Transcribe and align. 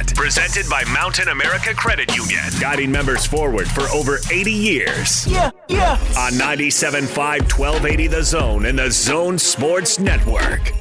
Scott. 0.00 0.16
Presented 0.16 0.68
by 0.68 0.84
Mountain 0.92 1.28
America 1.28 1.74
Credit 1.74 2.14
Union. 2.16 2.42
Guiding 2.60 2.90
members 2.90 3.26
forward 3.26 3.68
for 3.68 3.82
over 3.94 4.18
80 4.30 4.50
years. 4.50 5.26
Yeah, 5.26 5.50
yeah. 5.68 5.92
On 6.16 6.32
97.5 6.32 7.08
1280 7.58 8.06
The 8.06 8.22
Zone 8.22 8.66
and 8.66 8.78
the 8.78 8.90
Zone 8.90 9.38
Sports 9.38 9.98
Network. 9.98 10.72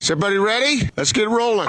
Is 0.00 0.10
everybody 0.10 0.38
ready? 0.38 0.90
Let's 0.96 1.12
get 1.12 1.28
rolling. 1.28 1.68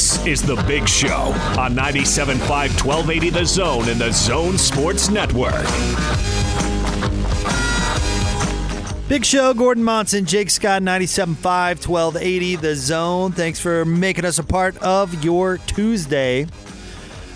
This 0.00 0.24
is 0.24 0.40
The 0.40 0.56
Big 0.66 0.88
Show 0.88 1.34
on 1.58 1.74
97.5 1.74 2.38
1280 2.48 3.28
The 3.28 3.44
Zone 3.44 3.86
and 3.86 4.00
the 4.00 4.10
Zone 4.10 4.56
Sports 4.56 5.10
Network. 5.10 5.52
Big 9.10 9.26
Show, 9.26 9.52
Gordon 9.52 9.84
Monson, 9.84 10.24
Jake 10.24 10.48
Scott, 10.48 10.80
97.5, 10.80 11.86
1280, 11.86 12.56
The 12.56 12.76
Zone. 12.76 13.32
Thanks 13.32 13.60
for 13.60 13.84
making 13.84 14.24
us 14.24 14.38
a 14.38 14.42
part 14.42 14.74
of 14.78 15.22
your 15.22 15.58
Tuesday. 15.58 16.46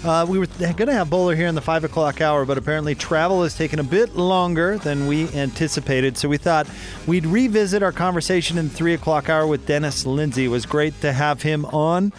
Uh, 0.04 0.26
we 0.28 0.38
were 0.38 0.46
going 0.59 0.76
to 0.87 0.92
have 0.92 1.09
Bowler 1.09 1.34
here 1.34 1.46
in 1.46 1.54
the 1.54 1.62
5 1.62 1.84
o'clock 1.84 2.20
hour, 2.20 2.45
but 2.45 2.59
apparently 2.59 2.95
travel 2.95 3.42
has 3.42 3.56
taken 3.56 3.78
a 3.78 3.84
bit 3.84 4.16
longer 4.16 4.76
than 4.76 5.06
we 5.06 5.28
anticipated. 5.32 6.18
So 6.18 6.28
we 6.28 6.37
thought 6.37 6.68
we'd 7.06 7.24
revisit 7.24 7.82
our 7.82 7.92
conversation 7.92 8.59
in 8.59 8.68
the 8.68 8.74
3 8.74 8.92
o'clock 8.92 9.30
hour 9.30 9.46
with 9.46 9.66
Dennis 9.66 10.04
Lindsey. 10.04 10.45
It 10.45 10.48
was 10.48 10.66
great 10.66 10.98
to 11.01 11.12
have 11.12 11.40
him 11.40 11.65
on, 11.66 12.12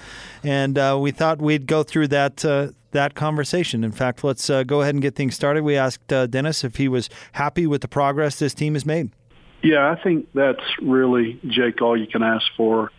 and 0.45 0.77
uh, 0.77 0.98
we 0.99 1.12
thought 1.12 1.41
we'd 1.41 1.67
go 1.67 1.84
through 1.84 2.09
that. 2.09 2.45
Uh, 2.45 2.70
that 2.91 3.13
conversation. 3.13 3.84
In 3.84 3.91
fact, 3.91 4.23
let's 4.23 4.49
uh, 4.49 4.63
go 4.63 4.80
ahead 4.80 4.95
and 4.95 5.02
get 5.02 5.16
things 5.16 5.35
started. 5.35 5.66
We 5.66 5.76
asked 5.76 6.13
uh, 6.13 6.27
Dennis 6.27 6.63
if 6.63 6.77
he 6.77 6.88
was 6.88 7.10
happy 7.34 7.68
with 7.68 7.82
the 7.82 7.90
progress 7.90 8.40
this 8.40 8.54
team 8.54 8.73
has 8.73 8.85
made. 8.85 9.12
Yeah, 9.62 9.91
I 9.91 10.01
think 10.01 10.29
that's 10.34 10.63
really, 10.82 11.38
Jake, 11.46 11.82
all 11.82 11.98
you 11.98 12.07
can 12.07 12.23
ask 12.23 12.46
for 12.55 12.91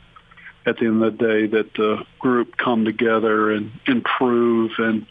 at 0.67 0.77
the 0.77 0.85
end 0.85 1.03
of 1.03 1.17
the 1.17 1.25
day 1.25 1.47
that 1.47 1.73
the 1.75 2.05
group 2.19 2.59
come 2.59 2.85
together 2.85 3.51
and 3.53 3.73
improve. 3.87 4.73
And 4.77 5.07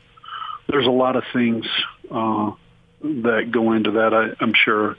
there's 0.68 0.86
a 0.86 0.92
lot 0.92 1.16
of 1.16 1.24
things 1.34 1.66
uh, 2.12 2.52
that 3.02 3.50
go 3.52 3.72
into 3.72 3.92
that. 3.92 4.14
I, 4.14 4.44
I'm 4.44 4.54
sure 4.54 4.98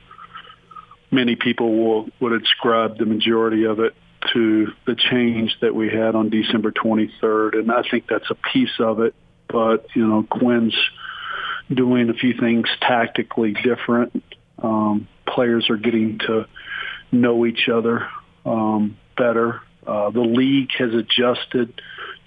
many 1.10 1.36
people 1.36 1.76
will 1.76 2.08
would 2.20 2.42
ascribe 2.42 2.98
the 2.98 3.06
majority 3.06 3.64
of 3.64 3.80
it 3.80 3.94
to 4.32 4.72
the 4.86 4.94
change 4.94 5.56
that 5.60 5.74
we 5.74 5.88
had 5.88 6.14
on 6.14 6.30
December 6.30 6.72
23rd, 6.72 7.58
and 7.58 7.70
I 7.70 7.82
think 7.88 8.06
that's 8.08 8.30
a 8.30 8.34
piece 8.34 8.80
of 8.80 9.00
it. 9.00 9.14
But 9.48 9.86
you 9.94 10.06
know, 10.06 10.22
Quinn's 10.24 10.76
doing 11.72 12.10
a 12.10 12.14
few 12.14 12.34
things 12.38 12.68
tactically 12.80 13.52
different. 13.52 14.22
Um, 14.62 15.08
players 15.26 15.68
are 15.70 15.76
getting 15.76 16.18
to 16.20 16.46
know 17.12 17.46
each 17.46 17.68
other 17.68 18.08
um, 18.44 18.96
better. 19.16 19.60
Uh, 19.86 20.10
the 20.10 20.20
league 20.20 20.70
has 20.78 20.92
adjusted 20.94 21.80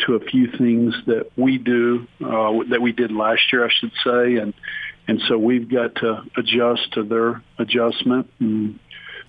to 0.05 0.15
a 0.15 0.19
few 0.19 0.49
things 0.57 0.95
that 1.07 1.29
we 1.35 1.57
do 1.57 2.07
uh, 2.23 2.51
that 2.69 2.81
we 2.81 2.91
did 2.91 3.11
last 3.11 3.41
year, 3.51 3.65
I 3.65 3.69
should 3.69 3.91
say, 4.03 4.35
and 4.37 4.53
and 5.09 5.19
so 5.27 5.39
we've 5.39 5.67
got 5.67 5.95
to 5.95 6.21
adjust 6.37 6.93
to 6.93 7.01
their 7.01 7.41
adjustment. 7.57 8.31
And 8.39 8.79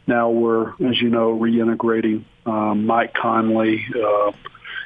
now 0.06 0.28
we're, 0.28 0.73
as 0.73 1.00
you 1.00 1.09
know, 1.09 1.33
reintegrating 1.39 2.27
um, 2.45 2.84
Mike 2.84 3.14
Conley 3.14 3.86
uh, 3.97 4.33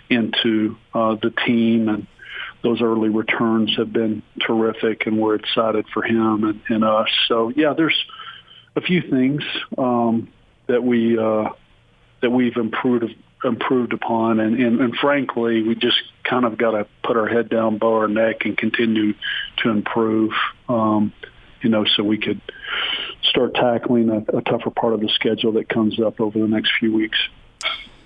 into 0.08 0.76
uh, 0.94 1.16
the 1.20 1.32
team, 1.44 1.88
and 1.88 2.06
those 2.62 2.80
early 2.80 3.08
returns 3.08 3.74
have 3.76 3.92
been 3.92 4.22
terrific, 4.46 5.06
and 5.06 5.18
we're 5.18 5.34
excited 5.34 5.84
for 5.92 6.04
him 6.04 6.44
and, 6.44 6.60
and 6.68 6.84
us. 6.84 7.08
So 7.26 7.48
yeah, 7.48 7.74
there's 7.76 8.00
a 8.76 8.80
few 8.80 9.02
things 9.02 9.42
um, 9.76 10.28
that 10.68 10.84
we 10.84 11.18
uh, 11.18 11.48
that 12.22 12.30
we've 12.30 12.56
improved 12.56 13.16
improved 13.44 13.92
upon, 13.92 14.40
and, 14.40 14.58
and, 14.60 14.80
and 14.80 14.96
frankly, 14.96 15.62
we 15.62 15.74
just 15.74 16.00
kind 16.22 16.44
of 16.44 16.56
got 16.56 16.72
to 16.72 16.86
put 17.02 17.16
our 17.16 17.26
head 17.26 17.48
down, 17.48 17.78
bow 17.78 17.94
our 17.94 18.08
neck, 18.08 18.44
and 18.44 18.56
continue 18.56 19.14
to 19.58 19.70
improve. 19.70 20.32
Um, 20.68 21.12
you 21.60 21.70
know, 21.70 21.84
so 21.84 22.02
we 22.02 22.18
could 22.18 22.40
start 23.22 23.54
tackling 23.54 24.10
a, 24.10 24.36
a 24.36 24.42
tougher 24.42 24.70
part 24.70 24.92
of 24.92 25.00
the 25.00 25.08
schedule 25.08 25.52
that 25.52 25.68
comes 25.68 25.98
up 25.98 26.20
over 26.20 26.38
the 26.38 26.46
next 26.46 26.72
few 26.78 26.94
weeks. 26.94 27.18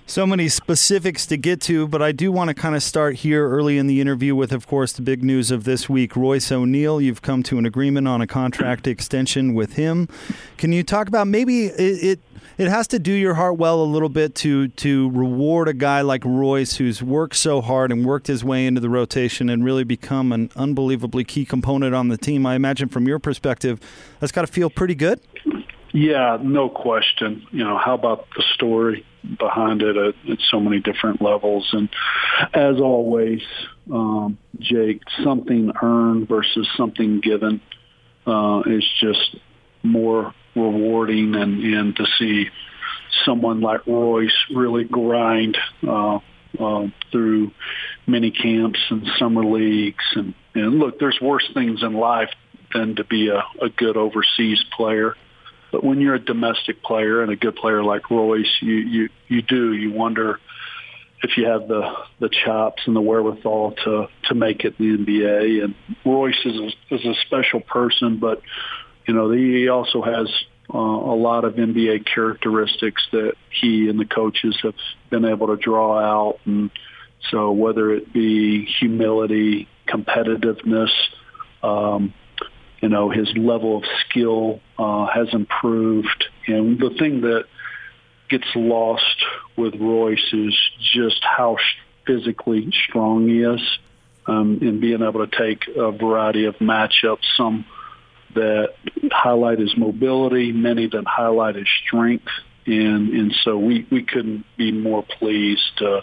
So 0.07 0.27
many 0.27 0.49
specifics 0.49 1.27
to 1.27 1.37
get 1.37 1.61
to, 1.63 1.87
but 1.87 2.01
I 2.01 2.13
do 2.13 2.33
want 2.33 2.49
to 2.49 2.55
kind 2.55 2.75
of 2.75 2.83
start 2.83 3.17
here 3.17 3.47
early 3.47 3.77
in 3.77 3.89
the 3.89 4.01
interview 4.01 4.35
with, 4.35 4.53
of 4.53 4.67
course, 4.67 4.91
the 4.95 5.03
big 5.03 5.23
news 5.23 5.51
of 5.51 5.65
this 5.65 5.87
week. 5.87 6.17
Royce 6.17 6.51
O'Neale, 6.51 6.99
you've 6.99 7.21
come 7.21 7.43
to 7.43 7.59
an 7.59 7.67
agreement 7.67 8.09
on 8.09 8.23
a 8.23 8.27
contract 8.27 8.87
extension 8.87 9.53
with 9.53 9.75
him. 9.75 10.09
Can 10.57 10.73
you 10.73 10.83
talk 10.83 11.09
about 11.09 11.27
maybe 11.27 11.67
it, 11.67 12.21
it 12.59 12.69
has 12.69 12.89
to 12.89 12.99
do 12.99 13.13
your 13.13 13.35
heart 13.35 13.57
well 13.57 13.81
a 13.81 13.85
little 13.85 14.09
bit 14.09 14.35
to 14.35 14.69
to 14.69 15.11
reward 15.11 15.69
a 15.69 15.73
guy 15.73 16.01
like 16.01 16.25
Royce 16.25 16.77
who's 16.77 17.03
worked 17.03 17.37
so 17.37 17.61
hard 17.61 17.93
and 17.93 18.05
worked 18.05 18.27
his 18.27 18.45
way 18.45 18.67
into 18.67 18.81
the 18.81 18.91
rotation 18.91 19.49
and 19.49 19.65
really 19.65 19.85
become 19.85 20.33
an 20.33 20.51
unbelievably 20.57 21.25
key 21.25 21.45
component 21.45 21.95
on 21.95 22.09
the 22.09 22.19
team. 22.19 22.45
I 22.45 22.57
imagine 22.57 22.89
from 22.89 23.07
your 23.07 23.21
perspective, 23.21 23.81
that's 24.19 24.33
got 24.33 24.43
to 24.43 24.49
feel 24.49 24.69
pretty 24.69 24.97
good. 24.97 25.21
Yeah, 25.93 26.39
no 26.43 26.69
question. 26.69 27.47
You 27.51 27.65
know, 27.65 27.79
how 27.79 27.95
about 27.95 28.27
the 28.37 28.43
story 28.55 29.07
behind 29.39 29.83
it 29.83 29.97
at, 29.97 30.15
at 30.31 30.39
so 30.51 30.61
many 30.61 30.81
different 30.81 31.23
levels? 31.23 31.69
And 31.73 31.89
as 32.53 32.79
always, 32.81 33.41
um, 33.91 34.37
Jake, 34.59 35.01
something 35.25 35.73
earned 35.81 36.29
versus 36.29 36.69
something 36.77 37.21
given 37.21 37.61
uh, 38.27 38.63
is 38.67 38.85
just 39.01 39.37
more 39.83 40.35
rewarding, 40.55 41.35
and, 41.35 41.63
and 41.63 41.97
to 41.97 42.07
see 42.19 42.49
someone 43.25 43.61
like 43.61 43.87
Royce 43.87 44.37
really 44.55 44.85
grind 44.85 45.59
uh, 45.87 46.19
uh, 46.59 46.87
through 47.11 47.53
many 48.07 48.31
camps 48.31 48.81
and 48.91 49.07
summer 49.19 49.45
leagues. 49.45 50.05
And, 50.15 50.35
and 50.55 50.79
look, 50.79 50.99
there's 50.99 51.19
worse 51.21 51.49
things 51.55 51.83
in 51.83 51.95
life 51.95 52.31
than 52.73 52.97
to 52.97 53.05
be 53.05 53.29
a, 53.29 53.43
a 53.65 53.69
good 53.69 53.97
overseas 53.97 54.63
player. 54.77 55.15
But 55.71 55.85
when 55.85 56.01
you're 56.01 56.15
a 56.15 56.25
domestic 56.25 56.83
player 56.83 57.23
and 57.23 57.31
a 57.31 57.37
good 57.37 57.57
player 57.57 57.83
like 57.83 58.11
Royce, 58.11 58.57
you 58.61 58.75
you 58.75 59.09
you 59.29 59.43
do 59.43 59.75
you 59.75 59.93
wonder 59.93 60.41
if 61.23 61.37
you 61.37 61.47
have 61.47 61.69
the 61.69 61.95
the 62.21 62.31
chops 62.31 62.83
and 62.87 62.97
the 62.97 63.01
wherewithal 63.01 63.73
to 63.85 64.09
to 64.29 64.35
make 64.35 64.65
it 64.65 64.75
in 64.79 65.05
the 65.05 65.21
NBA. 65.21 65.65
And 65.65 65.75
Royce 66.07 66.41
is 66.45 66.57
a, 66.57 66.95
is 66.95 67.05
a 67.05 67.15
special 67.27 67.61
person, 67.61 68.19
but 68.19 68.41
you 69.09 69.15
know 69.15 69.31
he 69.31 69.69
also 69.69 70.03
has 70.03 70.29
uh, 70.73 70.79
a 70.79 71.17
lot 71.17 71.45
of 71.45 71.55
NBA 71.55 72.05
characteristics 72.05 73.03
that 73.13 73.35
he 73.51 73.89
and 73.89 73.99
the 73.99 74.05
coaches 74.05 74.57
have 74.63 74.75
been 75.09 75.25
able 75.25 75.47
to 75.49 75.57
draw 75.57 75.99
out. 75.99 76.41
And 76.45 76.71
so 77.31 77.53
whether 77.53 77.91
it 77.91 78.13
be 78.13 78.67
humility, 78.67 79.67
competitiveness, 79.89 80.91
um, 81.63 82.13
you 82.83 82.91
know, 82.91 83.09
his 83.09 83.35
level 83.35 83.79
of 83.79 83.85
skill 84.09 84.61
uh, 84.79 85.07
has 85.07 85.33
improved. 85.33 86.27
And 86.47 86.79
the 86.79 86.91
thing 86.91 87.23
that 87.23 87.47
gets 88.29 88.47
lost 88.55 89.25
with 89.57 89.75
Royce 89.75 90.33
is 90.33 90.55
just 90.95 91.25
how 91.25 91.57
physically 92.07 92.71
strong 92.87 93.27
he 93.27 93.41
is 93.41 93.79
um, 94.27 94.59
and 94.61 94.81
being 94.81 95.03
able 95.03 95.27
to 95.27 95.37
take 95.37 95.67
a 95.75 95.91
variety 95.93 96.45
of 96.45 96.57
matchups, 96.57 97.25
some 97.37 97.65
that 98.35 98.75
highlight 99.11 99.59
his 99.59 99.77
mobility, 99.77 100.53
many 100.53 100.87
that 100.87 101.05
highlight 101.07 101.57
his 101.57 101.69
strength. 101.87 102.29
And, 102.67 103.09
and 103.11 103.35
so 103.45 103.59
we, 103.59 103.87
we 103.91 104.03
couldn't 104.03 104.45
be 104.57 104.73
more 104.73 105.03
pleased 105.03 105.79
to, 105.79 106.03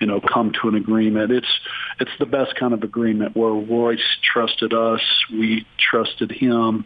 you 0.00 0.06
know, 0.06 0.20
come 0.20 0.52
to 0.60 0.68
an 0.68 0.74
agreement. 0.74 1.30
It's 1.30 1.60
it's 2.00 2.10
the 2.18 2.26
best 2.26 2.56
kind 2.56 2.74
of 2.74 2.82
agreement 2.82 3.36
where 3.36 3.52
Royce 3.52 4.00
trusted 4.32 4.74
us, 4.74 5.00
we 5.30 5.64
trusted 5.78 6.32
him. 6.32 6.84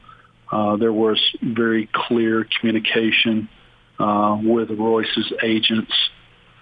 Uh, 0.52 0.76
there 0.76 0.92
was 0.92 1.18
very 1.42 1.88
clear 1.92 2.46
communication 2.60 3.48
uh, 3.98 4.38
with 4.42 4.70
Royce's 4.70 5.32
agents, 5.42 5.92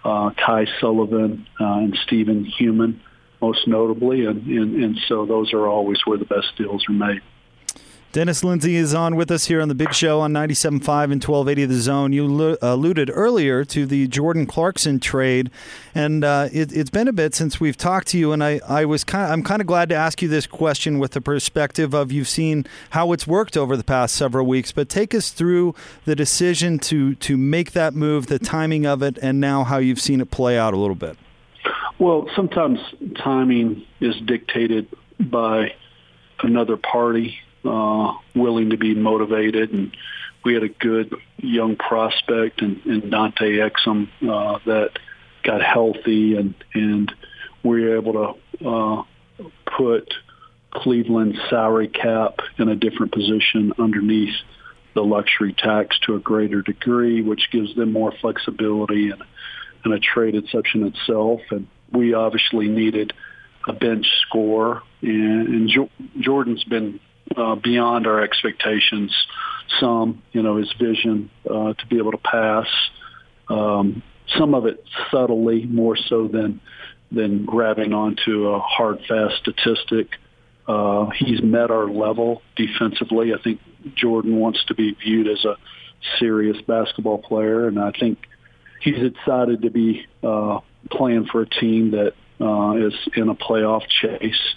uh, 0.04 0.30
Ty 0.30 0.66
Sullivan 0.80 1.46
uh, 1.60 1.78
and 1.78 1.98
Stephen 2.06 2.44
Human, 2.44 3.00
most 3.42 3.66
notably, 3.66 4.26
and, 4.26 4.46
and 4.46 4.84
and 4.84 4.98
so 5.08 5.26
those 5.26 5.52
are 5.52 5.66
always 5.66 5.98
where 6.04 6.18
the 6.18 6.24
best 6.24 6.56
deals 6.56 6.84
are 6.88 6.92
made. 6.92 7.20
Dennis 8.14 8.44
Lindsey 8.44 8.76
is 8.76 8.94
on 8.94 9.16
with 9.16 9.28
us 9.32 9.46
here 9.46 9.60
on 9.60 9.66
the 9.66 9.74
Big 9.74 9.92
Show 9.92 10.20
on 10.20 10.32
97.5 10.32 10.70
and 10.70 11.20
1280 11.20 11.64
The 11.64 11.74
Zone. 11.74 12.12
You 12.12 12.56
alluded 12.62 13.10
earlier 13.12 13.64
to 13.64 13.86
the 13.86 14.06
Jordan 14.06 14.46
Clarkson 14.46 15.00
trade, 15.00 15.50
and 15.96 16.22
uh, 16.22 16.48
it, 16.52 16.70
has 16.70 16.90
been 16.90 17.08
a 17.08 17.12
bit 17.12 17.34
since 17.34 17.58
we've 17.58 17.76
talked 17.76 18.06
to 18.08 18.18
you. 18.18 18.30
And 18.30 18.44
I, 18.44 18.60
I 18.68 18.84
was 18.84 19.02
kind 19.02 19.24
of, 19.24 19.32
I'm 19.32 19.42
kind 19.42 19.60
of 19.60 19.66
glad 19.66 19.88
to 19.88 19.96
ask 19.96 20.22
you 20.22 20.28
this 20.28 20.46
question 20.46 21.00
with 21.00 21.10
the 21.10 21.20
perspective 21.20 21.92
of 21.92 22.12
you've 22.12 22.28
seen 22.28 22.66
how 22.90 23.10
it's 23.10 23.26
worked 23.26 23.56
over 23.56 23.76
the 23.76 23.82
past 23.82 24.14
several 24.14 24.46
weeks. 24.46 24.70
But 24.70 24.88
take 24.88 25.12
us 25.12 25.30
through 25.30 25.74
the 26.04 26.14
decision 26.14 26.78
to 26.90 27.16
to 27.16 27.36
make 27.36 27.72
that 27.72 27.94
move, 27.94 28.28
the 28.28 28.38
timing 28.38 28.86
of 28.86 29.02
it, 29.02 29.18
and 29.22 29.40
now 29.40 29.64
how 29.64 29.78
you've 29.78 30.00
seen 30.00 30.20
it 30.20 30.30
play 30.30 30.56
out 30.56 30.72
a 30.72 30.76
little 30.76 30.94
bit. 30.94 31.18
Well, 31.98 32.30
sometimes 32.36 32.78
timing 33.18 33.84
is 33.98 34.14
dictated 34.20 34.86
by 35.18 35.72
another 36.44 36.76
party 36.76 37.40
uh, 37.64 38.14
willing 38.34 38.70
to 38.70 38.76
be 38.76 38.94
motivated, 38.94 39.72
and 39.72 39.96
we 40.44 40.54
had 40.54 40.62
a 40.62 40.68
good 40.68 41.14
young 41.38 41.76
prospect 41.76 42.62
in, 42.62 42.80
in 42.84 43.10
Dante 43.10 43.58
Exum 43.58 44.08
uh, 44.22 44.58
that 44.66 44.98
got 45.42 45.62
healthy, 45.62 46.36
and 46.36 46.54
and 46.74 47.12
we 47.62 47.82
were 47.82 47.96
able 47.96 48.36
to 48.60 48.68
uh, 48.68 49.02
put 49.76 50.12
Cleveland's 50.70 51.38
salary 51.48 51.88
cap 51.88 52.40
in 52.58 52.68
a 52.68 52.76
different 52.76 53.12
position 53.12 53.72
underneath 53.78 54.34
the 54.94 55.02
luxury 55.02 55.52
tax 55.52 55.98
to 56.00 56.14
a 56.14 56.20
greater 56.20 56.62
degree, 56.62 57.22
which 57.22 57.50
gives 57.50 57.74
them 57.74 57.92
more 57.92 58.12
flexibility 58.20 59.10
and, 59.10 59.22
and 59.84 59.94
a 59.94 59.98
trade 59.98 60.34
exception 60.34 60.86
itself. 60.86 61.40
And 61.50 61.66
we 61.92 62.14
obviously 62.14 62.68
needed 62.68 63.12
a 63.66 63.72
bench 63.72 64.06
score, 64.22 64.82
and, 65.00 65.48
and 65.48 65.68
jo- 65.68 65.90
Jordan's 66.20 66.64
been 66.64 67.00
uh, 67.36 67.54
beyond 67.56 68.06
our 68.06 68.22
expectations. 68.22 69.14
Some, 69.80 70.22
you 70.32 70.42
know, 70.42 70.56
his 70.56 70.72
vision 70.78 71.30
uh, 71.48 71.74
to 71.74 71.86
be 71.88 71.98
able 71.98 72.12
to 72.12 72.18
pass. 72.18 72.66
Um, 73.48 74.02
some 74.38 74.54
of 74.54 74.66
it 74.66 74.82
subtly, 75.10 75.64
more 75.64 75.96
so 75.96 76.28
than 76.28 76.60
than 77.12 77.44
grabbing 77.44 77.92
onto 77.92 78.48
a 78.48 78.58
hard, 78.58 78.98
fast 79.06 79.36
statistic. 79.36 80.08
Uh, 80.66 81.10
he's 81.10 81.42
met 81.42 81.70
our 81.70 81.86
level 81.86 82.42
defensively. 82.56 83.32
I 83.32 83.40
think 83.42 83.60
Jordan 83.94 84.36
wants 84.36 84.64
to 84.66 84.74
be 84.74 84.92
viewed 84.92 85.28
as 85.28 85.44
a 85.44 85.56
serious 86.18 86.60
basketball 86.62 87.18
player, 87.18 87.68
and 87.68 87.78
I 87.78 87.92
think 87.92 88.18
he's 88.80 89.02
excited 89.02 89.62
to 89.62 89.70
be 89.70 90.06
uh, 90.22 90.60
playing 90.90 91.26
for 91.26 91.42
a 91.42 91.48
team 91.48 91.92
that 91.92 92.14
uh, 92.40 92.86
is 92.86 92.94
in 93.14 93.28
a 93.28 93.34
playoff 93.34 93.82
chase. 93.88 94.54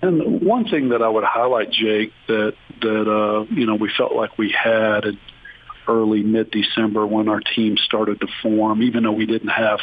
And 0.00 0.42
one 0.42 0.68
thing 0.68 0.90
that 0.90 1.02
I 1.02 1.08
would 1.08 1.24
highlight, 1.24 1.70
Jake, 1.70 2.12
that 2.28 2.54
that 2.80 3.10
uh, 3.10 3.44
you 3.52 3.66
know 3.66 3.74
we 3.74 3.90
felt 3.96 4.14
like 4.14 4.38
we 4.38 4.50
had 4.50 5.04
in 5.04 5.18
early 5.88 6.22
mid 6.22 6.50
December 6.50 7.06
when 7.06 7.28
our 7.28 7.40
team 7.40 7.76
started 7.78 8.20
to 8.20 8.28
form, 8.42 8.82
even 8.82 9.02
though 9.02 9.12
we 9.12 9.26
didn't 9.26 9.48
have 9.48 9.80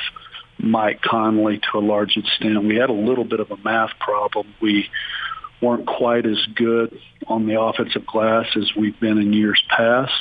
Mike 0.58 1.02
Conley 1.02 1.60
to 1.72 1.80
a 1.80 1.80
large 1.80 2.16
extent, 2.16 2.64
we 2.64 2.78
had 2.78 2.90
a 2.90 2.94
little 2.94 3.26
bit 3.26 3.40
of 3.40 3.52
a 3.52 3.58
math 3.58 3.92
problem. 4.00 4.54
We 4.62 4.88
weren't 5.62 5.88
quite 5.88 6.26
as 6.26 6.46
good 6.56 6.98
on 7.28 7.48
the 7.48 7.60
offensive 7.60 8.06
glass 8.06 8.46
as 8.56 8.72
we've 8.76 9.00
been 9.00 9.18
in 9.18 9.34
years 9.34 9.62
past. 9.70 10.14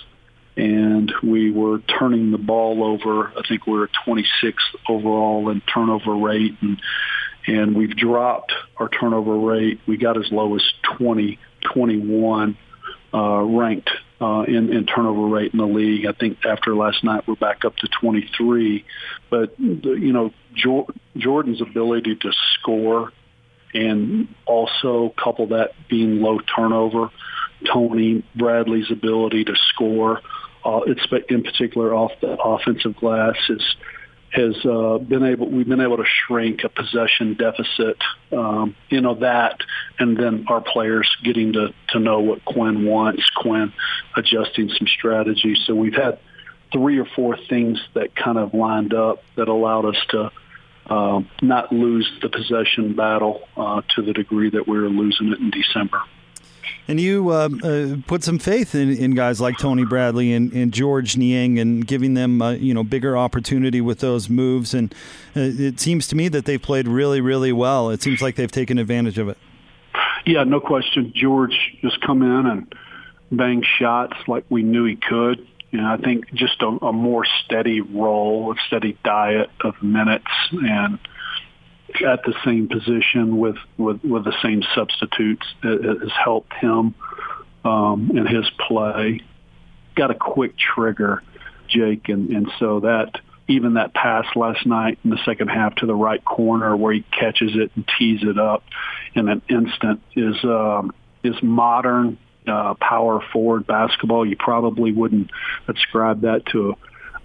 And 0.56 1.12
we 1.22 1.50
were 1.50 1.80
turning 1.80 2.30
the 2.30 2.38
ball 2.38 2.84
over. 2.84 3.28
I 3.36 3.42
think 3.48 3.66
we 3.66 3.72
were 3.72 3.90
26th 4.06 4.54
overall 4.88 5.50
in 5.50 5.60
turnover 5.62 6.14
rate. 6.14 6.56
And, 6.60 6.80
and 7.46 7.76
we've 7.76 7.96
dropped 7.96 8.52
our 8.78 8.88
turnover 8.88 9.36
rate. 9.36 9.80
We 9.86 9.96
got 9.96 10.16
as 10.16 10.30
low 10.30 10.54
as 10.56 10.62
20, 10.98 11.38
21 11.72 12.56
uh, 13.12 13.42
ranked 13.42 13.90
uh, 14.20 14.44
in, 14.46 14.72
in 14.72 14.86
turnover 14.86 15.26
rate 15.26 15.52
in 15.52 15.58
the 15.58 15.66
league. 15.66 16.06
I 16.06 16.12
think 16.12 16.38
after 16.44 16.74
last 16.74 17.04
night 17.04 17.26
we're 17.26 17.34
back 17.34 17.64
up 17.64 17.76
to 17.76 17.88
23. 18.00 18.84
But, 19.30 19.58
you 19.58 20.12
know, 20.12 20.32
Jordan's 21.16 21.60
ability 21.60 22.16
to 22.16 22.32
score 22.54 23.12
and 23.74 24.28
also 24.46 25.12
couple 25.22 25.48
that 25.48 25.72
being 25.88 26.22
low 26.22 26.38
turnover, 26.56 27.10
Tony 27.72 28.24
Bradley's 28.36 28.90
ability 28.90 29.44
to 29.44 29.54
score, 29.70 30.20
uh, 30.64 30.80
it's 30.86 31.04
in 31.28 31.42
particular 31.42 31.94
off 31.94 32.12
the 32.20 32.40
offensive 32.40 32.96
glass 32.96 33.36
is 33.48 33.62
has 34.34 34.56
uh, 34.64 34.98
been 34.98 35.24
able 35.24 35.48
we've 35.48 35.68
been 35.68 35.80
able 35.80 35.96
to 35.96 36.04
shrink 36.04 36.64
a 36.64 36.68
possession 36.68 37.34
deficit 37.34 37.96
um, 38.32 38.74
you 38.88 39.00
know 39.00 39.14
that 39.14 39.60
and 39.98 40.16
then 40.16 40.44
our 40.48 40.60
players 40.60 41.08
getting 41.22 41.52
to 41.52 41.72
to 41.88 42.00
know 42.00 42.20
what 42.20 42.44
Quinn 42.44 42.84
wants 42.84 43.22
Quinn 43.36 43.72
adjusting 44.16 44.68
some 44.70 44.88
strategies 44.88 45.58
so 45.66 45.74
we've 45.74 45.94
had 45.94 46.18
three 46.72 46.98
or 46.98 47.04
four 47.04 47.38
things 47.48 47.80
that 47.94 48.16
kind 48.16 48.36
of 48.36 48.52
lined 48.52 48.92
up 48.92 49.22
that 49.36 49.48
allowed 49.48 49.84
us 49.84 49.96
to 50.08 50.32
uh, 50.86 51.20
not 51.40 51.72
lose 51.72 52.10
the 52.20 52.28
possession 52.28 52.94
battle 52.94 53.42
uh, 53.56 53.80
to 53.94 54.02
the 54.02 54.12
degree 54.12 54.50
that 54.50 54.66
we 54.66 54.78
were 54.78 54.88
losing 54.88 55.32
it 55.32 55.38
in 55.38 55.50
December. 55.50 56.02
And 56.86 57.00
you 57.00 57.30
uh, 57.30 57.48
uh, 57.62 57.96
put 58.06 58.22
some 58.22 58.38
faith 58.38 58.74
in, 58.74 58.94
in, 58.94 59.14
guys 59.14 59.40
like 59.40 59.56
Tony 59.56 59.86
Bradley 59.86 60.34
and, 60.34 60.52
and 60.52 60.70
Georges 60.70 61.16
Niang 61.16 61.58
and 61.58 61.86
giving 61.86 62.12
them 62.12 62.42
uh, 62.42 62.52
you 62.52 62.74
know 62.74 62.84
bigger 62.84 63.16
opportunity 63.16 63.80
with 63.80 64.00
those 64.00 64.28
moves. 64.28 64.74
And 64.74 64.92
uh, 65.34 65.40
it 65.40 65.80
seems 65.80 66.06
to 66.08 66.16
me 66.16 66.28
that 66.28 66.44
they've 66.44 66.60
played 66.60 66.86
really, 66.86 67.22
really 67.22 67.52
well. 67.52 67.88
It 67.88 68.02
seems 68.02 68.20
like 68.20 68.36
they've 68.36 68.52
taken 68.52 68.78
advantage 68.78 69.18
of 69.18 69.28
it. 69.28 69.38
Yeah, 70.26 70.44
no 70.44 70.60
question. 70.60 71.12
George 71.14 71.56
just 71.80 72.00
come 72.00 72.22
in 72.22 72.46
and 72.46 72.74
bang 73.32 73.62
shots 73.78 74.16
like 74.26 74.44
we 74.50 74.62
knew 74.62 74.84
he 74.84 74.96
could. 74.96 75.46
And 75.72 75.86
I 75.86 75.96
think 75.96 76.32
just 76.34 76.62
a, 76.62 76.66
a 76.66 76.92
more 76.92 77.26
steady 77.44 77.80
role, 77.80 78.52
a 78.52 78.56
steady 78.66 78.96
diet 79.04 79.50
of 79.60 79.82
minutes, 79.82 80.30
and 80.52 80.98
at 82.02 82.22
the 82.24 82.34
same 82.44 82.68
position 82.68 83.38
with 83.38 83.56
with, 83.76 84.02
with 84.04 84.24
the 84.24 84.34
same 84.42 84.62
substitutes 84.74 85.46
has 85.62 86.12
helped 86.22 86.52
him 86.54 86.94
um, 87.64 88.10
in 88.14 88.26
his 88.26 88.48
play. 88.66 89.20
Got 89.94 90.10
a 90.10 90.14
quick 90.14 90.54
trigger, 90.56 91.22
Jake, 91.68 92.08
and 92.08 92.30
and 92.30 92.50
so 92.58 92.80
that 92.80 93.20
even 93.48 93.74
that 93.74 93.92
pass 93.92 94.24
last 94.36 94.66
night 94.66 94.98
in 95.04 95.10
the 95.10 95.18
second 95.24 95.48
half 95.48 95.74
to 95.76 95.86
the 95.86 95.94
right 95.94 96.24
corner 96.24 96.76
where 96.76 96.94
he 96.94 97.04
catches 97.10 97.52
it 97.54 97.70
and 97.76 97.88
tees 97.98 98.20
it 98.22 98.38
up 98.38 98.64
in 99.14 99.28
an 99.28 99.42
instant 99.48 100.00
is 100.16 100.42
um, 100.44 100.92
is 101.22 101.34
modern 101.42 102.18
uh, 102.46 102.74
power 102.74 103.22
forward 103.32 103.66
basketball. 103.66 104.26
You 104.26 104.36
probably 104.36 104.92
wouldn't 104.92 105.30
ascribe 105.68 106.22
that 106.22 106.46
to 106.46 106.70
a, 106.70 106.74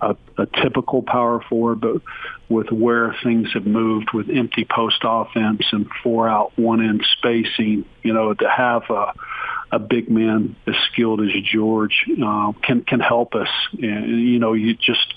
a, 0.02 0.16
a 0.38 0.46
typical 0.62 1.02
power 1.02 1.42
forward, 1.50 1.82
but 1.82 2.02
with 2.48 2.72
where 2.72 3.16
things 3.24 3.50
have 3.54 3.66
moved 3.66 4.12
with 4.14 4.30
empty 4.30 4.66
post 4.66 5.00
offense 5.04 5.62
and 5.72 5.88
four 6.04 6.28
out, 6.28 6.58
one 6.58 6.82
in 6.82 7.02
spacing, 7.18 7.86
you 8.04 8.14
know, 8.14 8.34
to 8.34 8.50
have 8.50 8.84
a, 8.90 9.14
a 9.72 9.80
big 9.80 10.10
man 10.10 10.56
as 10.68 10.76
skilled 10.92 11.22
as 11.22 11.30
George 11.44 12.06
uh, 12.24 12.54
can 12.64 12.82
can 12.84 13.00
help 13.00 13.36
us. 13.36 13.50
And 13.74 14.22
you 14.28 14.40
know, 14.40 14.54
you 14.54 14.76
just 14.76 15.14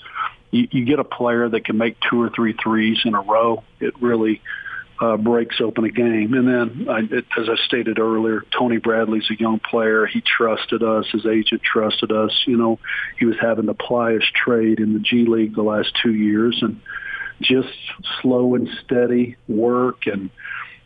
you, 0.51 0.67
you 0.71 0.85
get 0.85 0.99
a 0.99 1.03
player 1.03 1.49
that 1.49 1.65
can 1.65 1.77
make 1.77 1.97
two 2.09 2.21
or 2.21 2.29
three 2.29 2.53
threes 2.53 2.99
in 3.05 3.15
a 3.15 3.21
row. 3.21 3.63
It 3.79 3.99
really 4.01 4.41
uh, 5.03 5.17
breaks 5.17 5.59
open 5.59 5.83
a 5.83 5.89
game. 5.89 6.33
And 6.33 6.47
then, 6.47 6.87
I, 6.89 6.99
it, 6.99 7.25
as 7.37 7.49
I 7.49 7.55
stated 7.65 7.99
earlier, 7.99 8.43
Tony 8.57 8.77
Bradley's 8.77 9.29
a 9.29 9.39
young 9.39 9.59
player. 9.59 10.05
He 10.05 10.21
trusted 10.21 10.81
us. 10.81 11.05
His 11.11 11.25
agent 11.25 11.61
trusted 11.61 12.11
us. 12.11 12.31
You 12.45 12.57
know, 12.57 12.79
he 13.19 13.25
was 13.25 13.35
having 13.41 13.65
to 13.65 13.73
ply 13.73 14.13
his 14.13 14.23
trade 14.33 14.79
in 14.79 14.93
the 14.93 14.99
G 14.99 15.25
League 15.25 15.55
the 15.55 15.63
last 15.63 15.91
two 16.01 16.13
years, 16.13 16.57
and 16.61 16.79
just 17.41 17.69
slow 18.21 18.55
and 18.55 18.69
steady 18.85 19.35
work 19.47 20.05
and 20.05 20.29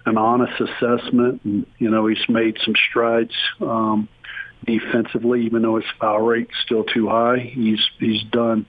an 0.06 0.18
honest 0.18 0.60
assessment. 0.60 1.42
And 1.44 1.68
you 1.78 1.92
know, 1.92 2.08
he's 2.08 2.28
made 2.28 2.58
some 2.64 2.76
strides. 2.90 3.36
Um, 3.62 4.10
defensively, 4.66 5.46
even 5.46 5.62
though 5.62 5.76
his 5.76 5.86
foul 6.00 6.22
rate's 6.22 6.56
still 6.66 6.84
too 6.84 7.08
high, 7.08 7.38
he's 7.38 7.82
he's 8.00 8.24
done 8.32 8.66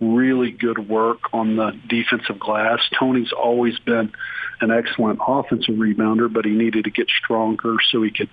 really 0.00 0.50
good 0.50 0.88
work 0.88 1.18
on 1.32 1.56
the 1.56 1.72
defensive 1.88 2.38
glass. 2.38 2.80
Tony's 2.98 3.32
always 3.32 3.78
been 3.78 4.12
an 4.60 4.70
excellent 4.70 5.20
offensive 5.26 5.74
rebounder, 5.74 6.32
but 6.32 6.44
he 6.44 6.52
needed 6.52 6.84
to 6.84 6.90
get 6.90 7.08
stronger 7.22 7.76
so 7.90 8.02
he 8.02 8.10
could 8.10 8.30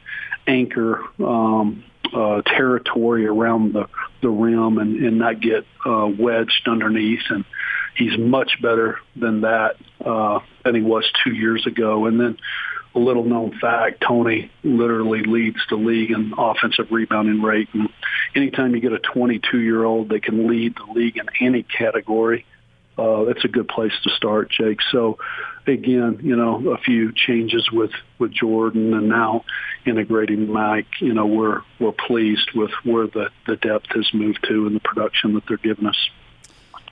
anchor 0.48 1.04
um, 1.20 1.84
uh, 2.14 2.42
territory 2.42 3.26
around 3.26 3.74
the, 3.74 3.88
the 4.22 4.30
rim 4.30 4.78
and, 4.78 5.04
and 5.04 5.18
not 5.18 5.42
get 5.42 5.66
uh, 5.86 6.10
wedged 6.18 6.68
underneath. 6.68 7.24
And 7.30 7.46
he's 7.96 8.18
much 8.18 8.62
better 8.62 9.00
than 9.16 9.42
that 9.42 9.76
uh, 10.04 10.40
than 10.64 10.76
he 10.76 10.82
was 10.82 11.10
two 11.24 11.34
years 11.34 11.66
ago. 11.66 12.06
And 12.06 12.20
then 12.20 12.38
little 13.00 13.24
known 13.24 13.58
fact, 13.60 14.04
Tony 14.08 14.52
literally 14.64 15.24
leads 15.24 15.58
the 15.70 15.76
league 15.76 16.12
in 16.12 16.34
offensive 16.38 16.92
rebounding 16.92 17.42
rate. 17.42 17.70
And 17.74 17.90
anytime 18.36 18.76
you 18.76 18.82
get 18.82 18.94
a 18.94 19.00
22 19.00 19.60
year 19.60 19.84
old 19.84 20.10
that 20.10 20.24
can 20.24 20.48
lead 20.48 20.76
the 20.76 20.94
league 20.94 21.18
in 21.18 21.28
any 21.42 21.64
category, 21.64 22.46
uh, 22.98 23.24
that's 23.24 23.44
a 23.44 23.48
good 23.48 23.68
place 23.68 23.94
to 24.04 24.10
start, 24.12 24.52
Jake. 24.52 24.80
So 24.92 25.18
again, 25.66 26.20
you 26.22 26.36
know, 26.36 26.72
a 26.72 26.78
few 26.78 27.12
changes 27.12 27.70
with, 27.72 27.92
with 28.20 28.32
Jordan 28.32 28.94
and 28.94 29.10
now 29.10 29.46
integrating 29.86 30.52
Mike, 30.52 31.02
you 31.02 31.14
know, 31.14 31.26
we're, 31.26 31.62
we're 31.80 31.92
pleased 31.92 32.52
with 32.54 32.72
where 32.84 33.08
the, 33.08 33.30
the 33.48 33.56
depth 33.56 33.88
has 33.96 34.08
moved 34.14 34.46
to 34.48 34.68
and 34.68 34.76
the 34.76 34.80
production 34.80 35.34
that 35.34 35.44
they're 35.48 35.58
giving 35.58 35.88
us. 35.88 35.98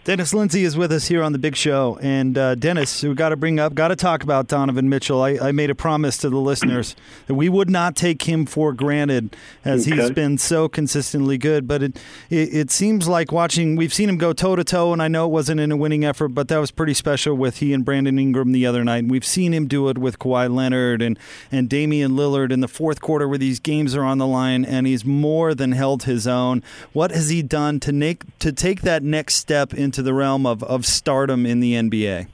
Dennis 0.03 0.33
Lindsey 0.33 0.63
is 0.63 0.75
with 0.75 0.91
us 0.91 1.09
here 1.09 1.21
on 1.21 1.31
the 1.31 1.37
Big 1.37 1.55
Show, 1.55 1.99
and 2.01 2.35
uh, 2.35 2.55
Dennis, 2.55 3.03
we 3.03 3.13
got 3.13 3.29
to 3.29 3.35
bring 3.35 3.59
up, 3.59 3.75
got 3.75 3.89
to 3.89 3.95
talk 3.95 4.23
about 4.23 4.47
Donovan 4.47 4.89
Mitchell. 4.89 5.21
I, 5.21 5.37
I, 5.39 5.51
made 5.51 5.69
a 5.69 5.75
promise 5.75 6.17
to 6.17 6.29
the 6.31 6.39
listeners 6.39 6.95
that 7.27 7.35
we 7.35 7.49
would 7.49 7.69
not 7.69 7.95
take 7.95 8.23
him 8.23 8.47
for 8.47 8.73
granted, 8.73 9.35
as 9.63 9.85
okay. 9.85 10.01
he's 10.01 10.09
been 10.09 10.39
so 10.39 10.67
consistently 10.67 11.37
good. 11.37 11.67
But 11.67 11.83
it, 11.83 11.99
it, 12.31 12.51
it 12.51 12.71
seems 12.71 13.07
like 13.07 13.31
watching, 13.31 13.75
we've 13.75 13.93
seen 13.93 14.09
him 14.09 14.17
go 14.17 14.33
toe 14.33 14.55
to 14.55 14.63
toe, 14.63 14.91
and 14.91 15.03
I 15.03 15.07
know 15.07 15.27
it 15.27 15.31
wasn't 15.31 15.59
in 15.59 15.71
a 15.71 15.77
winning 15.77 16.03
effort, 16.03 16.29
but 16.29 16.47
that 16.47 16.57
was 16.57 16.71
pretty 16.71 16.95
special 16.95 17.35
with 17.35 17.57
he 17.57 17.71
and 17.71 17.85
Brandon 17.85 18.17
Ingram 18.17 18.53
the 18.53 18.65
other 18.65 18.83
night. 18.83 19.03
And 19.03 19.11
we've 19.11 19.23
seen 19.23 19.53
him 19.53 19.67
do 19.67 19.87
it 19.89 19.99
with 19.99 20.17
Kawhi 20.17 20.51
Leonard 20.51 21.03
and 21.03 21.19
and 21.51 21.69
Damian 21.69 22.13
Lillard 22.13 22.51
in 22.51 22.61
the 22.61 22.67
fourth 22.67 23.01
quarter, 23.01 23.27
where 23.27 23.37
these 23.37 23.59
games 23.59 23.95
are 23.95 24.03
on 24.03 24.17
the 24.17 24.25
line, 24.25 24.65
and 24.65 24.87
he's 24.87 25.05
more 25.05 25.53
than 25.53 25.73
held 25.73 26.03
his 26.03 26.25
own. 26.25 26.63
What 26.91 27.11
has 27.11 27.29
he 27.29 27.43
done 27.43 27.79
to 27.81 27.93
make 27.93 28.23
to 28.39 28.51
take 28.51 28.81
that 28.81 29.03
next 29.03 29.35
step 29.35 29.75
in 29.75 29.90
into 29.91 30.01
the 30.01 30.13
realm 30.13 30.45
of, 30.45 30.63
of 30.63 30.85
stardom 30.85 31.45
in 31.45 31.59
the 31.59 31.73
NBA? 31.73 32.25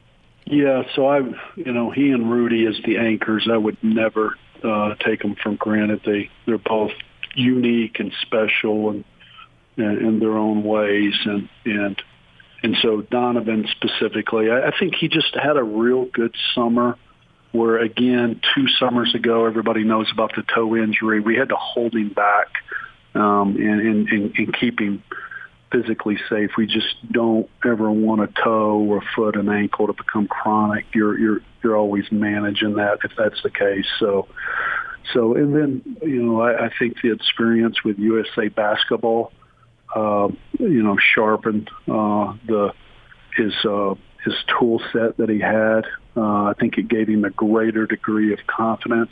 Yeah, 0.46 0.84
so 0.96 1.08
I, 1.08 1.22
you 1.56 1.74
know, 1.74 1.90
he 1.90 2.12
and 2.12 2.32
Rudy 2.32 2.68
as 2.68 2.76
the 2.86 2.98
anchors. 2.98 3.48
I 3.52 3.58
would 3.58 3.84
never 3.84 4.36
uh, 4.64 4.94
take 5.04 5.24
them 5.24 5.36
for 5.42 5.56
granted. 5.56 6.02
They 6.06 6.30
they're 6.46 6.60
both 6.60 6.92
unique 7.36 8.00
and 8.00 8.14
special 8.22 8.92
and, 8.92 9.04
and 9.76 9.98
in 9.98 10.20
their 10.20 10.38
own 10.38 10.64
ways, 10.64 11.16
and 11.26 11.50
and 11.66 12.02
and 12.62 12.78
so 12.84 13.02
Donovan 13.02 13.68
specifically, 13.72 14.52
I, 14.52 14.68
I 14.68 14.72
think 14.78 14.94
he 14.94 15.08
just 15.08 15.36
had 15.36 15.58
a 15.58 15.64
real 15.64 16.06
good 16.06 16.36
summer. 16.54 16.96
Where 17.54 17.78
again, 17.78 18.40
two 18.54 18.68
summers 18.78 19.16
ago, 19.16 19.46
everybody 19.46 19.84
knows 19.84 20.12
about 20.14 20.36
the 20.36 20.44
toe 20.44 20.76
injury. 20.76 21.22
We 21.22 21.38
had 21.38 21.50
to 21.50 21.56
hold 21.56 21.96
him 21.96 22.10
back 22.10 22.48
um, 23.16 23.56
and, 23.56 23.82
and, 23.82 24.08
and, 24.10 24.36
and 24.38 24.60
keep 24.60 24.80
him 24.80 25.02
physically 25.72 26.18
safe. 26.30 26.52
We 26.58 26.66
just 26.66 26.96
don't 27.12 27.50
ever 27.66 27.92
want 27.92 28.22
a 28.22 28.28
toe 28.44 28.80
or 28.80 29.02
foot 29.16 29.36
and 29.36 29.50
ankle 29.50 29.88
to 29.88 29.94
become 29.94 30.28
chronic. 30.28 30.86
You're 30.94 31.18
you're 31.18 31.42
you're 31.64 31.76
always 31.76 32.06
managing 32.12 32.76
that 32.76 33.00
if 33.04 33.12
that's 33.18 33.42
the 33.44 33.50
case. 33.50 33.86
So 34.00 34.28
so 35.14 35.36
and 35.36 35.56
then 35.56 35.98
you 36.02 36.24
know 36.24 36.42
I, 36.42 36.68
I 36.68 36.72
think 36.78 37.02
the 37.02 37.12
experience 37.12 37.84
with 37.84 38.00
USA 38.00 38.48
basketball, 38.50 39.32
uh, 39.96 40.30
you 40.60 40.84
know, 40.84 40.98
sharpened 41.16 41.70
uh, 41.88 42.34
the 42.46 42.74
his 43.36 43.54
uh, 43.66 43.96
his 44.24 44.36
tool 44.60 44.82
set 44.92 45.18
that 45.18 45.30
he 45.30 45.40
had. 45.40 45.86
Uh, 46.16 46.46
I 46.46 46.54
think 46.60 46.78
it 46.78 46.88
gave 46.88 47.08
him 47.08 47.26
a 47.26 47.30
greater 47.30 47.86
degree 47.86 48.34
of 48.34 48.40
confidence 48.48 49.12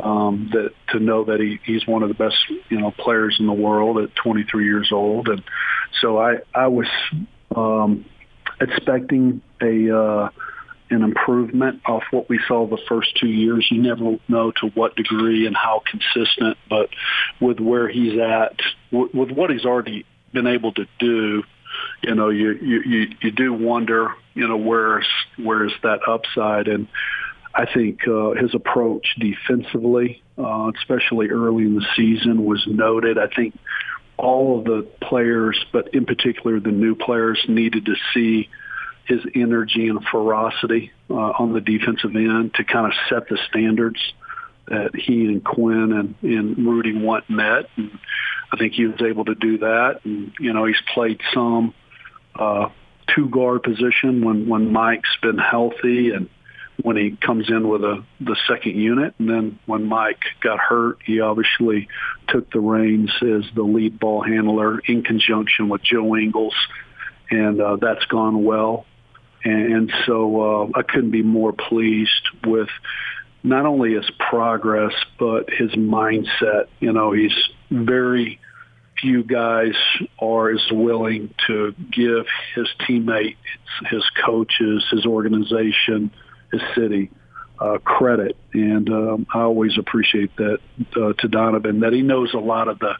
um, 0.00 0.50
that 0.52 0.72
to 0.90 1.00
know 1.00 1.24
that 1.24 1.40
he, 1.40 1.58
he's 1.64 1.86
one 1.86 2.02
of 2.02 2.08
the 2.08 2.14
best 2.14 2.36
you 2.68 2.78
know 2.78 2.90
players 2.90 3.36
in 3.38 3.46
the 3.46 3.52
world 3.52 3.98
at 3.98 4.14
23 4.16 4.64
years 4.64 4.90
old, 4.92 5.28
and 5.28 5.42
so 6.00 6.18
I 6.18 6.38
I 6.54 6.68
was 6.68 6.88
um, 7.54 8.04
expecting 8.60 9.42
a 9.60 9.96
uh, 9.96 10.30
an 10.90 11.02
improvement 11.02 11.82
off 11.86 12.04
what 12.10 12.28
we 12.28 12.40
saw 12.48 12.66
the 12.66 12.78
first 12.88 13.16
two 13.16 13.28
years. 13.28 13.66
You 13.70 13.82
never 13.82 14.18
know 14.28 14.52
to 14.52 14.68
what 14.68 14.96
degree 14.96 15.46
and 15.46 15.56
how 15.56 15.82
consistent, 15.86 16.56
but 16.68 16.90
with 17.40 17.60
where 17.60 17.88
he's 17.88 18.18
at, 18.18 18.58
w- 18.90 19.10
with 19.12 19.30
what 19.30 19.50
he's 19.50 19.64
already 19.64 20.06
been 20.32 20.46
able 20.46 20.72
to 20.72 20.86
do, 20.98 21.42
you 22.02 22.14
know, 22.14 22.28
you 22.30 22.52
you 22.52 22.82
you, 22.82 23.08
you 23.20 23.30
do 23.30 23.52
wonder, 23.52 24.14
you 24.34 24.48
know, 24.48 24.56
where's 24.56 25.06
where's 25.36 25.72
that 25.82 26.00
upside 26.06 26.68
and 26.68 26.88
I 27.54 27.66
think 27.72 28.06
uh, 28.06 28.32
his 28.32 28.54
approach 28.54 29.16
defensively, 29.18 30.22
uh, 30.36 30.70
especially 30.76 31.28
early 31.30 31.64
in 31.64 31.74
the 31.74 31.86
season, 31.96 32.44
was 32.44 32.64
noted. 32.66 33.18
I 33.18 33.28
think 33.28 33.58
all 34.16 34.58
of 34.58 34.64
the 34.64 34.86
players, 35.00 35.58
but 35.72 35.94
in 35.94 36.04
particular 36.04 36.60
the 36.60 36.70
new 36.70 36.94
players, 36.94 37.44
needed 37.48 37.86
to 37.86 37.94
see 38.12 38.48
his 39.06 39.20
energy 39.34 39.88
and 39.88 40.04
ferocity 40.04 40.92
uh, 41.08 41.14
on 41.14 41.54
the 41.54 41.60
defensive 41.60 42.14
end 42.14 42.54
to 42.54 42.64
kind 42.64 42.86
of 42.86 42.92
set 43.08 43.28
the 43.28 43.38
standards 43.48 44.00
that 44.66 44.94
he 44.94 45.24
and 45.24 45.42
Quinn 45.42 45.92
and, 45.92 46.14
and 46.22 46.66
Rudy 46.66 46.92
want 46.94 47.30
met. 47.30 47.70
And 47.76 47.98
I 48.52 48.58
think 48.58 48.74
he 48.74 48.86
was 48.86 49.00
able 49.00 49.24
to 49.24 49.34
do 49.34 49.58
that. 49.58 50.00
And, 50.04 50.32
you 50.38 50.52
know, 50.52 50.66
he's 50.66 50.80
played 50.92 51.20
some 51.32 51.72
uh, 52.38 52.68
two 53.14 53.30
guard 53.30 53.62
position 53.62 54.24
when, 54.24 54.46
when 54.46 54.72
Mike's 54.72 55.16
been 55.22 55.38
healthy 55.38 56.10
and 56.10 56.28
when 56.82 56.96
he 56.96 57.16
comes 57.16 57.48
in 57.48 57.68
with 57.68 57.82
a 57.82 58.04
the 58.20 58.36
second 58.46 58.76
unit. 58.76 59.14
And 59.18 59.28
then 59.28 59.58
when 59.66 59.86
Mike 59.86 60.22
got 60.40 60.58
hurt, 60.58 60.98
he 61.04 61.20
obviously 61.20 61.88
took 62.28 62.50
the 62.52 62.60
reins 62.60 63.10
as 63.22 63.44
the 63.54 63.62
lead 63.62 63.98
ball 63.98 64.22
handler 64.22 64.78
in 64.80 65.02
conjunction 65.02 65.68
with 65.68 65.82
Joe 65.82 66.16
Ingles, 66.16 66.54
and 67.30 67.60
uh, 67.60 67.76
that's 67.76 68.04
gone 68.06 68.44
well. 68.44 68.86
And, 69.44 69.72
and 69.72 69.92
so 70.06 70.40
uh, 70.40 70.78
I 70.78 70.82
couldn't 70.82 71.10
be 71.10 71.22
more 71.22 71.52
pleased 71.52 72.28
with 72.46 72.68
not 73.42 73.66
only 73.66 73.94
his 73.94 74.10
progress 74.18 74.92
but 75.18 75.50
his 75.50 75.72
mindset. 75.72 76.66
You 76.80 76.92
know, 76.92 77.12
he's 77.12 77.36
very 77.70 78.40
few 79.00 79.22
guys 79.22 79.74
are 80.18 80.50
as 80.50 80.64
willing 80.72 81.32
to 81.46 81.72
give 81.92 82.26
his 82.54 82.68
teammates, 82.86 83.38
his 83.90 84.02
coaches, 84.24 84.84
his 84.90 85.06
organization 85.06 86.10
his 86.52 86.62
city 86.74 87.10
uh, 87.60 87.78
credit, 87.78 88.36
and 88.52 88.88
um, 88.88 89.26
I 89.34 89.40
always 89.40 89.76
appreciate 89.78 90.36
that 90.36 90.58
uh, 90.96 91.12
to 91.14 91.28
Donovan 91.28 91.80
that 91.80 91.92
he 91.92 92.02
knows 92.02 92.32
a 92.34 92.38
lot 92.38 92.68
of 92.68 92.78
the 92.78 92.94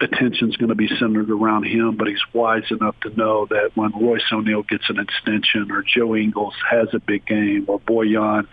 attention's 0.00 0.56
going 0.56 0.70
to 0.70 0.74
be 0.74 0.88
centered 0.98 1.30
around 1.30 1.64
him, 1.64 1.96
but 1.96 2.08
he's 2.08 2.22
wise 2.32 2.70
enough 2.70 2.98
to 3.02 3.10
know 3.10 3.46
that 3.46 3.70
when 3.74 3.92
Royce 3.92 4.24
O'Neale 4.32 4.64
gets 4.64 4.84
an 4.88 4.98
extension, 4.98 5.70
or 5.70 5.82
Joe 5.82 6.16
Ingles 6.16 6.54
has 6.68 6.88
a 6.92 6.98
big 6.98 7.24
game, 7.26 7.66
or 7.68 7.78
Bojan 7.80 8.48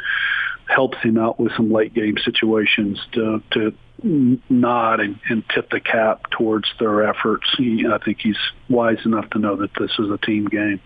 helps 0.68 0.98
him 1.00 1.18
out 1.18 1.40
with 1.40 1.52
some 1.56 1.72
late 1.72 1.94
game 1.94 2.18
situations 2.24 3.00
to 3.14 3.42
to 3.52 3.74
nod 4.04 5.00
and, 5.00 5.20
and 5.30 5.44
tip 5.54 5.70
the 5.70 5.80
cap 5.80 6.30
towards 6.32 6.68
their 6.80 7.08
efforts. 7.08 7.48
He, 7.58 7.86
I 7.92 7.98
think 8.04 8.20
he's 8.22 8.38
wise 8.70 8.98
enough 9.06 9.30
to 9.32 9.40
know 9.40 9.58
that 9.58 9.72
this 9.80 9.92
is 10.00 10.10
a 10.10 10.18
team 10.18 10.46
game. 10.46 10.82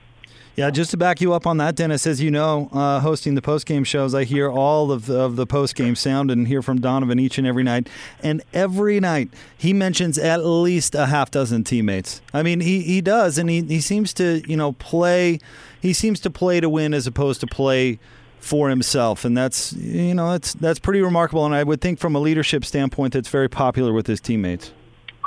Yeah, 0.55 0.69
just 0.69 0.91
to 0.91 0.97
back 0.97 1.19
you 1.19 1.33
up 1.33 1.45
on 1.45 1.57
that, 1.57 1.75
Dennis, 1.75 2.07
as 2.07 2.21
you 2.21 2.31
know, 2.31 2.69
uh, 2.71 3.01
hosting 3.01 3.35
the 3.35 3.41
post 3.41 3.65
game 3.65 3.83
shows, 3.83 4.15
I 4.15 4.23
hear 4.23 4.49
all 4.49 4.89
of 4.89 5.05
the, 5.05 5.19
of 5.19 5.35
the 5.35 5.45
post 5.45 5.75
game 5.75 5.95
sound 5.95 6.31
and 6.31 6.47
hear 6.47 6.61
from 6.61 6.79
Donovan 6.79 7.19
each 7.19 7.37
and 7.37 7.45
every 7.45 7.63
night. 7.63 7.89
And 8.23 8.41
every 8.53 9.01
night 9.01 9.29
he 9.57 9.73
mentions 9.73 10.17
at 10.17 10.45
least 10.45 10.95
a 10.95 11.07
half 11.07 11.29
dozen 11.29 11.65
teammates. 11.65 12.21
I 12.33 12.41
mean, 12.41 12.61
he, 12.61 12.83
he 12.83 13.01
does, 13.01 13.37
and 13.37 13.49
he, 13.49 13.63
he 13.63 13.81
seems 13.81 14.13
to 14.13 14.43
you 14.47 14.55
know 14.55 14.71
play. 14.73 15.39
He 15.81 15.91
seems 15.91 16.21
to 16.21 16.29
play 16.29 16.61
to 16.61 16.69
win 16.69 16.93
as 16.93 17.05
opposed 17.05 17.41
to 17.41 17.47
play 17.47 17.99
for 18.39 18.69
himself, 18.69 19.25
and 19.25 19.35
that's 19.35 19.73
you 19.73 20.13
know 20.13 20.31
that's 20.31 20.53
that's 20.53 20.79
pretty 20.79 21.01
remarkable. 21.01 21.45
And 21.45 21.53
I 21.53 21.63
would 21.63 21.81
think 21.81 21.99
from 21.99 22.15
a 22.15 22.19
leadership 22.19 22.63
standpoint, 22.63 23.11
that's 23.11 23.27
very 23.27 23.49
popular 23.49 23.91
with 23.91 24.07
his 24.07 24.21
teammates 24.21 24.71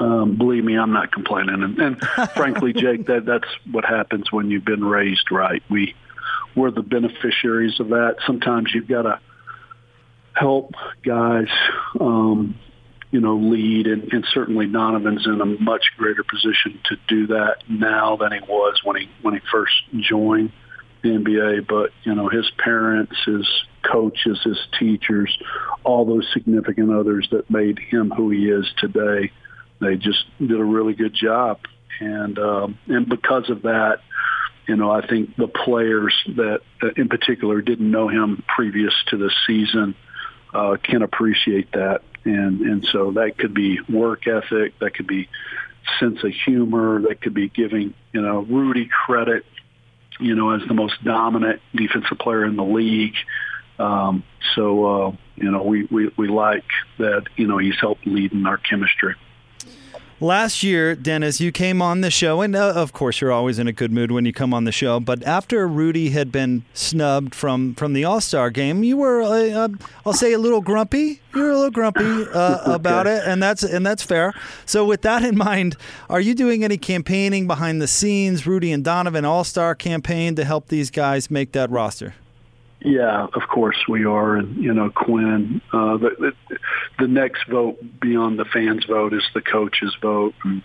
um, 0.00 0.37
believe 0.37 0.64
me, 0.64 0.76
I'm 0.76 0.93
not 0.93 1.12
complaining. 1.12 1.62
And, 1.62 1.78
and 1.78 2.00
frankly, 2.35 2.73
Jake, 2.73 3.07
that 3.07 3.25
that's 3.26 3.49
what 3.71 3.85
happens 3.85 4.31
when 4.31 4.50
you've 4.50 4.64
been 4.64 4.85
raised 4.85 5.31
right. 5.31 5.62
We 5.71 5.95
we're 6.55 6.71
the 6.71 6.83
beneficiaries 6.83 7.78
of 7.81 7.88
that. 7.88 8.17
Sometimes 8.26 8.73
you've 8.75 8.88
got 8.88 9.02
to 9.02 9.21
help 10.35 10.75
guys, 11.05 11.49
um, 12.00 12.59
you 13.11 13.21
know, 13.21 13.37
lead, 13.37 13.87
and, 13.87 14.12
and 14.12 14.26
certainly 14.33 14.67
Donovan's 14.67 15.26
in 15.26 15.40
a 15.40 15.47
much 15.47 15.87
greater 15.97 16.25
position 16.25 16.78
to 16.87 16.97
do 17.07 17.28
that 17.28 17.57
now 17.69 18.17
than 18.17 18.33
he 18.33 18.40
was 18.40 18.81
when 18.85 18.97
he 18.97 19.11
when 19.23 19.35
he 19.35 19.40
first 19.50 19.75
joined 19.99 20.52
the 21.02 21.11
NBA. 21.11 21.67
But 21.67 21.90
you 22.05 22.14
know, 22.14 22.28
his 22.28 22.50
parents, 22.59 23.17
his 23.25 23.47
coaches, 23.83 24.40
his 24.45 24.59
teachers, 24.78 25.37
all 25.85 26.05
those 26.05 26.28
significant 26.33 26.93
others 26.93 27.28
that 27.31 27.50
made 27.50 27.78
him 27.78 28.11
who 28.11 28.31
he 28.31 28.49
is 28.49 28.67
today 28.78 29.33
they 29.80 29.97
just 29.97 30.25
did 30.38 30.58
a 30.58 30.64
really 30.64 30.94
good 30.94 31.14
job, 31.14 31.61
and 32.00 32.38
um, 32.38 32.78
and 32.87 33.08
because 33.08 33.49
of 33.50 33.62
that, 33.62 34.00
you 34.66 34.76
know, 34.76 34.90
I 34.90 35.06
think 35.06 35.37
the 35.37 35.49
players 35.49 36.14
that, 36.37 36.61
in 36.97 37.08
particular, 37.08 37.62
didn't 37.62 37.90
know 37.90 38.08
him 38.08 38.42
previous 38.47 38.92
to 39.08 39.16
the 39.16 39.32
season 39.47 39.94
uh, 40.52 40.76
can 40.82 41.02
appreciate 41.02 41.73
that, 41.73 42.02
and 42.25 42.61
and 42.61 42.88
so 42.92 43.12
that 43.12 43.38
could 43.38 43.54
be 43.54 43.78
work 43.88 44.26
ethic, 44.26 44.78
that 44.80 44.94
could 44.94 45.06
be 45.06 45.28
sense 45.99 46.23
of 46.23 46.32
humor, 46.44 47.02
that 47.02 47.20
could 47.20 47.35
be 47.35 47.49
giving 47.49 47.94
you 48.12 48.20
know 48.20 48.40
Rudy 48.40 48.88
credit, 49.06 49.44
you 50.20 50.35
know, 50.35 50.50
as 50.50 50.62
the 50.66 50.75
most 50.75 51.02
dominant 51.04 51.62
defensive 51.75 52.18
player 52.18 52.44
in 52.44 52.56
the 52.56 52.64
league. 52.64 53.16
Um, 53.78 54.25
so 54.54 54.85
uh, 54.85 55.12
you 55.37 55.50
know, 55.50 55.62
we, 55.62 55.85
we 55.90 56.11
we 56.16 56.28
like 56.28 56.64
that. 56.99 57.25
You 57.37 57.47
know, 57.47 57.58
he's 57.58 57.78
helped 57.80 58.06
lead 58.06 58.32
in 58.32 58.47
our 58.47 58.58
chemistry. 58.58 59.14
Last 60.21 60.65
year, 60.65 60.97
Dennis, 60.97 61.41
you 61.41 61.53
came 61.53 61.81
on 61.81 62.01
the 62.01 62.11
show, 62.11 62.41
and 62.41 62.57
uh, 62.57 62.73
of 62.75 62.93
course, 62.93 63.21
you're 63.21 63.31
always 63.31 63.61
in 63.61 63.69
a 63.69 63.73
good 63.73 63.93
mood 63.93 64.11
when 64.11 64.25
you 64.25 64.33
come 64.33 64.53
on 64.53 64.65
the 64.65 64.73
show. 64.73 64.99
But 64.99 65.23
after 65.23 65.69
Rudy 65.69 66.11
had 66.11 66.33
been 66.33 66.65
snubbed 66.75 67.37
from 67.37 67.77
from 67.77 67.93
the 67.93 68.05
All 68.05 68.21
Star 68.21 68.51
game, 68.51 68.83
you 68.83 68.97
were, 68.97 69.23
uh, 69.23 69.51
uh, 69.51 69.69
I'll 70.05 70.13
say, 70.13 70.33
a 70.33 70.39
little 70.39 70.61
grumpy. 70.61 71.21
You 71.37 71.43
were 71.43 71.51
a 71.51 71.55
little 71.55 71.71
grumpy 71.71 72.27
uh, 72.33 72.59
about 72.75 73.07
it, 73.07 73.23
and 73.27 73.41
that's 73.41 73.63
and 73.63 73.87
that's 73.87 74.03
fair. 74.03 74.35
So, 74.67 74.85
with 74.85 75.03
that 75.03 75.23
in 75.23 75.39
mind, 75.39 75.77
are 76.11 76.21
you 76.21 76.35
doing 76.35 76.65
any 76.65 76.79
campaigning 76.79 77.47
behind 77.47 77.81
the 77.81 77.87
scenes, 77.87 78.45
Rudy 78.45 78.73
and 78.73 78.83
Donovan 78.83 79.25
All 79.25 79.45
Star 79.45 79.77
campaign 79.77 80.35
to 80.35 80.45
help 80.45 80.67
these 80.67 80.91
guys 80.91 81.31
make 81.31 81.53
that 81.53 81.71
roster? 81.71 82.15
Yeah, 82.80 83.26
of 83.32 83.42
course 83.52 83.76
we 83.88 84.04
are, 84.04 84.37
and 84.37 84.62
you 84.62 84.73
know 84.73 84.90
Quinn. 84.90 85.61
Uh, 85.73 85.97
the, 85.97 86.32
the 86.99 87.08
next 87.08 87.49
vote 87.49 87.78
beyond 88.00 88.38
the 88.38 88.44
fans' 88.44 88.85
vote 88.85 89.12
is 89.12 89.25
the 89.35 89.40
coaches' 89.40 89.97
vote, 90.00 90.35
and, 90.44 90.62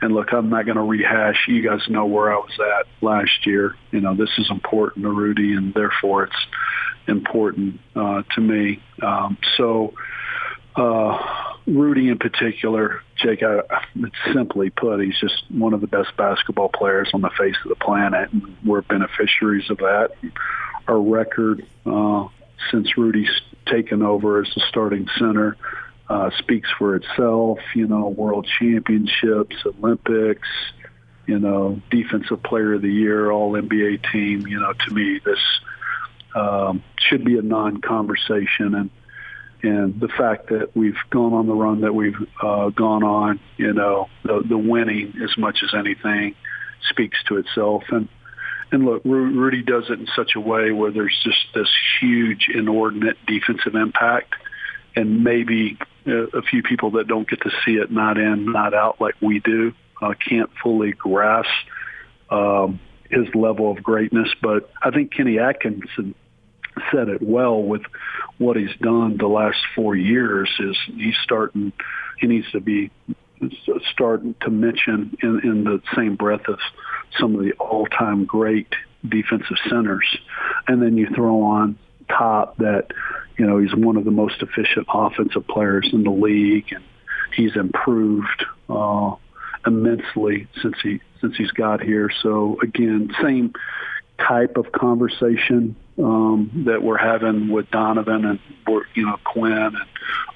and 0.00 0.14
look, 0.14 0.32
I'm 0.32 0.50
not 0.50 0.66
going 0.66 0.76
to 0.76 0.82
rehash. 0.82 1.48
You 1.48 1.68
guys 1.68 1.80
know 1.88 2.06
where 2.06 2.32
I 2.32 2.36
was 2.36 2.58
at 2.60 2.86
last 3.02 3.44
year. 3.44 3.74
You 3.90 4.00
know 4.00 4.14
this 4.14 4.30
is 4.38 4.50
important 4.50 5.02
to 5.04 5.10
Rudy, 5.10 5.54
and 5.54 5.74
therefore 5.74 6.24
it's 6.24 6.46
important 7.08 7.80
uh, 7.96 8.22
to 8.36 8.40
me. 8.40 8.80
Um, 9.02 9.36
so, 9.56 9.94
uh, 10.76 11.18
Rudy 11.66 12.08
in 12.08 12.18
particular, 12.18 13.00
Jake, 13.16 13.42
I, 13.42 13.62
simply 14.32 14.70
put, 14.70 15.00
he's 15.00 15.18
just 15.18 15.42
one 15.50 15.74
of 15.74 15.80
the 15.80 15.88
best 15.88 16.16
basketball 16.16 16.68
players 16.68 17.10
on 17.12 17.20
the 17.20 17.30
face 17.36 17.56
of 17.64 17.70
the 17.70 17.84
planet, 17.84 18.32
and 18.32 18.56
we're 18.64 18.82
beneficiaries 18.82 19.68
of 19.70 19.78
that 19.78 20.10
our 20.88 21.00
record 21.00 21.66
uh, 21.86 22.28
since 22.70 22.96
Rudy's 22.96 23.30
taken 23.66 24.02
over 24.02 24.42
as 24.42 24.52
the 24.54 24.62
starting 24.68 25.08
center 25.18 25.56
uh, 26.08 26.30
speaks 26.38 26.68
for 26.78 26.96
itself. 26.96 27.58
You 27.74 27.86
know, 27.86 28.08
world 28.08 28.46
championships, 28.58 29.56
Olympics, 29.64 30.48
you 31.26 31.38
know, 31.38 31.80
defensive 31.90 32.42
player 32.42 32.74
of 32.74 32.82
the 32.82 32.92
year, 32.92 33.30
all 33.30 33.52
NBA 33.52 34.10
team. 34.12 34.46
You 34.46 34.60
know, 34.60 34.72
to 34.72 34.94
me, 34.94 35.20
this 35.24 35.38
um, 36.34 36.82
should 36.98 37.24
be 37.24 37.38
a 37.38 37.42
non-conversation, 37.42 38.74
and 38.74 38.90
and 39.62 40.00
the 40.00 40.08
fact 40.08 40.48
that 40.48 40.76
we've 40.76 40.98
gone 41.10 41.32
on 41.32 41.46
the 41.46 41.54
run 41.54 41.82
that 41.82 41.94
we've 41.94 42.16
uh, 42.42 42.70
gone 42.70 43.04
on, 43.04 43.38
you 43.56 43.72
know, 43.72 44.08
the, 44.24 44.42
the 44.44 44.58
winning 44.58 45.14
as 45.22 45.38
much 45.38 45.62
as 45.62 45.72
anything 45.72 46.34
speaks 46.90 47.22
to 47.28 47.36
itself, 47.36 47.84
and 47.90 48.08
and 48.72 48.86
look, 48.86 49.02
Rudy 49.04 49.62
does 49.62 49.84
it 49.90 50.00
in 50.00 50.08
such 50.16 50.32
a 50.34 50.40
way 50.40 50.72
where 50.72 50.90
there's 50.90 51.16
just 51.22 51.46
this 51.54 51.68
huge, 52.00 52.48
inordinate 52.52 53.18
defensive 53.26 53.74
impact, 53.74 54.34
and 54.96 55.22
maybe 55.22 55.78
a 56.06 56.42
few 56.42 56.62
people 56.62 56.92
that 56.92 57.06
don't 57.06 57.28
get 57.28 57.40
to 57.42 57.50
see 57.64 57.72
it 57.72 57.90
not 57.90 58.18
in, 58.18 58.50
not 58.50 58.74
out 58.74 59.00
like 59.00 59.14
we 59.20 59.40
do, 59.40 59.72
uh, 60.00 60.14
can't 60.28 60.50
fully 60.62 60.92
grasp 60.92 61.50
um, 62.30 62.80
his 63.10 63.26
level 63.34 63.70
of 63.70 63.82
greatness. 63.82 64.28
But 64.42 64.70
I 64.82 64.90
think 64.90 65.12
Kenny 65.12 65.38
Atkinson 65.38 66.14
said 66.90 67.08
it 67.08 67.22
well 67.22 67.62
with 67.62 67.82
what 68.38 68.56
he's 68.56 68.74
done 68.80 69.18
the 69.18 69.28
last 69.28 69.58
four 69.74 69.94
years. 69.94 70.48
Is 70.58 70.76
he's 70.86 71.16
starting? 71.22 71.72
He 72.18 72.26
needs 72.26 72.50
to 72.52 72.60
be 72.60 72.90
starting 73.92 74.34
to 74.40 74.50
mention 74.50 75.16
in, 75.22 75.40
in 75.40 75.64
the 75.64 75.82
same 75.94 76.16
breath 76.16 76.48
as 76.48 76.58
some 77.18 77.34
of 77.34 77.42
the 77.42 77.52
all-time 77.52 78.24
great 78.24 78.72
defensive 79.08 79.56
centers. 79.68 80.06
And 80.66 80.80
then 80.82 80.96
you 80.96 81.08
throw 81.14 81.42
on 81.42 81.78
top 82.08 82.56
that, 82.58 82.88
you 83.38 83.46
know, 83.46 83.58
he's 83.58 83.74
one 83.74 83.96
of 83.96 84.04
the 84.04 84.10
most 84.10 84.42
efficient 84.42 84.86
offensive 84.92 85.46
players 85.46 85.88
in 85.92 86.04
the 86.04 86.10
league 86.10 86.72
and 86.72 86.84
he's 87.34 87.56
improved 87.56 88.44
uh, 88.68 89.14
immensely 89.66 90.48
since 90.60 90.76
he 90.82 91.00
since 91.20 91.36
he's 91.36 91.50
got 91.52 91.82
here. 91.82 92.10
So 92.22 92.58
again, 92.62 93.10
same 93.22 93.52
type 94.18 94.56
of 94.56 94.72
conversation 94.72 95.76
um, 95.98 96.64
that 96.66 96.82
we're 96.82 96.98
having 96.98 97.48
with 97.48 97.70
Donovan 97.70 98.24
and 98.24 98.38
you 98.94 99.06
know 99.06 99.18
Quinn 99.24 99.52
and 99.52 99.76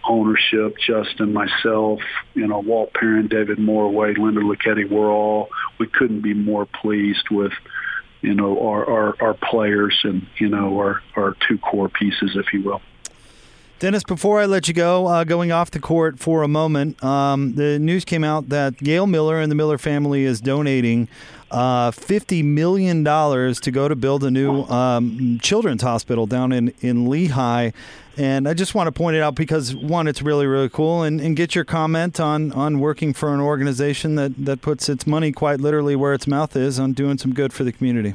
ownership, 0.09 0.77
Justin, 0.79 1.33
myself, 1.33 2.01
you 2.35 2.47
know 2.47 2.61
Walt 2.61 2.93
Perrin, 2.93 3.29
David 3.29 3.59
Morway, 3.59 4.17
Linda 4.17 4.41
Luchetti. 4.41 4.89
We're 4.89 5.11
all 5.11 5.49
we 5.79 5.87
couldn't 5.87 6.21
be 6.21 6.35
more 6.35 6.67
pleased 6.67 7.29
with 7.31 7.53
you 8.21 8.35
know 8.35 8.69
our 8.69 8.89
our, 8.89 9.23
our 9.23 9.35
players 9.35 9.99
and 10.05 10.27
you 10.39 10.49
know 10.49 10.79
our 10.79 11.03
our 11.17 11.37
two 11.49 11.59
core 11.59 11.89
pieces, 11.89 12.37
if 12.37 12.53
you 12.53 12.63
will. 12.63 12.83
Dennis, 13.79 14.05
before 14.05 14.41
I 14.41 14.47
let 14.47 14.69
you 14.69 14.75
go, 14.75 15.07
uh, 15.07 15.25
going 15.25 15.53
off 15.53 15.71
the 15.71 15.79
court 15.79 16.19
for 16.19 16.43
a 16.43 16.49
moment, 16.49 17.03
um, 17.05 17.57
the 17.57 17.79
news 17.79 18.07
came 18.07 18.25
out 18.25 18.49
that 18.49 18.79
Gail 18.79 19.07
Miller 19.07 19.39
and 19.39 19.51
the 19.51 19.55
Miller 19.55 19.77
family 19.77 20.25
is 20.25 20.41
donating 20.41 21.09
uh, 21.51 21.91
$50 21.91 22.43
million 22.43 23.05
to 23.05 23.71
go 23.71 23.87
to 23.87 23.95
build 23.95 24.25
a 24.25 24.31
new 24.31 24.63
um, 24.63 25.39
children's 25.43 25.83
hospital 25.83 26.27
down 26.27 26.53
in, 26.53 26.73
in 26.81 27.07
Lehi. 27.07 27.75
And 28.17 28.49
I 28.49 28.55
just 28.55 28.75
want 28.75 28.87
to 28.87 28.93
point 28.93 29.15
it 29.15 29.21
out 29.21 29.35
because, 29.35 29.77
one, 29.77 30.09
it's 30.09 30.23
really, 30.23 30.47
really 30.47 30.71
cool, 30.71 31.03
and, 31.03 31.21
and 31.21 31.37
get 31.37 31.55
your 31.55 31.67
comment 31.67 32.19
on, 32.19 32.53
on 32.53 32.81
working 32.81 33.13
for 33.13 33.35
an 33.35 33.41
organization 33.41 34.15
that, 34.15 34.33
that 34.43 34.63
puts 34.63 34.89
its 34.89 35.07
money 35.07 35.33
quite 35.33 35.61
literally 35.61 35.95
where 35.97 36.15
its 36.15 36.27
mouth 36.27 36.57
is 36.57 36.81
on 36.81 36.95
doing 36.95 37.19
some 37.19 37.35
good 37.35 37.53
for 37.53 37.63
the 37.63 37.73
community. 37.73 38.15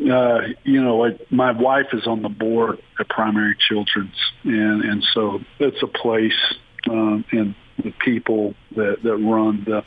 Uh, 0.00 0.48
you 0.64 0.82
know, 0.82 0.98
like 0.98 1.32
my 1.32 1.52
wife 1.52 1.86
is 1.92 2.06
on 2.06 2.22
the 2.22 2.28
board 2.28 2.78
at 3.00 3.08
Primary 3.08 3.56
Children's, 3.56 4.16
and 4.44 4.84
and 4.84 5.04
so 5.14 5.40
it's 5.58 5.82
a 5.82 5.86
place, 5.86 6.54
um, 6.90 7.24
and 7.32 7.54
the 7.82 7.92
people 7.92 8.54
that 8.72 9.02
that 9.02 9.16
run 9.16 9.64
the 9.64 9.84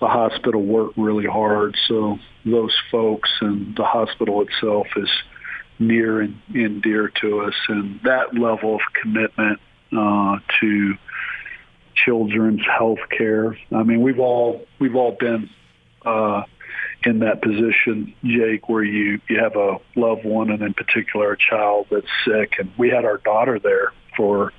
the 0.00 0.08
hospital 0.08 0.62
work 0.62 0.92
really 0.96 1.26
hard. 1.26 1.76
So 1.86 2.18
those 2.44 2.76
folks 2.90 3.30
and 3.40 3.76
the 3.76 3.84
hospital 3.84 4.42
itself 4.42 4.86
is 4.96 5.10
near 5.78 6.20
and, 6.20 6.40
and 6.54 6.82
dear 6.82 7.08
to 7.20 7.42
us, 7.42 7.54
and 7.68 8.00
that 8.04 8.34
level 8.34 8.76
of 8.76 8.80
commitment 9.00 9.60
uh, 9.96 10.38
to 10.60 10.94
children's 11.94 12.64
health 12.66 12.98
care. 13.16 13.56
I 13.72 13.82
mean, 13.82 14.02
we've 14.02 14.20
all 14.20 14.66
we've 14.78 14.96
all 14.96 15.16
been. 15.18 15.50
Uh, 16.04 16.42
in 17.04 17.20
that 17.20 17.42
position, 17.42 18.14
Jake, 18.24 18.68
where 18.68 18.82
you, 18.82 19.20
you 19.28 19.38
have 19.38 19.56
a 19.56 19.78
loved 19.94 20.24
one 20.24 20.50
and 20.50 20.62
in 20.62 20.74
particular 20.74 21.32
a 21.32 21.36
child 21.38 21.86
that's 21.90 22.06
sick. 22.24 22.54
And 22.58 22.72
we 22.76 22.90
had 22.90 23.04
our 23.04 23.18
daughter 23.18 23.58
there 23.58 23.92
for 24.16 24.52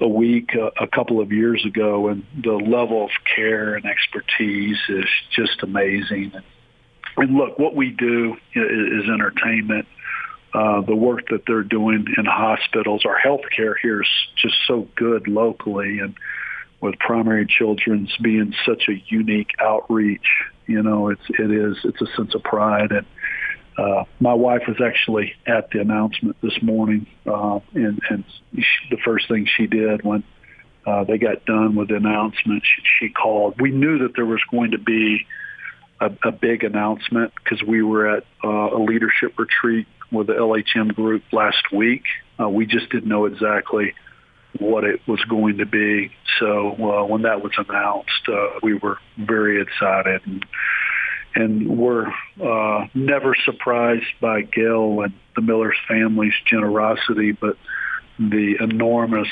a 0.00 0.08
week 0.08 0.54
a, 0.54 0.84
a 0.84 0.86
couple 0.86 1.20
of 1.20 1.32
years 1.32 1.64
ago, 1.66 2.08
and 2.08 2.24
the 2.42 2.52
level 2.52 3.04
of 3.04 3.10
care 3.34 3.74
and 3.74 3.84
expertise 3.84 4.78
is 4.88 5.06
just 5.34 5.62
amazing. 5.62 6.32
And, 6.34 6.44
and 7.18 7.36
look, 7.36 7.58
what 7.58 7.74
we 7.74 7.90
do 7.90 8.36
is, 8.54 9.04
is 9.04 9.10
entertainment. 9.10 9.86
Uh, 10.54 10.80
the 10.80 10.96
work 10.96 11.28
that 11.28 11.42
they're 11.46 11.62
doing 11.62 12.06
in 12.16 12.24
hospitals, 12.24 13.04
our 13.04 13.18
healthcare 13.18 13.74
here 13.80 14.00
is 14.00 14.08
just 14.36 14.54
so 14.66 14.88
good 14.96 15.28
locally, 15.28 15.98
and 15.98 16.14
with 16.80 16.98
primary 16.98 17.46
children's 17.46 18.14
being 18.22 18.54
such 18.64 18.88
a 18.88 19.02
unique 19.08 19.50
outreach 19.58 20.26
you 20.66 20.82
know, 20.82 21.08
it's 21.10 21.22
it 21.28 21.50
is 21.50 21.76
it's 21.84 22.00
a 22.00 22.16
sense 22.16 22.34
of 22.34 22.42
pride, 22.42 22.90
and 22.92 23.06
uh, 23.78 24.04
my 24.20 24.34
wife 24.34 24.62
was 24.66 24.80
actually 24.80 25.34
at 25.46 25.70
the 25.70 25.80
announcement 25.80 26.36
this 26.42 26.60
morning, 26.62 27.06
uh, 27.26 27.60
and 27.74 28.00
and 28.10 28.24
she, 28.54 28.64
the 28.90 28.98
first 29.04 29.28
thing 29.28 29.46
she 29.56 29.66
did 29.66 30.02
when 30.02 30.24
uh, 30.86 31.04
they 31.04 31.18
got 31.18 31.44
done 31.44 31.74
with 31.74 31.88
the 31.88 31.96
announcement, 31.96 32.62
she, 32.64 32.82
she 32.98 33.12
called. 33.12 33.60
We 33.60 33.70
knew 33.70 33.98
that 33.98 34.14
there 34.14 34.26
was 34.26 34.40
going 34.50 34.70
to 34.70 34.78
be 34.78 35.26
a, 36.00 36.10
a 36.24 36.32
big 36.32 36.64
announcement 36.64 37.32
because 37.42 37.62
we 37.62 37.82
were 37.82 38.16
at 38.16 38.24
uh, 38.44 38.48
a 38.48 38.78
leadership 38.78 39.38
retreat 39.38 39.86
with 40.12 40.28
the 40.28 40.34
LHM 40.34 40.94
group 40.94 41.24
last 41.32 41.72
week. 41.72 42.04
Uh, 42.38 42.48
we 42.48 42.66
just 42.66 42.90
didn't 42.90 43.08
know 43.08 43.24
exactly 43.24 43.94
what 44.58 44.84
it 44.84 45.00
was 45.06 45.20
going 45.24 45.58
to 45.58 45.66
be. 45.66 46.10
So 46.38 46.70
uh, 46.72 47.04
when 47.06 47.22
that 47.22 47.42
was 47.42 47.52
announced, 47.56 48.28
uh, 48.28 48.58
we 48.62 48.74
were 48.74 48.98
very 49.16 49.60
excited, 49.62 50.20
and, 50.26 50.46
and 51.34 51.78
we're 51.78 52.08
uh, 52.42 52.86
never 52.94 53.34
surprised 53.44 54.06
by 54.20 54.42
Gail 54.42 55.02
and 55.02 55.12
the 55.34 55.42
Miller's 55.42 55.76
family's 55.86 56.34
generosity, 56.44 57.32
but 57.32 57.56
the 58.18 58.56
enormous 58.60 59.28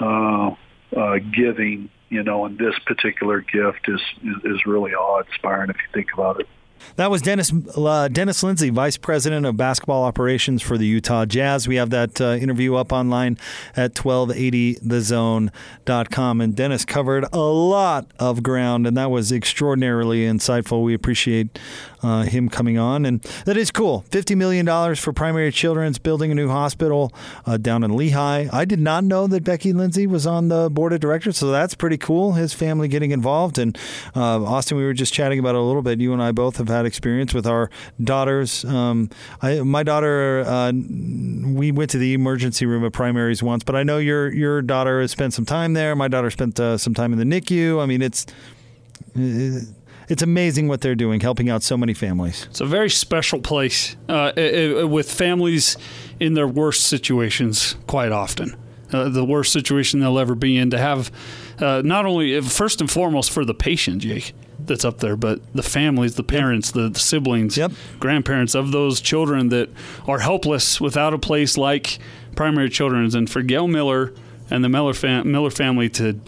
uh, 0.00 0.54
uh, 0.96 1.18
giving, 1.34 1.90
you 2.08 2.22
know, 2.22 2.46
and 2.46 2.58
this 2.58 2.74
particular 2.86 3.40
gift 3.40 3.88
is, 3.88 4.00
is 4.44 4.64
really 4.66 4.92
awe-inspiring 4.92 5.70
if 5.70 5.76
you 5.76 5.88
think 5.92 6.12
about 6.14 6.40
it. 6.40 6.48
That 6.96 7.10
was 7.10 7.22
Dennis 7.22 7.52
uh, 7.76 8.08
Dennis 8.08 8.42
Lindsey, 8.42 8.70
Vice 8.70 8.96
President 8.96 9.46
of 9.46 9.56
Basketball 9.56 10.02
Operations 10.04 10.62
for 10.62 10.76
the 10.78 10.86
Utah 10.86 11.24
Jazz. 11.24 11.68
We 11.68 11.76
have 11.76 11.90
that 11.90 12.20
uh, 12.20 12.34
interview 12.34 12.74
up 12.76 12.92
online 12.92 13.38
at 13.76 13.94
1280thezone.com. 13.94 16.40
And 16.40 16.56
Dennis 16.56 16.84
covered 16.84 17.24
a 17.32 17.38
lot 17.38 18.06
of 18.18 18.42
ground, 18.42 18.86
and 18.86 18.96
that 18.96 19.10
was 19.10 19.32
extraordinarily 19.32 20.20
insightful. 20.20 20.84
We 20.84 20.94
appreciate 20.94 21.58
uh, 22.04 22.22
him 22.22 22.48
coming 22.48 22.78
on. 22.78 23.06
And 23.06 23.22
that 23.46 23.56
is 23.56 23.70
cool. 23.70 24.04
$50 24.10 24.36
million 24.36 24.94
for 24.94 25.12
Primary 25.12 25.50
Children's 25.50 25.98
building 25.98 26.30
a 26.30 26.34
new 26.34 26.48
hospital 26.48 27.12
uh, 27.46 27.56
down 27.56 27.82
in 27.82 27.92
Lehi. 27.92 28.52
I 28.52 28.64
did 28.64 28.78
not 28.78 29.04
know 29.04 29.26
that 29.26 29.42
Becky 29.42 29.72
Lindsey 29.72 30.06
was 30.06 30.26
on 30.26 30.48
the 30.48 30.68
board 30.70 30.92
of 30.92 31.00
directors, 31.00 31.38
so 31.38 31.50
that's 31.50 31.74
pretty 31.74 31.96
cool. 31.96 32.32
His 32.32 32.52
family 32.52 32.88
getting 32.88 33.10
involved. 33.10 33.58
And 33.58 33.76
uh, 34.14 34.44
Austin, 34.44 34.76
we 34.76 34.84
were 34.84 34.92
just 34.92 35.14
chatting 35.14 35.38
about 35.38 35.54
it 35.54 35.60
a 35.60 35.62
little 35.62 35.82
bit. 35.82 36.00
You 36.00 36.12
and 36.12 36.22
I 36.22 36.32
both 36.32 36.58
have 36.58 36.68
had 36.74 36.86
experience 36.86 37.32
with 37.32 37.46
our 37.46 37.70
daughters. 38.02 38.64
Um, 38.64 39.10
I, 39.40 39.60
my 39.60 39.82
daughter, 39.82 40.44
uh, 40.46 40.72
we 40.72 41.72
went 41.72 41.90
to 41.90 41.98
the 41.98 42.14
emergency 42.14 42.66
room 42.66 42.84
at 42.84 42.92
primaries 42.92 43.42
once, 43.42 43.64
but 43.64 43.76
I 43.76 43.82
know 43.82 43.98
your 43.98 44.32
your 44.32 44.62
daughter 44.62 45.00
has 45.00 45.10
spent 45.10 45.32
some 45.32 45.44
time 45.44 45.72
there. 45.72 45.94
My 45.94 46.08
daughter 46.08 46.30
spent 46.30 46.58
uh, 46.58 46.78
some 46.78 46.94
time 46.94 47.12
in 47.12 47.18
the 47.18 47.40
NICU. 47.40 47.82
I 47.82 47.86
mean, 47.86 48.02
it's 48.02 48.26
it's 50.08 50.22
amazing 50.22 50.68
what 50.68 50.80
they're 50.80 50.94
doing, 50.94 51.20
helping 51.20 51.48
out 51.48 51.62
so 51.62 51.76
many 51.76 51.94
families. 51.94 52.46
It's 52.50 52.60
a 52.60 52.66
very 52.66 52.90
special 52.90 53.40
place 53.40 53.96
uh, 54.08 54.32
it, 54.36 54.54
it, 54.54 54.90
with 54.90 55.10
families 55.10 55.76
in 56.20 56.34
their 56.34 56.48
worst 56.48 56.86
situations 56.86 57.76
quite 57.86 58.12
often. 58.12 58.56
Uh, 58.92 59.08
the 59.08 59.24
worst 59.24 59.52
situation 59.52 60.00
they'll 60.00 60.18
ever 60.18 60.34
be 60.34 60.56
in 60.56 60.70
to 60.70 60.78
have 60.78 61.10
uh, 61.58 61.82
not 61.84 62.06
only 62.06 62.40
first 62.40 62.80
and 62.80 62.90
foremost 62.90 63.30
for 63.30 63.44
the 63.44 63.54
patient, 63.54 64.02
Jake, 64.02 64.34
that's 64.66 64.84
up 64.84 64.98
there, 64.98 65.16
but 65.16 65.40
the 65.54 65.62
families, 65.62 66.14
the 66.14 66.22
parents, 66.22 66.70
the, 66.72 66.88
the 66.88 66.98
siblings, 66.98 67.56
yep. 67.56 67.72
grandparents 68.00 68.54
of 68.54 68.72
those 68.72 69.00
children 69.00 69.48
that 69.48 69.68
are 70.06 70.18
helpless 70.18 70.80
without 70.80 71.14
a 71.14 71.18
place 71.18 71.56
like 71.56 71.98
Primary 72.36 72.68
Children's. 72.68 73.14
And 73.14 73.28
for 73.28 73.42
Gail 73.42 73.68
Miller 73.68 74.12
and 74.50 74.64
the 74.64 74.68
Miller, 74.68 74.94
fam- 74.94 75.30
Miller 75.30 75.50
family 75.50 75.88
to 75.90 76.20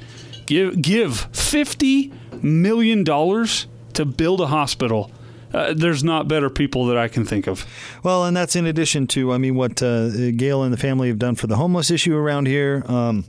give 0.46 0.81
give 0.81 1.29
fifty 1.33 2.12
million 2.42 3.05
dollars 3.05 3.66
to 3.94 4.05
build 4.05 4.40
a 4.40 4.46
hospital. 4.46 5.11
Uh, 5.55 5.72
there's 5.75 6.05
not 6.05 6.29
better 6.29 6.51
people 6.51 6.87
that 6.87 6.99
I 6.99 7.09
can 7.09 7.25
think 7.25 7.46
of. 7.46 7.64
Well, 8.03 8.25
and 8.25 8.37
that's 8.37 8.57
in 8.57 8.66
addition 8.66 9.07
to, 9.09 9.33
I 9.33 9.38
mean, 9.38 9.55
what 9.55 9.83
uh, 9.83 10.33
Gail 10.33 10.62
and 10.62 10.72
the 10.72 10.77
family 10.77 11.09
have 11.09 11.18
done 11.18 11.35
for 11.35 11.46
the 11.46 11.57
homeless 11.57 11.90
issue 11.90 12.14
around 12.14 12.46
here. 12.46 12.83
Um, 12.87 13.25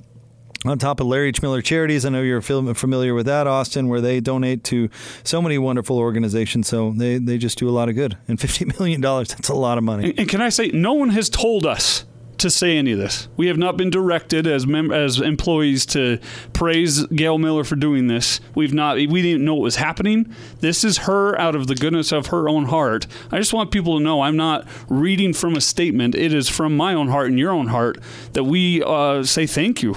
on 0.65 0.79
top 0.79 0.99
of 0.99 1.07
Larry 1.07 1.29
H. 1.29 1.41
Miller 1.41 1.61
Charities, 1.61 2.05
I 2.05 2.09
know 2.09 2.21
you're 2.21 2.41
familiar 2.41 3.13
with 3.13 3.25
that, 3.27 3.47
Austin, 3.47 3.89
where 3.89 4.01
they 4.01 4.19
donate 4.19 4.63
to 4.65 4.89
so 5.23 5.41
many 5.41 5.57
wonderful 5.57 5.97
organizations. 5.97 6.67
So 6.67 6.91
they, 6.95 7.17
they 7.19 7.37
just 7.37 7.57
do 7.57 7.69
a 7.69 7.71
lot 7.71 7.89
of 7.89 7.95
good. 7.95 8.17
And 8.27 8.37
$50 8.37 8.79
million, 8.79 9.01
that's 9.01 9.49
a 9.49 9.55
lot 9.55 9.77
of 9.77 9.83
money. 9.83 10.09
And, 10.09 10.19
and 10.19 10.29
can 10.29 10.41
I 10.41 10.49
say, 10.49 10.69
no 10.69 10.93
one 10.93 11.09
has 11.09 11.29
told 11.29 11.65
us 11.65 12.05
to 12.39 12.49
say 12.51 12.77
any 12.77 12.91
of 12.91 12.99
this. 12.99 13.27
We 13.35 13.47
have 13.47 13.57
not 13.57 13.77
been 13.77 13.89
directed 13.89 14.45
as 14.45 14.67
mem- 14.67 14.91
as 14.91 15.19
employees 15.19 15.87
to 15.87 16.19
praise 16.53 17.05
Gail 17.07 17.37
Miller 17.37 17.63
for 17.63 17.75
doing 17.75 18.07
this. 18.07 18.39
We've 18.53 18.73
not 18.73 18.97
we 18.97 19.21
didn't 19.21 19.43
know 19.43 19.55
what 19.55 19.63
was 19.63 19.77
happening. 19.77 20.33
This 20.59 20.83
is 20.83 20.99
her 20.99 21.39
out 21.39 21.55
of 21.55 21.67
the 21.67 21.73
goodness 21.75 22.11
of 22.11 22.27
her 22.27 22.47
own 22.47 22.65
heart. 22.65 23.07
I 23.31 23.37
just 23.39 23.53
want 23.53 23.71
people 23.71 23.97
to 23.97 24.03
know 24.03 24.21
I'm 24.21 24.37
not 24.37 24.67
reading 24.87 25.33
from 25.33 25.55
a 25.55 25.61
statement. 25.61 26.13
It 26.13 26.33
is 26.33 26.47
from 26.47 26.77
my 26.77 26.93
own 26.93 27.07
heart 27.07 27.29
and 27.29 27.39
your 27.39 27.51
own 27.51 27.67
heart 27.67 27.97
that 28.33 28.43
we 28.43 28.83
uh, 28.83 29.23
say 29.23 29.47
thank 29.47 29.81
you 29.81 29.95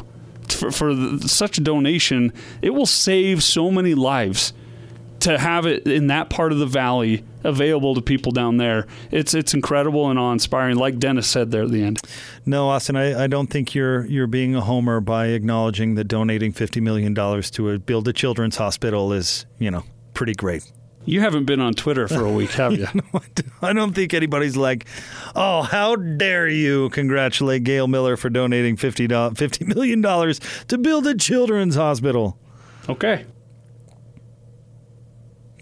for, 0.53 0.71
for 0.71 0.95
the, 0.95 1.29
such 1.29 1.59
a 1.59 1.61
donation. 1.61 2.33
It 2.63 2.71
will 2.71 2.87
save 2.87 3.43
so 3.43 3.71
many 3.71 3.95
lives 3.95 4.53
to 5.21 5.39
have 5.39 5.67
it 5.67 5.87
in 5.87 6.07
that 6.07 6.31
part 6.31 6.51
of 6.51 6.59
the 6.59 6.67
valley 6.67 7.25
available 7.45 7.95
to 7.95 8.01
people 8.01 8.33
down 8.33 8.57
there. 8.57 8.87
It's 9.11 9.35
it's 9.35 9.55
incredible 9.55 10.09
and 10.09 10.19
awe 10.19 10.33
inspiring, 10.33 10.77
like 10.77 10.99
Dennis 10.99 11.27
said 11.27 11.51
there 11.51 11.63
at 11.63 11.71
the 11.71 11.83
end. 11.83 12.01
No, 12.47 12.69
Austin, 12.71 12.97
I, 12.97 13.25
I 13.25 13.27
don't 13.27 13.49
think 13.49 13.75
you're 13.75 14.07
you're 14.07 14.27
being 14.27 14.55
a 14.55 14.63
homer 14.63 15.01
by 15.01 15.27
acknowledging 15.29 15.95
that 15.97 16.05
donating 16.05 16.53
fifty 16.53 16.81
million 16.81 17.15
dollars 17.15 17.51
to 17.53 17.71
a 17.71 17.79
build 17.79 18.09
a 18.09 18.13
children's 18.13 18.57
hospital 18.57 19.13
is, 19.13 19.47
you 19.59 19.71
know, 19.71 19.85
pretty 20.15 20.35
great. 20.35 20.71
You 21.05 21.21
haven't 21.21 21.45
been 21.45 21.61
on 21.61 21.75
Twitter 21.75 22.07
for 22.07 22.25
a 22.25 22.31
week, 22.31 22.51
have 22.53 22.73
you? 22.73 22.87
I 23.63 23.73
don't 23.73 23.95
think 23.95 24.13
anybody's 24.13 24.57
like, 24.57 24.87
oh, 25.35 25.63
how 25.63 25.97
dare 25.97 26.47
you 26.49 26.91
congratulate 26.91 27.65
Gail 27.65 27.89
Miller 27.89 28.17
for 28.17 28.29
donating 28.29 28.77
$50, 28.77 29.09
$50 29.09 29.67
million 29.75 30.03
to 30.03 30.79
build 30.79 31.07
a 31.07 31.15
children's 31.15 31.75
hospital. 31.75 32.39
Okay. 32.89 33.25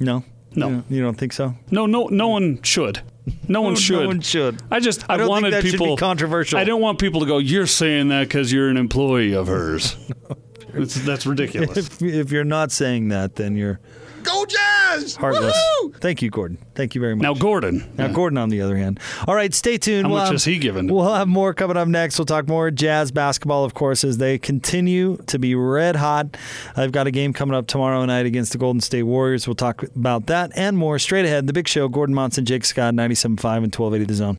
No. 0.01 0.25
No. 0.55 0.69
You, 0.69 0.85
you 0.89 1.03
don't 1.03 1.17
think 1.17 1.33
so? 1.33 1.55
No, 1.71 1.87
no, 1.87 2.07
no 2.07 2.29
one 2.29 2.61
should. 2.63 3.01
No 3.47 3.61
one 3.61 3.77
should. 3.77 4.01
No 4.01 4.07
one 4.07 4.21
should. 4.21 4.63
I 4.71 4.81
just 4.81 5.09
I, 5.09 5.15
I, 5.15 5.17
don't 5.19 5.29
wanted 5.29 5.53
think 5.53 5.65
that 5.65 5.71
people 5.71 5.97
be 5.97 6.01
controversial. 6.01 6.59
I 6.59 6.65
don't 6.65 6.81
want 6.81 6.99
people 6.99 7.21
to 7.21 7.27
go. 7.27 7.39
You're 7.39 7.67
saying 7.67 8.09
that 8.09 8.29
because 8.29 8.53
you're 8.53 8.69
an 8.69 8.77
employee 8.77 9.35
of 9.35 9.47
hers. 9.47 9.97
It's, 10.75 10.95
that's 10.97 11.25
ridiculous. 11.27 11.77
If, 11.79 12.03
if 12.03 12.31
you're 12.31 12.45
not 12.45 12.71
saying 12.71 13.09
that, 13.09 13.37
then 13.37 13.57
you're 13.57 13.81
Go 14.23 14.45
Jazz! 14.47 15.17
heartless. 15.17 15.57
Woohoo! 15.83 15.95
Thank 15.97 16.23
you, 16.23 16.31
Gordon. 16.31 16.59
Thank 16.75 16.95
you 16.95 17.01
very 17.01 17.15
much. 17.15 17.23
now, 17.23 17.35
Gordon. 17.35 17.91
Now, 17.97 18.09
Gordon, 18.09 18.39
on 18.39 18.49
the 18.49 18.61
other 18.63 18.77
hand. 18.77 19.01
All 19.27 19.35
right, 19.35 19.53
stay 19.55 19.79
tuned. 19.79 20.05
How 20.07 20.09
We'll 20.11 20.19
much 20.19 20.27
have- 20.27 20.35
has 20.35 20.45
he 20.45 20.59
given? 20.59 20.87
We'll 20.89 21.13
have 21.13 21.29
more 21.29 21.55
coming 21.55 21.77
up 21.77 21.89
next. 21.89 22.19
We'll 22.19 22.27
talk 22.27 22.49
more 22.49 22.71
jazz 22.71 23.11
basketball, 23.11 23.65
of 23.65 23.75
course, 23.75 24.05
as 24.05 24.19
they 24.19 24.39
continue 24.39 25.17
to 25.27 25.39
be 25.39 25.55
red 25.55 25.97
hot. 25.97 26.37
I've 26.77 26.93
got 26.93 27.07
a 27.07 27.11
game 27.11 27.33
coming 27.33 27.55
up 27.57 27.67
tomorrow 27.67 28.05
night 28.05 28.27
against 28.27 28.53
the 28.53 28.59
Golden 28.59 28.81
State 28.81 29.03
Warriors. 29.05 29.47
We'll 29.47 29.55
talk 29.55 29.83
about 29.83 30.27
that 30.27 30.51
and 30.55 30.77
more 30.79 30.99
straight 30.99 31.25
ahead. 31.25 31.47
The 31.47 31.53
Big 31.53 31.69
Show, 31.69 31.89
Gordon 31.89 32.15
Monson, 32.15 32.45
Jake 32.45 32.65
Scott, 32.65 32.95
97.5 32.95 33.65
and 33.65 33.75
1280 33.75 34.05
The 34.05 34.15
Zone. 34.15 34.37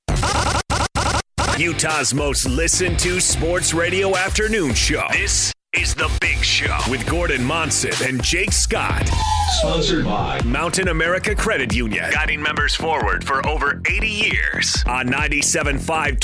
Utah's 1.57 2.13
most 2.13 2.45
listened 2.47 2.97
to 2.99 3.19
sports 3.19 3.73
radio 3.73 4.15
afternoon 4.15 4.73
show. 4.73 5.03
This 5.11 5.51
is 5.73 5.93
The 5.93 6.09
Big 6.19 6.37
Show 6.37 6.75
with 6.89 7.05
Gordon 7.07 7.43
Monson 7.43 7.91
and 8.07 8.23
Jake 8.23 8.51
Scott. 8.51 9.07
Sponsored 9.59 10.03
by 10.03 10.41
Mountain 10.43 10.87
America 10.87 11.35
Credit 11.35 11.75
Union, 11.75 12.09
guiding 12.11 12.41
members 12.41 12.73
forward 12.73 13.23
for 13.23 13.45
over 13.45 13.79
80 13.87 14.07
years. 14.07 14.83
On 14.87 15.05
97.5 15.05 15.77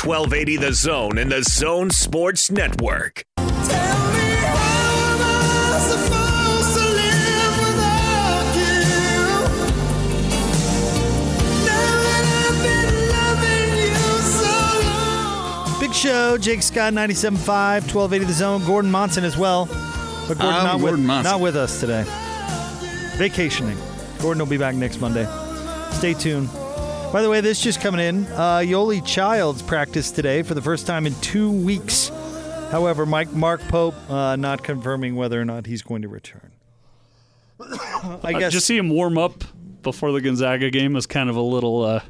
1280 0.04 0.58
The 0.58 0.74
Zone 0.74 1.18
and 1.20 1.32
The 1.32 1.44
Zone 1.44 1.92
Sports 1.92 2.50
Network. 2.50 3.24
Show, 15.96 16.38
Jake 16.38 16.62
Scott, 16.62 16.94
97.5, 16.94 17.38
1280 17.94 18.26
The 18.26 18.34
Zone. 18.34 18.66
Gordon 18.66 18.92
Monson 18.92 19.24
as 19.24 19.38
well. 19.38 19.66
But 20.28 20.38
Gordon, 20.38 20.46
I'm 20.48 20.64
not, 20.66 20.80
Gordon 20.80 21.00
with, 21.00 21.08
Monson. 21.08 21.32
not 21.32 21.40
with 21.42 21.56
us 21.56 21.80
today. 21.80 22.04
Vacationing. 23.18 23.78
Gordon 24.20 24.40
will 24.40 24.50
be 24.50 24.58
back 24.58 24.76
next 24.76 25.00
Monday. 25.00 25.26
Stay 25.92 26.14
tuned. 26.14 26.50
By 27.14 27.22
the 27.22 27.30
way, 27.30 27.40
this 27.42 27.62
just 27.62 27.80
coming 27.82 28.02
in. 28.02 28.26
Uh, 28.34 28.58
Yoeli 28.58 29.06
Childs 29.06 29.62
practiced 29.62 30.16
today 30.16 30.44
for 30.44 30.54
the 30.54 30.62
first 30.62 30.86
time 30.86 31.08
in 31.08 31.16
two 31.22 31.50
weeks. 31.52 32.10
However, 32.72 33.06
Mike 33.06 33.32
Mark 33.32 33.62
Pope 33.70 33.96
uh, 34.10 34.36
not 34.36 34.64
confirming 34.64 35.16
whether 35.16 35.40
or 35.40 35.46
not 35.46 35.66
he's 35.66 35.82
going 35.82 36.02
to 36.02 36.10
return. 36.10 36.52
I 37.62 38.20
Uh, 38.36 38.40
guess 38.40 38.52
just 38.52 38.66
see 38.68 38.78
him 38.78 38.90
warm 38.90 39.18
up 39.18 39.44
before 39.82 40.12
the 40.12 40.20
Gonzaga 40.20 40.70
game 40.72 40.96
as 40.98 41.06
kind 41.06 41.30
of 41.30 41.36
a 41.38 41.42
little 41.42 41.84
uh, 41.84 42.02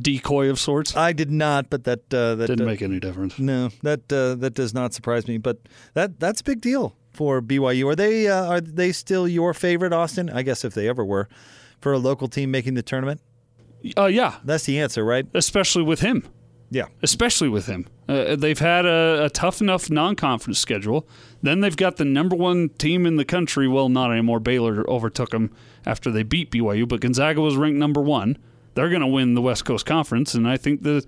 decoy 0.00 0.48
of 0.48 0.58
sorts. 0.58 0.96
I 0.96 1.12
did 1.12 1.30
not, 1.30 1.70
but 1.70 1.84
that 1.84 2.12
uh, 2.12 2.34
that 2.36 2.46
Didn't 2.46 2.62
uh, 2.62 2.70
make 2.70 2.82
any 2.82 2.98
difference. 3.00 3.38
No, 3.38 3.70
that 3.82 4.12
uh, 4.12 4.34
that 4.36 4.54
does 4.54 4.72
not 4.74 4.94
surprise 4.94 5.28
me. 5.28 5.38
But 5.38 5.58
that 5.94 6.18
that's 6.20 6.40
a 6.40 6.44
big 6.44 6.60
deal 6.60 6.96
for 7.12 7.40
BYU. 7.42 7.86
Are 7.88 7.96
they 7.96 8.28
uh, 8.28 8.46
are 8.46 8.60
they 8.60 8.92
still 8.92 9.28
your 9.28 9.52
favorite, 9.54 9.92
Austin? 9.92 10.30
I 10.30 10.42
guess 10.42 10.64
if 10.64 10.74
they 10.74 10.88
ever 10.88 11.04
were, 11.04 11.28
for 11.80 11.92
a 11.92 11.98
local 11.98 12.28
team 12.28 12.50
making 12.50 12.74
the 12.74 12.82
tournament, 12.82 13.20
Uh, 13.98 14.06
yeah, 14.06 14.36
that's 14.44 14.64
the 14.64 14.78
answer, 14.80 15.04
right? 15.04 15.26
especially 15.34 15.82
with 15.82 16.00
him. 16.00 16.24
Yeah. 16.70 16.86
especially 17.02 17.50
with 17.50 17.66
him. 17.66 17.86
Uh, 18.08 18.34
they've 18.34 18.58
had 18.58 18.86
a, 18.86 19.26
a 19.26 19.28
tough 19.28 19.60
enough 19.60 19.90
non-conference 19.90 20.58
schedule. 20.58 21.06
Then 21.42 21.60
they've 21.60 21.76
got 21.76 21.96
the 21.98 22.06
number 22.06 22.34
one 22.34 22.70
team 22.70 23.04
in 23.04 23.16
the 23.16 23.26
country. 23.26 23.68
Well, 23.68 23.90
not 23.90 24.10
anymore. 24.10 24.40
Baylor 24.40 24.88
overtook 24.88 25.30
them 25.32 25.50
after 25.84 26.10
they 26.10 26.22
beat 26.22 26.50
BYU, 26.50 26.88
but 26.88 27.00
Gonzaga 27.02 27.42
was 27.42 27.56
ranked 27.56 27.78
number 27.78 28.00
one. 28.00 28.38
They're 28.74 28.88
going 28.88 29.00
to 29.02 29.06
win 29.06 29.34
the 29.34 29.42
West 29.42 29.64
Coast 29.64 29.86
Conference, 29.86 30.34
and 30.34 30.48
I 30.48 30.56
think 30.56 30.82
the 30.82 31.04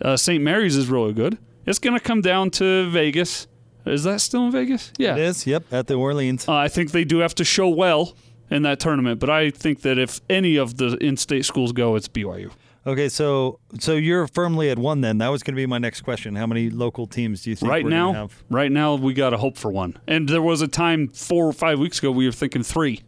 uh, 0.00 0.16
St. 0.16 0.42
Mary's 0.42 0.76
is 0.76 0.88
really 0.88 1.12
good. 1.12 1.38
It's 1.66 1.78
going 1.78 1.94
to 1.94 2.00
come 2.00 2.20
down 2.20 2.50
to 2.52 2.88
Vegas. 2.90 3.46
Is 3.84 4.04
that 4.04 4.20
still 4.20 4.46
in 4.46 4.52
Vegas? 4.52 4.92
Yeah, 4.98 5.14
It 5.16 5.20
is. 5.20 5.46
Yep, 5.46 5.72
at 5.72 5.86
the 5.86 5.94
Orleans. 5.94 6.48
Uh, 6.48 6.54
I 6.54 6.68
think 6.68 6.92
they 6.92 7.04
do 7.04 7.18
have 7.18 7.34
to 7.36 7.44
show 7.44 7.68
well 7.68 8.14
in 8.50 8.62
that 8.62 8.80
tournament, 8.80 9.20
but 9.20 9.30
I 9.30 9.50
think 9.50 9.82
that 9.82 9.98
if 9.98 10.20
any 10.30 10.56
of 10.56 10.76
the 10.76 10.96
in-state 10.98 11.44
schools 11.44 11.72
go, 11.72 11.96
it's 11.96 12.08
BYU. 12.08 12.50
Okay, 12.86 13.10
so 13.10 13.58
so 13.78 13.94
you're 13.96 14.26
firmly 14.26 14.70
at 14.70 14.78
one. 14.78 15.02
Then 15.02 15.18
that 15.18 15.28
was 15.28 15.42
going 15.42 15.54
to 15.54 15.60
be 15.60 15.66
my 15.66 15.76
next 15.76 16.00
question. 16.02 16.36
How 16.36 16.46
many 16.46 16.70
local 16.70 17.06
teams 17.06 17.42
do 17.42 17.50
you 17.50 17.56
think 17.56 17.70
right 17.70 17.84
now, 17.84 18.14
have? 18.14 18.42
right 18.48 18.72
now 18.72 18.94
we 18.94 19.12
got 19.12 19.30
to 19.30 19.36
hope 19.36 19.58
for 19.58 19.70
one. 19.70 19.98
And 20.06 20.28
there 20.28 20.40
was 20.40 20.62
a 20.62 20.68
time 20.68 21.08
four 21.08 21.46
or 21.46 21.52
five 21.52 21.78
weeks 21.78 21.98
ago 21.98 22.10
we 22.10 22.24
were 22.24 22.32
thinking 22.32 22.62
three. 22.62 23.02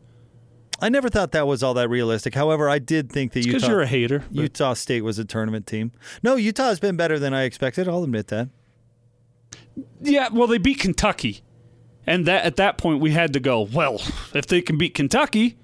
I 0.82 0.88
never 0.88 1.08
thought 1.08 1.32
that 1.32 1.46
was 1.46 1.62
all 1.62 1.74
that 1.74 1.88
realistic. 1.90 2.34
However, 2.34 2.68
I 2.68 2.78
did 2.78 3.10
think 3.10 3.32
that 3.32 3.44
Because 3.44 3.66
you're 3.66 3.80
a 3.82 3.86
hater. 3.86 4.20
but- 4.30 4.42
Utah 4.42 4.74
State 4.74 5.02
was 5.02 5.18
a 5.18 5.24
tournament 5.24 5.66
team. 5.66 5.92
No, 6.22 6.36
Utah 6.36 6.64
has 6.68 6.80
been 6.80 6.96
better 6.96 7.18
than 7.18 7.34
I 7.34 7.42
expected. 7.44 7.88
I'll 7.88 8.02
admit 8.04 8.28
that. 8.28 8.48
Yeah, 10.00 10.28
well, 10.32 10.46
they 10.46 10.58
beat 10.58 10.78
Kentucky, 10.80 11.42
and 12.06 12.26
that 12.26 12.44
at 12.44 12.56
that 12.56 12.78
point 12.78 13.00
we 13.00 13.10
had 13.12 13.32
to 13.34 13.40
go. 13.40 13.62
Well, 13.62 14.00
if 14.34 14.46
they 14.46 14.60
can 14.60 14.78
beat 14.78 14.94
Kentucky, 14.94 15.56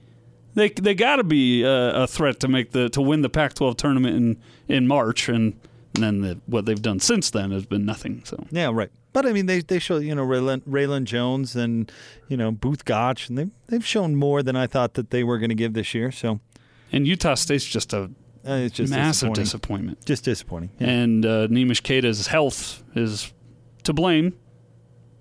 they 0.54 0.68
they 0.70 0.94
got 0.94 1.16
to 1.16 1.24
be 1.24 1.62
a, 1.62 2.02
a 2.02 2.06
threat 2.06 2.40
to 2.40 2.48
make 2.48 2.72
the 2.72 2.88
to 2.90 3.00
win 3.02 3.22
the 3.22 3.28
Pac-12 3.28 3.76
tournament 3.76 4.16
in 4.16 4.36
in 4.68 4.86
March, 4.86 5.28
and, 5.28 5.54
and 5.94 6.02
then 6.04 6.20
the, 6.20 6.38
what 6.46 6.66
they've 6.66 6.80
done 6.80 7.00
since 7.00 7.30
then 7.30 7.50
has 7.50 7.66
been 7.66 7.84
nothing. 7.84 8.22
So 8.24 8.44
Yeah, 8.50 8.70
right. 8.72 8.90
But 9.16 9.24
I 9.24 9.32
mean, 9.32 9.46
they 9.46 9.60
they 9.62 9.78
show 9.78 9.96
you 9.96 10.14
know 10.14 10.26
Raylan, 10.26 10.60
Raylan 10.68 11.04
Jones 11.04 11.56
and 11.56 11.90
you 12.28 12.36
know 12.36 12.50
Both 12.50 12.84
Gach, 12.84 13.30
and 13.30 13.38
they 13.38 13.46
they've 13.68 13.86
shown 13.86 14.14
more 14.14 14.42
than 14.42 14.56
I 14.56 14.66
thought 14.66 14.92
that 14.92 15.08
they 15.08 15.24
were 15.24 15.38
going 15.38 15.48
to 15.48 15.54
give 15.54 15.72
this 15.72 15.94
year. 15.94 16.12
So 16.12 16.40
and 16.92 17.06
Utah 17.06 17.32
State's 17.32 17.64
just 17.64 17.94
a 17.94 18.10
uh, 18.46 18.56
it's 18.56 18.76
just 18.76 18.92
massive 18.92 19.32
disappointment. 19.32 20.04
Just 20.04 20.24
disappointing. 20.24 20.68
Yeah. 20.78 20.88
And 20.88 21.24
uh, 21.24 21.48
Nemish 21.48 21.82
Queta's 21.82 22.26
health 22.26 22.84
is 22.94 23.32
to 23.84 23.94
blame, 23.94 24.34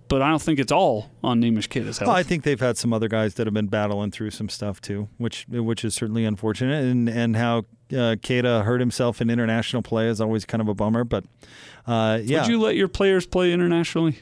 but 0.09 0.21
I 0.21 0.29
don't 0.29 0.41
think 0.41 0.59
it's 0.59 0.73
all 0.73 1.09
on 1.23 1.41
Nemish 1.41 1.69
Queta's 1.69 1.97
health. 1.97 2.09
Well, 2.09 2.17
I 2.17 2.23
think 2.23 2.43
they've 2.43 2.59
had 2.59 2.77
some 2.77 2.91
other 2.91 3.07
guys 3.07 3.35
that 3.35 3.47
have 3.47 3.53
been 3.53 3.67
battling 3.67 4.11
through 4.11 4.31
some 4.31 4.49
stuff 4.49 4.81
too, 4.81 5.07
which 5.19 5.45
which 5.47 5.85
is 5.85 5.95
certainly 5.95 6.25
unfortunate. 6.25 6.83
And 6.83 7.07
and 7.07 7.37
how 7.37 7.59
uh, 7.95 8.17
Queta 8.21 8.63
hurt 8.63 8.81
himself 8.81 9.21
in 9.21 9.29
international 9.29 9.81
play 9.81 10.09
is 10.09 10.19
always 10.19 10.43
kind 10.43 10.61
of 10.61 10.67
a 10.67 10.73
bummer. 10.73 11.05
But 11.05 11.23
uh, 11.87 12.19
yeah, 12.23 12.41
Would 12.41 12.49
you 12.49 12.59
let 12.61 12.75
your 12.75 12.87
players 12.87 13.25
play 13.25 13.51
internationally? 13.53 14.17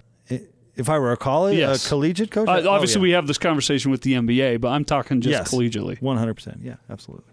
if 0.76 0.90
I 0.90 0.98
were 0.98 1.12
a 1.12 1.18
college, 1.18 1.58
Yes. 1.58 1.86
a 1.86 1.90
collegiate 1.90 2.32
coach, 2.32 2.48
Uh, 2.48 2.68
obviously, 2.68 3.00
we 3.02 3.12
have 3.12 3.28
this 3.28 3.38
conversation 3.38 3.92
with 3.92 4.02
the 4.02 4.14
NBA, 4.16 4.58
but 4.60 4.70
I'm 4.70 4.84
talking 4.86 5.22
just 5.22 5.32
Yes. 5.32 5.54
collegially. 5.54 6.02
one 6.02 6.18
hundred 6.18 6.34
percent. 6.34 6.62
Yeah, 6.64 6.76
absolutely. 6.90 7.32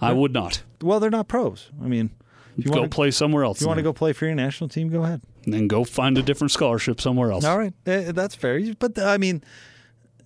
I 0.00 0.12
would 0.12 0.32
not. 0.32 0.62
Well, 0.82 0.98
they're 1.00 1.10
not 1.10 1.28
pros. 1.28 1.70
I 1.82 1.86
mean, 1.88 2.10
if 2.56 2.64
you 2.66 2.72
go 2.72 2.80
want 2.80 2.90
to 2.90 2.94
play 2.94 3.10
somewhere 3.12 3.44
else. 3.44 3.60
you 3.60 3.66
want 3.68 3.78
to 3.78 3.82
go 3.84 3.92
play 3.92 4.12
for 4.12 4.26
your 4.26 4.34
national 4.34 4.68
team, 4.68 4.88
go 4.88 5.04
ahead. 5.04 5.20
and 5.44 5.54
then 5.54 5.66
go 5.68 5.82
find 5.84 6.18
a 6.18 6.22
different 6.22 6.50
scholarship 6.50 7.00
somewhere 7.00 7.30
else. 7.32 7.44
All 7.44 7.56
right, 7.58 7.72
Eh, 7.86 8.10
that's 8.12 8.34
fair. 8.34 8.60
But 8.78 8.98
I 8.98 9.16
mean, 9.18 9.42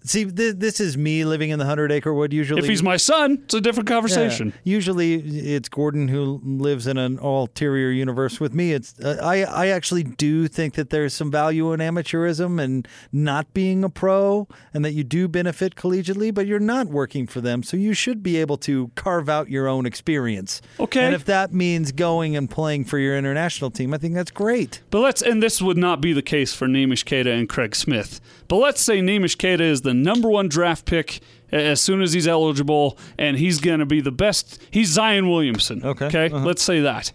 see, 0.05 0.25
th- 0.25 0.57
this 0.57 0.81
is 0.81 0.97
me 0.97 1.25
living 1.25 1.51
in 1.51 1.59
the 1.59 1.65
hundred 1.65 1.93
acre 1.93 2.13
wood. 2.13 2.33
Usually, 2.33 2.61
If 2.61 2.69
he's 2.69 2.83
my 2.83 2.97
son, 2.97 3.41
it's 3.45 3.55
a 3.55 3.61
different 3.61 3.89
Yeah. 3.89 3.95
conversation. 3.97 4.53
Usually, 4.65 5.15
it's 5.15 5.69
Gordon 5.69 6.09
who 6.09 6.41
lives 6.45 6.87
in 6.87 6.97
an 6.99 7.19
ulterior 7.19 7.91
universe 7.91 8.41
with 8.41 8.55
me. 8.55 8.73
It's 8.73 8.95
uh, 9.01 9.19
I 9.23 9.43
I 9.45 9.67
actually 9.69 10.03
do 10.05 10.49
think 10.49 10.75
that 10.75 10.91
there's 10.91 11.15
some 11.15 11.31
value 11.31 11.73
in 11.73 11.81
amateurism 11.81 12.61
and 12.63 12.87
not 13.13 13.53
being 13.55 13.85
a 13.85 13.89
pro, 13.89 14.49
and 14.75 14.85
that 14.85 14.93
you 14.93 15.05
do 15.05 15.29
benefit 15.29 15.75
collegiately, 15.75 16.33
but 16.35 16.47
you're 16.47 16.59
not 16.61 16.89
working 16.89 17.27
for 17.27 17.41
them, 17.41 17.63
so 17.63 17.77
you 17.77 17.95
should 17.95 18.23
be 18.23 18.37
able 18.37 18.57
to 18.59 18.91
carve 18.95 19.29
out 19.29 19.49
your 19.51 19.69
own 19.69 19.87
experience. 19.87 20.61
Okay. 20.81 21.05
and 21.05 21.15
if 21.15 21.25
that 21.25 21.53
means 21.53 21.93
going 21.93 22.37
and 22.37 22.51
playing 22.51 22.85
for 22.85 22.99
your 22.99 23.17
international 23.17 23.71
team, 23.71 23.95
I 23.95 23.99
think 23.99 24.15
that's 24.15 24.31
great. 24.31 24.81
But 24.91 25.01
let's, 25.01 25.23
and 25.23 25.43
this 25.43 25.61
would 25.63 25.77
not 25.77 26.01
be 26.01 26.13
the 26.13 26.23
case 26.23 26.53
for 26.55 26.67
Nemish 26.67 27.05
Queta 27.05 27.31
and 27.33 27.49
Craig 27.49 27.75
Smith. 27.75 28.21
But 28.49 28.57
let's 28.57 28.81
say 28.83 29.01
Nemish 29.01 29.61
is 29.61 29.81
the 29.83 29.92
number 29.95 30.29
one 30.31 30.49
draft 30.49 30.85
pick 30.85 31.21
as 31.51 31.81
soon 31.81 32.01
as 32.01 32.13
he's 32.13 32.27
eligible, 32.27 32.99
and 33.19 33.37
he's 33.37 33.61
going 33.61 33.81
to 33.81 33.87
be 33.87 34.01
the 34.01 34.11
best. 34.11 34.61
He's 34.71 34.89
Zion 34.89 35.29
Williamson. 35.29 35.85
Okay. 35.85 36.07
Okay. 36.07 36.27
Uh-huh. 36.27 36.45
Let's 36.45 36.63
say 36.63 36.81
that. 36.81 37.13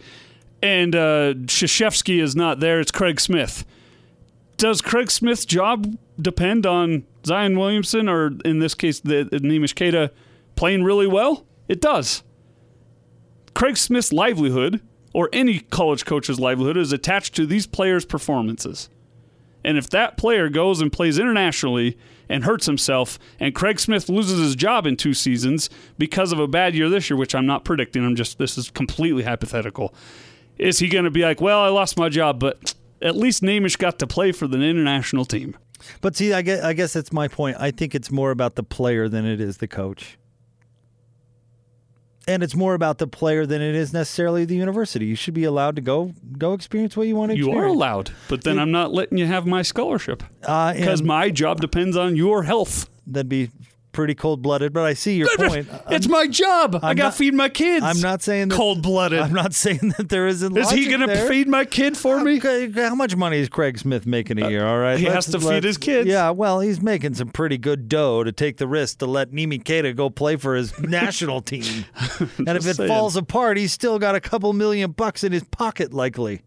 And 0.61 0.95
uh, 0.95 1.33
Krzyzewski 1.33 2.21
is 2.21 2.35
not 2.35 2.59
there. 2.59 2.79
It's 2.79 2.91
Craig 2.91 3.19
Smith. 3.19 3.65
Does 4.57 4.81
Craig 4.81 5.11
Smith's 5.11 5.45
job 5.45 5.97
depend 6.19 6.65
on 6.65 7.05
Zion 7.25 7.57
Williamson, 7.57 8.09
or 8.09 8.31
in 8.43 8.59
this 8.59 8.73
case, 8.73 8.99
the, 8.99 9.23
the 9.23 9.39
Nemish 9.39 10.11
playing 10.55 10.83
really 10.83 11.07
well? 11.07 11.45
It 11.67 11.81
does. 11.81 12.23
Craig 13.53 13.77
Smith's 13.77 14.13
livelihood, 14.13 14.81
or 15.13 15.29
any 15.33 15.59
college 15.59 16.05
coach's 16.05 16.39
livelihood, 16.39 16.77
is 16.77 16.91
attached 16.91 17.35
to 17.35 17.45
these 17.45 17.67
players' 17.67 18.05
performances. 18.05 18.89
And 19.63 19.77
if 19.77 19.89
that 19.89 20.17
player 20.17 20.49
goes 20.49 20.79
and 20.79 20.91
plays 20.91 21.19
internationally 21.19 21.97
and 22.29 22.43
hurts 22.43 22.65
himself, 22.65 23.17
and 23.39 23.55
Craig 23.55 23.79
Smith 23.79 24.09
loses 24.09 24.39
his 24.39 24.55
job 24.55 24.85
in 24.85 24.97
two 24.97 25.13
seasons 25.13 25.69
because 25.97 26.31
of 26.31 26.39
a 26.39 26.47
bad 26.47 26.75
year 26.75 26.89
this 26.89 27.09
year, 27.09 27.17
which 27.17 27.35
I'm 27.35 27.45
not 27.45 27.63
predicting, 27.63 28.05
I'm 28.05 28.15
just, 28.15 28.37
this 28.37 28.57
is 28.57 28.69
completely 28.69 29.23
hypothetical, 29.23 29.93
is 30.57 30.79
he 30.79 30.89
going 30.89 31.05
to 31.05 31.11
be 31.11 31.21
like, 31.21 31.41
well, 31.41 31.61
I 31.61 31.69
lost 31.69 31.97
my 31.97 32.09
job, 32.09 32.39
but 32.39 32.73
at 33.01 33.15
least 33.15 33.43
Namish 33.43 33.77
got 33.77 33.99
to 33.99 34.07
play 34.07 34.31
for 34.31 34.47
the 34.47 34.57
international 34.57 35.25
team? 35.25 35.55
But 36.01 36.15
see, 36.15 36.33
I 36.33 36.41
guess, 36.41 36.63
I 36.63 36.73
guess 36.73 36.93
that's 36.93 37.13
my 37.13 37.27
point. 37.27 37.57
I 37.59 37.71
think 37.71 37.93
it's 37.93 38.11
more 38.11 38.31
about 38.31 38.55
the 38.55 38.63
player 38.63 39.07
than 39.07 39.25
it 39.25 39.39
is 39.39 39.57
the 39.57 39.67
coach. 39.67 40.17
And 42.29 42.43
it's 42.43 42.55
more 42.55 42.73
about 42.73 42.97
the 42.97 43.07
player 43.07 43.45
than 43.45 43.61
it 43.61 43.73
is 43.73 43.93
necessarily 43.93 44.43
the 44.43 44.55
university. 44.55 45.05
You 45.05 45.15
should 45.15 45.33
be 45.33 45.45
allowed 45.45 45.75
to 45.77 45.81
go 45.81 46.13
go 46.37 46.53
experience 46.53 46.97
what 46.97 47.07
you 47.07 47.15
want 47.15 47.31
to 47.31 47.37
You 47.37 47.45
experience. 47.45 47.63
are 47.71 47.73
allowed, 47.73 48.11
but 48.27 48.43
then 48.43 48.59
I'm 48.59 48.71
not 48.71 48.91
letting 48.93 49.17
you 49.17 49.25
have 49.27 49.45
my 49.45 49.61
scholarship 49.61 50.23
Uh, 50.43 50.73
because 50.73 50.99
and 50.99 51.07
my 51.07 51.29
job 51.29 51.61
depends 51.61 51.95
on 51.95 52.15
your 52.17 52.43
health. 52.43 52.89
that'd 53.07 53.29
be 53.29 53.49
pretty 53.97 54.13
cold 54.15 54.43
blooded. 54.43 54.71
But 54.71 54.83
I 54.83 54.93
see 54.93 55.15
your 55.15 55.27
point. 55.35 55.67
It's 55.89 56.07
my 56.07 56.27
job. 56.27 56.75
I 56.83 56.91
I'm 56.91 56.95
got 56.95 57.03
not- 57.05 57.11
to 57.13 57.17
feed 57.17 57.33
my 57.33 57.49
kids. 57.49 57.83
I'm 57.83 57.99
not 57.99 58.21
saying 58.21 58.49
that, 58.49 58.55
cold 58.55 58.83
blooded. 58.83 59.19
I'm 59.19 59.33
not 59.33 59.53
saying 59.65 59.95
that 59.97 60.07
there 60.09 60.27
isn't. 60.27 60.55
Is 60.55 60.69
he 60.69 60.87
going 60.87 61.07
to 61.07 61.27
feed 61.27 61.47
my 61.47 61.65
kid 61.65 61.97
for 61.97 62.23
me? 62.23 62.39
How 62.39 62.93
much 62.93 63.15
money 63.15 63.39
is 63.39 63.49
Craig 63.49 63.79
Smith 63.79 64.05
making 64.05 64.39
a 64.41 64.47
year? 64.49 64.65
All 64.65 64.77
right, 64.77 64.99
he 64.99 65.05
has 65.05 65.27
Let's- 65.27 65.43
to 65.43 65.51
feed 65.51 65.63
his 65.63 65.77
kids. 65.77 66.07
Yeah, 66.07 66.29
well, 66.29 66.59
he's 66.59 66.79
making 66.81 67.15
some 67.15 67.29
pretty 67.29 67.57
good 67.57 67.89
dough 67.89 68.23
to 68.23 68.31
take 68.31 68.57
the 68.57 68.67
risk 68.67 68.99
to 68.99 69.07
let 69.07 69.31
Nimi 69.31 69.63
Queta 69.65 69.93
go 69.93 70.09
play 70.11 70.35
for 70.35 70.55
his 70.55 70.77
national 70.79 71.41
team. 71.41 71.85
and 72.37 72.49
if 72.49 72.67
it 72.67 72.75
saying. 72.75 72.87
falls 72.87 73.15
apart, 73.15 73.57
he's 73.57 73.73
still 73.73 73.97
got 73.97 74.13
a 74.13 74.19
couple 74.21 74.53
million 74.53 74.91
bucks 74.91 75.23
in 75.23 75.31
his 75.31 75.43
pocket, 75.45 75.93
likely. 75.93 76.43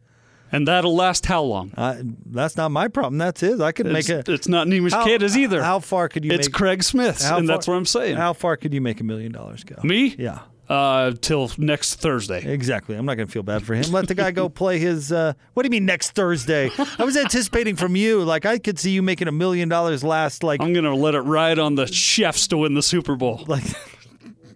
And 0.53 0.67
that'll 0.67 0.95
last 0.97 1.27
how 1.27 1.43
long? 1.43 1.73
Uh, 1.77 2.03
that's 2.27 2.57
not 2.57 2.71
my 2.71 2.89
problem. 2.89 3.19
That's 3.19 3.41
his. 3.41 3.61
I 3.61 3.73
could 3.73 3.87
It's, 3.87 4.09
make 4.09 4.09
it. 4.09 4.29
it's 4.29 4.49
not 4.49 4.67
Nemish 4.67 4.91
how- 4.93 5.07
either. 5.07 5.63
How 5.63 5.79
far 5.79 6.09
could 6.09 6.25
you? 6.25 6.31
Make 6.31 6.37
it? 6.37 6.41
It's 6.41 6.49
make, 6.49 6.55
Craig 6.55 6.83
Smith's, 6.83 7.25
and 7.25 7.47
far- 7.47 7.55
that's 7.57 7.69
what 7.69 7.75
I'm 7.75 7.87
saying. 7.87 8.17
How 8.17 8.33
far 8.33 8.57
could 8.57 8.75
you 8.75 8.81
make 8.81 9.01
a 9.01 9.05
million 9.05 9.33
dollars 9.33 9.63
go? 9.65 9.77
Me? 9.85 10.15
Yeah. 10.19 10.41
Uh, 10.69 11.13
till 11.21 11.51
next 11.59 11.97
Thursday. 11.97 12.45
Exactly. 12.45 12.95
I'm 12.95 13.05
not 13.05 13.17
going 13.17 13.27
to 13.27 13.33
feel 13.33 13.43
bad 13.43 13.65
for 13.65 13.75
him. 13.75 13.91
Let 13.91 14.07
the 14.07 14.15
guy 14.15 14.31
go 14.31 14.49
play 14.49 14.79
his. 14.79 15.11
Uh, 15.11 15.33
what 15.55 15.65
do 15.65 15.67
you 15.67 15.71
mean 15.71 15.85
next 15.85 16.13
Thursday? 16.13 16.71
I 16.97 17.05
was 17.05 17.17
anticipating 17.17 17.75
from 17.75 17.97
you. 17.97 18.23
Like 18.23 18.47
I 18.47 18.59
could 18.59 18.79
see 18.79 18.93
you 18.93 19.03
making 19.03 19.27
a 19.27 19.33
million 19.33 19.69
dollars 19.69 20.05
last. 20.05 20.45
Like 20.45 20.61
I'm 20.63 20.73
gonna 20.73 20.95
let 20.95 21.17
it 21.17 21.23
ride 21.23 21.59
on 21.59 21.75
the 21.75 21.87
Chiefs 21.87 22.47
to 22.49 22.57
win 22.59 22.75
the 22.75 22.83
Super 22.85 23.17
Bowl. 23.17 23.43
like. 23.49 23.65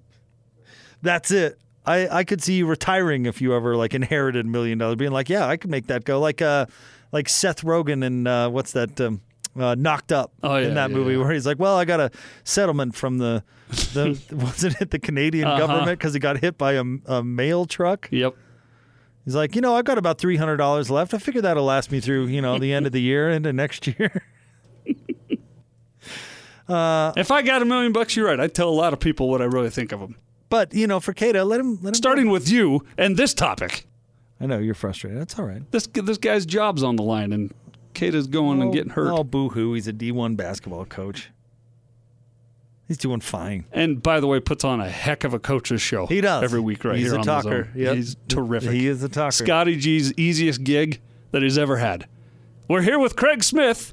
that's 1.02 1.30
it. 1.30 1.58
I, 1.86 2.08
I 2.08 2.24
could 2.24 2.42
see 2.42 2.54
you 2.54 2.66
retiring 2.66 3.26
if 3.26 3.40
you 3.42 3.54
ever 3.54 3.76
like 3.76 3.92
inherited 3.94 4.46
a 4.46 4.48
million 4.48 4.78
dollars, 4.78 4.96
being 4.96 5.12
like, 5.12 5.28
yeah, 5.28 5.46
I 5.46 5.56
could 5.56 5.70
make 5.70 5.86
that 5.88 6.04
go. 6.04 6.18
Like 6.20 6.40
uh, 6.42 6.66
like 7.12 7.28
Seth 7.28 7.62
Rogen 7.62 8.04
and 8.04 8.26
uh, 8.26 8.48
what's 8.50 8.72
that? 8.72 9.00
Um, 9.00 9.20
uh, 9.56 9.76
knocked 9.76 10.10
up 10.10 10.32
Oh, 10.42 10.56
yeah, 10.56 10.66
in 10.66 10.74
that 10.74 10.90
yeah, 10.90 10.96
movie 10.96 11.12
yeah. 11.12 11.18
where 11.20 11.30
he's 11.32 11.46
like, 11.46 11.60
well, 11.60 11.76
I 11.76 11.84
got 11.84 12.00
a 12.00 12.10
settlement 12.42 12.96
from 12.96 13.18
the 13.18 13.44
the 13.92 14.20
wasn't 14.32 14.80
it 14.80 14.90
the 14.90 14.98
Canadian 14.98 15.46
Uh-huh. 15.46 15.58
government 15.66 15.98
because 15.98 16.12
he 16.12 16.18
got 16.18 16.38
hit 16.38 16.58
by 16.58 16.72
a, 16.72 16.84
a 17.06 17.22
mail 17.22 17.64
truck. 17.64 18.08
Yep. 18.10 18.34
He's 19.24 19.34
like, 19.36 19.54
you 19.54 19.60
know, 19.60 19.74
I've 19.76 19.84
got 19.84 19.96
about 19.96 20.18
three 20.18 20.36
hundred 20.36 20.56
dollars 20.56 20.90
left. 20.90 21.14
I 21.14 21.18
figure 21.18 21.40
that'll 21.40 21.64
last 21.64 21.92
me 21.92 22.00
through, 22.00 22.26
you 22.26 22.42
know, 22.42 22.58
the 22.58 22.72
end 22.72 22.84
of 22.86 22.92
the 22.92 23.00
year 23.00 23.30
into 23.30 23.52
next 23.52 23.86
year. 23.98 24.22
Uh, 26.68 27.12
If 27.16 27.30
I 27.30 27.42
got 27.42 27.62
a 27.62 27.64
million 27.64 27.92
bucks, 27.92 28.16
you're 28.16 28.26
right. 28.26 28.40
I'd 28.40 28.54
tell 28.54 28.68
a 28.68 28.74
lot 28.74 28.92
of 28.92 29.00
people 29.00 29.28
what 29.28 29.42
I 29.42 29.44
really 29.44 29.70
think 29.70 29.92
of 29.92 30.00
them. 30.00 30.16
But 30.54 30.72
you 30.72 30.86
know, 30.86 31.00
for 31.00 31.12
Queta, 31.12 31.42
let 31.42 31.58
him 31.58 31.80
let 31.82 31.88
him. 31.88 31.94
Starting 31.94 32.30
with 32.30 32.48
you 32.48 32.86
and 32.96 33.16
this 33.16 33.34
topic. 33.34 33.88
I 34.40 34.46
know 34.46 34.60
you're 34.60 34.76
frustrated. 34.76 35.20
That's 35.20 35.36
all 35.36 35.44
right. 35.44 35.68
This 35.72 35.88
this 35.88 36.16
guy's 36.16 36.46
job's 36.46 36.84
on 36.84 36.94
the 36.94 37.02
line, 37.02 37.32
and 37.32 37.52
Queta's 37.92 38.28
going 38.28 38.62
and 38.62 38.70
oh, 38.70 38.72
getting 38.72 38.90
hurt. 38.90 39.10
Oh, 39.10 39.24
boo 39.24 39.48
hoo! 39.48 39.74
He's 39.74 39.88
a 39.88 39.92
D1 39.92 40.36
basketball 40.36 40.84
coach. 40.84 41.32
He's 42.86 42.98
doing 42.98 43.18
fine. 43.18 43.64
And 43.72 44.00
by 44.00 44.20
the 44.20 44.28
way, 44.28 44.38
puts 44.38 44.62
on 44.62 44.80
a 44.80 44.88
heck 44.88 45.24
of 45.24 45.34
a 45.34 45.40
coach's 45.40 45.82
show. 45.82 46.06
He 46.06 46.20
does 46.20 46.44
every 46.44 46.60
week 46.60 46.84
right 46.84 46.98
He's 46.98 47.06
here 47.06 47.16
a 47.16 47.18
on 47.18 47.24
talker. 47.24 47.48
the 47.74 47.80
zone. 47.80 47.82
Yep. 47.82 47.96
He's 47.96 48.16
terrific. 48.28 48.70
He 48.70 48.86
is 48.86 49.02
a 49.02 49.08
talker. 49.08 49.32
Scotty 49.32 49.74
G's 49.74 50.12
easiest 50.16 50.62
gig 50.62 51.00
that 51.32 51.42
he's 51.42 51.58
ever 51.58 51.78
had. 51.78 52.06
We're 52.68 52.82
here 52.82 53.00
with 53.00 53.16
Craig 53.16 53.42
Smith. 53.42 53.92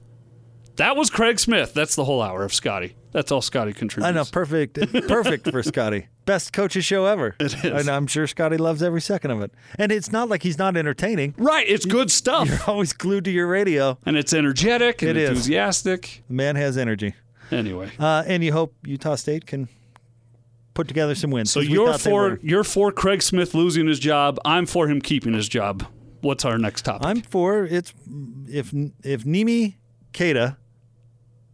That 0.82 0.98
was 0.98 1.12
Craig 1.12 1.40
Smith. 1.40 1.76
That's 1.76 1.96
the 1.96 2.04
whole 2.06 2.24
hour 2.24 2.44
of 2.44 2.54
Scotty. 2.54 2.96
That's 3.12 3.32
all 3.32 3.42
Scotty 3.44 3.72
contributes. 3.72 4.08
I 4.10 4.12
know, 4.12 4.26
perfect, 4.26 4.80
perfect 5.08 5.52
for 5.52 5.62
Scotty. 5.62 6.08
Best 6.26 6.54
coaches 6.54 6.84
show 6.86 7.06
ever. 7.06 7.36
It 7.40 7.54
is. 7.54 7.64
and 7.64 7.88
I'm 7.90 8.08
sure 8.08 8.26
Scotty 8.26 8.58
loves 8.58 8.82
every 8.82 9.02
second 9.02 9.30
of 9.30 9.42
it. 9.42 9.52
And 9.78 9.92
it's 9.92 10.12
not 10.12 10.28
like 10.28 10.42
he's 10.42 10.58
not 10.58 10.76
entertaining. 10.76 11.36
Right, 11.38 11.68
it's 11.70 11.86
good 11.86 12.10
stuff. 12.10 12.48
You're 12.50 12.58
always 12.66 12.94
glued 12.94 13.26
to 13.26 13.32
your 13.32 13.46
radio. 13.48 14.00
and 14.08 14.18
it's 14.18 14.34
energetic 14.34 15.04
and 15.04 15.12
It 15.12 15.18
is. 15.18 15.30
enthusiastic. 15.30 16.24
The 16.28 16.34
man 16.34 16.56
has 16.56 16.78
energy. 16.80 17.14
Anyway. 17.52 17.92
Uh, 18.00 18.24
and 18.26 18.44
you 18.44 18.52
hope 18.52 18.74
Utah 18.84 19.16
State 19.16 19.46
can 19.46 19.68
put 20.74 20.88
together 20.88 21.14
some 21.14 21.30
wins. 21.30 21.52
So 21.52 21.60
you're 21.60 21.98
for 22.00 22.40
you're 22.42 22.64
for 22.64 22.92
Craig 22.92 23.22
Smith 23.22 23.54
losing 23.54 23.88
his 23.88 24.00
job. 24.00 24.40
I'm 24.46 24.66
for 24.66 24.88
him 24.88 25.00
keeping 25.02 25.34
his 25.34 25.48
job. 25.48 25.86
What's 26.22 26.44
our 26.44 26.58
next 26.58 26.84
topic? 26.86 27.06
I'm 27.06 27.22
for 27.22 27.66
it's 27.66 27.94
if 28.48 28.74
if 29.04 29.26
Nimi 29.26 29.76
Queta 30.14 30.58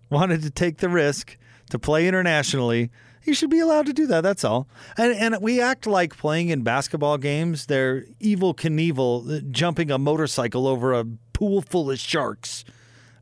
wanted 0.09 0.41
to 0.43 0.49
take 0.49 0.77
the 0.77 0.89
risk 0.89 1.37
to 1.69 1.79
play 1.79 2.07
internationally, 2.07 2.89
He 3.21 3.33
should 3.33 3.49
be 3.49 3.59
allowed 3.59 3.87
to 3.87 3.93
do 3.93 4.07
that. 4.07 4.21
That's 4.21 4.43
all. 4.45 4.67
And 4.97 5.13
and 5.13 5.41
we 5.41 5.59
act 5.59 5.85
like 5.85 6.15
playing 6.17 6.49
in 6.49 6.61
basketball 6.63 7.17
games. 7.17 7.65
They're 7.65 8.03
Evel 8.21 8.55
Knievel 8.55 9.37
uh, 9.37 9.41
jumping 9.51 9.91
a 9.91 9.97
motorcycle 9.97 10.65
over 10.65 10.93
a 10.93 11.05
pool 11.33 11.61
full 11.61 11.91
of 11.91 11.99
sharks. 11.99 12.63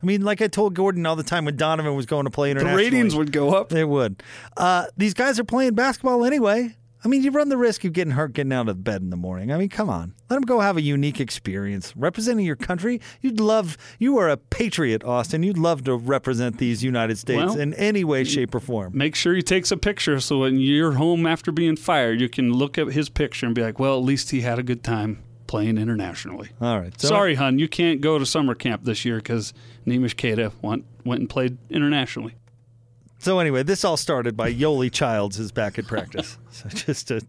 I 0.00 0.06
mean, 0.06 0.22
like 0.22 0.40
I 0.40 0.46
told 0.46 0.74
Gordon 0.74 1.04
all 1.06 1.16
the 1.16 1.24
time 1.24 1.44
when 1.44 1.56
Donovan 1.56 1.96
was 1.96 2.06
going 2.06 2.24
to 2.24 2.30
play 2.30 2.52
The 2.52 2.64
ratings 2.64 3.16
would 3.16 3.32
go 3.32 3.54
up. 3.54 3.70
They 3.70 3.84
would. 3.84 4.22
Uh, 4.56 4.86
these 4.96 5.14
guys 5.14 5.40
are 5.40 5.44
playing 5.44 5.74
basketball 5.74 6.24
anyway. 6.24 6.76
I 7.04 7.08
mean, 7.08 7.22
you 7.22 7.30
run 7.30 7.48
the 7.48 7.56
risk 7.56 7.84
of 7.84 7.92
getting 7.92 8.12
hurt 8.12 8.32
getting 8.32 8.52
out 8.52 8.68
of 8.68 8.84
bed 8.84 9.00
in 9.00 9.10
the 9.10 9.16
morning. 9.16 9.52
I 9.52 9.58
mean, 9.58 9.68
come 9.68 9.88
on. 9.88 10.14
Let 10.28 10.36
them 10.36 10.42
go 10.42 10.60
have 10.60 10.76
a 10.76 10.82
unique 10.82 11.20
experience. 11.20 11.96
Representing 11.96 12.44
your 12.44 12.56
country, 12.56 13.00
you'd 13.20 13.38
love, 13.38 13.76
you 13.98 14.18
are 14.18 14.28
a 14.28 14.36
patriot, 14.36 15.04
Austin. 15.04 15.42
You'd 15.42 15.58
love 15.58 15.84
to 15.84 15.96
represent 15.96 16.58
these 16.58 16.82
United 16.82 17.18
States 17.18 17.52
Well, 17.52 17.58
in 17.58 17.74
any 17.74 18.02
way, 18.02 18.24
shape, 18.24 18.54
or 18.54 18.60
form. 18.60 18.96
Make 18.96 19.14
sure 19.14 19.34
he 19.34 19.42
takes 19.42 19.70
a 19.70 19.76
picture 19.76 20.18
so 20.20 20.40
when 20.40 20.58
you're 20.58 20.92
home 20.92 21.26
after 21.26 21.52
being 21.52 21.76
fired, 21.76 22.20
you 22.20 22.28
can 22.28 22.52
look 22.52 22.76
at 22.76 22.88
his 22.88 23.08
picture 23.08 23.46
and 23.46 23.54
be 23.54 23.62
like, 23.62 23.78
well, 23.78 23.96
at 23.96 24.04
least 24.04 24.30
he 24.30 24.40
had 24.40 24.58
a 24.58 24.62
good 24.62 24.82
time 24.82 25.22
playing 25.46 25.78
internationally. 25.78 26.50
All 26.60 26.80
right. 26.80 26.98
So 27.00 27.08
Sorry, 27.08 27.36
hun, 27.36 27.58
you 27.58 27.68
can't 27.68 28.00
go 28.00 28.18
to 28.18 28.26
summer 28.26 28.54
camp 28.54 28.84
this 28.84 29.04
year 29.04 29.16
because 29.16 29.54
Nemish 29.86 30.16
Queta 30.16 30.52
went, 30.60 30.84
went 31.04 31.20
and 31.20 31.30
played 31.30 31.58
internationally. 31.70 32.34
So 33.18 33.38
anyway, 33.38 33.62
this 33.62 33.84
all 33.84 33.96
started 33.96 34.36
by 34.36 34.52
Yoeli 34.52 34.92
Childs 34.92 35.38
is 35.38 35.50
back 35.50 35.78
at 35.78 35.86
practice. 35.86 36.38
so 36.50 36.68
just 36.68 37.08
to 37.08 37.20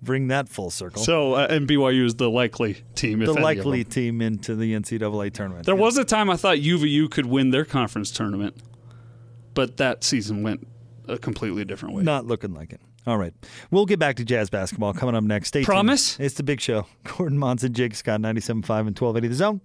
bring 0.00 0.28
that 0.28 0.48
full 0.48 0.70
circle. 0.70 1.02
So, 1.02 1.34
uh, 1.34 1.46
and 1.50 1.68
BYU 1.68 2.04
is 2.04 2.14
the 2.14 2.30
likely 2.30 2.82
team. 2.94 3.20
If 3.22 3.26
the 3.26 3.40
likely 3.40 3.82
team 3.84 4.22
into 4.22 4.54
the 4.54 4.72
NCAA 4.74 5.32
tournament. 5.32 5.66
There 5.66 5.74
Yeah. 5.74 5.80
was 5.80 5.98
a 5.98 6.04
time 6.04 6.30
I 6.30 6.36
thought 6.36 6.58
UVU 6.58 7.10
could 7.10 7.26
win 7.26 7.50
their 7.50 7.64
conference 7.64 8.10
tournament, 8.10 8.56
but 9.54 9.76
that 9.78 10.04
season 10.04 10.42
went 10.42 10.66
a 11.08 11.18
completely 11.18 11.64
different 11.64 11.94
way. 11.94 12.02
Not 12.02 12.26
looking 12.26 12.54
like 12.54 12.72
it. 12.72 12.80
All 13.06 13.18
right. 13.18 13.32
We'll 13.70 13.86
get 13.86 13.98
back 14.00 14.16
to 14.16 14.24
jazz 14.24 14.50
basketball 14.50 14.92
coming 14.92 15.14
up 15.14 15.22
next. 15.22 15.48
Stay 15.48 15.60
tuned. 15.60 15.66
Promise? 15.66 16.18
It's 16.18 16.34
the 16.34 16.42
big 16.42 16.60
show. 16.60 16.86
Gordon 17.04 17.38
Monson, 17.38 17.72
Jake 17.72 17.94
Scott, 17.94 18.20
97.5 18.20 18.48
and 18.86 18.98
1280 18.98 19.28
The 19.28 19.34
Zone. 19.34 19.60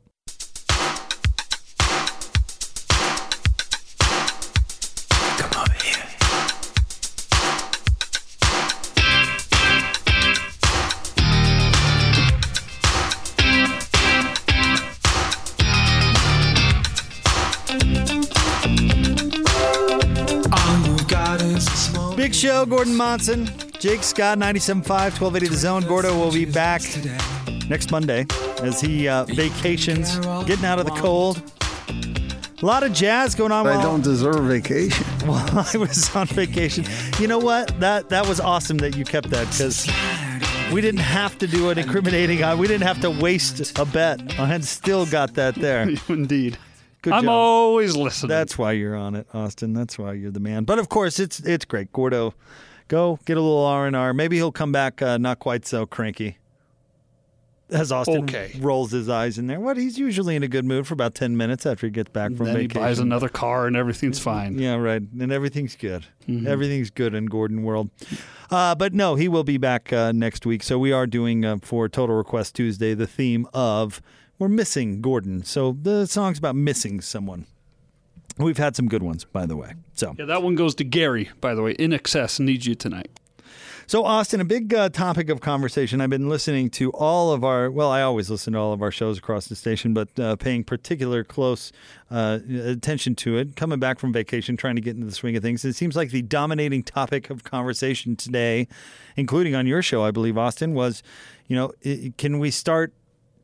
Show, 22.62 22.70
Gordon 22.70 22.96
Monson, 22.96 23.50
Jake 23.80 24.04
Scott, 24.04 24.38
97.5, 24.38 24.86
1280 24.88 25.48
The 25.48 25.56
Zone. 25.56 25.84
Gordo 25.84 26.18
will 26.18 26.32
be 26.32 26.46
back 26.46 26.82
next 27.68 27.92
Monday 27.92 28.26
as 28.62 28.80
he 28.82 29.08
uh, 29.08 29.26
vacations, 29.26 30.18
getting 30.46 30.66
out 30.66 30.80
of 30.80 30.86
the 30.86 30.92
cold. 30.92 31.42
A 32.62 32.66
lot 32.66 32.84
of 32.84 32.94
jazz 32.94 33.34
going 33.34 33.52
on 33.52 33.66
I 33.66 33.72
while, 33.78 33.82
don't 33.82 34.04
deserve 34.04 34.44
vacation. 34.46 35.04
while 35.26 35.68
I 35.74 35.78
was 35.78 36.16
on 36.16 36.28
vacation. 36.28 36.86
You 37.20 37.28
know 37.28 37.40
what? 37.40 37.80
That 37.80 38.10
that 38.10 38.28
was 38.28 38.40
awesome 38.40 38.78
that 38.80 38.96
you 38.96 39.04
kept 39.04 39.32
that 39.32 39.50
because 39.50 39.90
we 40.72 40.80
didn't 40.82 41.02
have 41.02 41.40
to 41.40 41.48
do 41.48 41.72
an 41.72 41.80
incriminating. 41.80 42.44
uh, 42.44 42.56
We 42.56 42.68
didn't 42.68 42.86
have 42.86 43.02
to 43.02 43.10
waste 43.10 43.80
a 43.80 43.86
bet. 43.86 44.22
I 44.40 44.46
had 44.46 44.64
still 44.64 45.08
got 45.08 45.34
that 45.34 45.56
there. 45.56 45.90
Indeed. 46.10 46.60
Good 47.02 47.14
I'm 47.14 47.24
job. 47.24 47.32
always 47.32 47.96
listening. 47.96 48.30
That's 48.30 48.58
why 48.58 48.74
you're 48.74 48.96
on 48.96 49.16
it, 49.16 49.28
Austin. 49.34 49.74
That's 49.74 49.98
why 49.98 50.14
you're 50.14 50.32
the 50.32 50.40
man. 50.40 50.66
But 50.66 50.78
of 50.80 50.90
course, 50.90 51.20
it's 51.20 51.40
it's 51.40 51.66
great. 51.66 51.92
Gordo, 51.92 52.36
go 52.90 53.18
get 53.26 53.38
a 53.38 53.42
little 53.42 53.66
R 53.66 53.88
and 53.88 53.96
R. 53.96 54.14
Maybe 54.14 54.36
he'll 54.36 54.52
come 54.52 54.72
back 54.72 55.02
uh, 55.02 55.18
not 55.18 55.40
quite 55.40 55.66
so 55.66 55.86
cranky. 55.86 56.38
As 57.72 57.90
Austin 57.90 58.24
Okay. 58.26 58.52
rolls 58.60 58.92
his 58.92 59.08
eyes 59.08 59.38
in 59.38 59.48
there. 59.48 59.58
What? 59.58 59.78
He's 59.78 59.98
usually 59.98 60.36
in 60.36 60.44
a 60.44 60.48
good 60.50 60.66
mood 60.66 60.86
for 60.86 60.94
about 60.94 61.16
ten 61.16 61.38
minutes 61.38 61.66
after 61.66 61.88
he 61.88 61.92
gets 61.92 62.10
back 62.12 62.34
from 62.36 62.48
then 62.48 62.60
he 62.60 62.68
buys 62.68 63.00
another 63.00 63.30
car 63.30 63.66
and 63.66 63.78
everything's 63.78 64.20
fine. 64.20 64.60
Yeah, 64.60 64.76
right. 64.76 65.02
And 65.02 65.32
everything's 65.32 65.78
good. 65.78 66.06
Mm-hmm. 66.28 66.48
Everything's 66.48 66.90
good 66.90 67.14
in 67.16 67.28
Gordon 67.28 67.64
World. 67.64 67.90
Uh, 68.50 68.76
but 68.76 68.94
no, 68.94 69.16
he 69.16 69.30
will 69.30 69.46
be 69.46 69.58
back 69.58 69.94
uh, 69.94 70.12
next 70.12 70.46
week. 70.46 70.64
So 70.64 70.78
we 70.78 70.92
are 70.92 71.08
doing 71.08 71.46
uh, 71.46 71.60
for 71.62 71.88
Total 71.88 72.14
Request 72.18 72.56
Tuesday 72.56 72.94
the 72.94 73.08
theme 73.08 73.48
of 73.54 74.02
we're 74.42 74.50
missing 74.50 75.02
Gordon. 75.02 75.44
So 75.44 75.78
the 75.80 76.08
song's 76.08 76.40
about 76.40 76.56
missing 76.56 77.00
someone. 77.00 77.46
We've 78.40 78.58
had 78.58 78.76
some 78.76 78.88
good 78.88 79.04
ones, 79.04 79.24
by 79.24 79.46
the 79.46 79.56
way. 79.56 79.76
So, 79.94 80.16
Yeah, 80.18 80.26
that 80.26 80.42
one 80.42 80.56
goes 80.56 80.74
to 80.76 80.84
Gary, 80.84 81.30
by 81.42 81.54
the 81.54 81.62
way. 81.62 81.76
INXS 81.76 82.40
needs 82.40 82.66
you 82.66 82.74
tonight. 82.74 83.12
so 83.86 84.04
Austin, 84.04 84.42
a 84.42 84.46
big 84.46 84.74
uh, 84.74 84.90
topic 84.90 85.30
of 85.30 85.42
conversation. 85.42 86.02
I've 86.02 86.10
been 86.10 86.28
listening 86.28 86.72
to 86.72 86.90
all 86.92 87.34
of 87.34 87.44
our. 87.44 87.70
Well, 87.70 87.92
I 87.92 88.02
always 88.02 88.32
listen 88.32 88.54
to 88.54 88.60
all 88.60 88.74
of 88.74 88.82
our 88.82 88.90
shows 88.90 89.20
across 89.20 89.46
the 89.46 89.56
station, 89.56 89.94
but 89.94 90.20
uh, 90.20 90.38
paying 90.38 90.64
particular 90.64 91.24
close 91.24 91.72
uh, 92.10 92.40
attention 92.66 93.14
to 93.18 93.38
it. 93.38 93.56
Coming 93.56 93.78
back 93.78 94.00
from 94.00 94.12
vacation, 94.12 94.58
trying 94.58 94.76
to 94.76 94.82
get 94.82 94.96
into 94.96 95.06
the 95.06 95.14
swing 95.14 95.36
of 95.36 95.44
things. 95.44 95.64
It 95.64 95.74
seems 95.74 95.96
like 95.96 96.10
the 96.10 96.24
dominating 96.24 96.82
topic 96.82 97.30
of 97.30 97.44
conversation 97.44 98.16
today, 98.16 98.68
including 99.16 99.54
on 99.54 99.68
your 99.68 99.84
show, 99.84 100.04
I 100.04 100.10
believe, 100.10 100.36
Austin, 100.36 100.74
was, 100.74 101.04
you 101.48 101.56
know, 101.56 101.74
can 102.18 102.40
we 102.40 102.50
start 102.50 102.92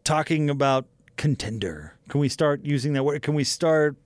talking 0.07 0.49
about 0.49 0.87
contender? 1.17 1.93
Can 2.07 2.21
we 2.21 2.29
start 2.29 2.63
using 2.63 2.93
that 2.93 3.03
word? 3.03 3.21
Can 3.21 3.33
we 3.33 3.43
start 3.43 3.97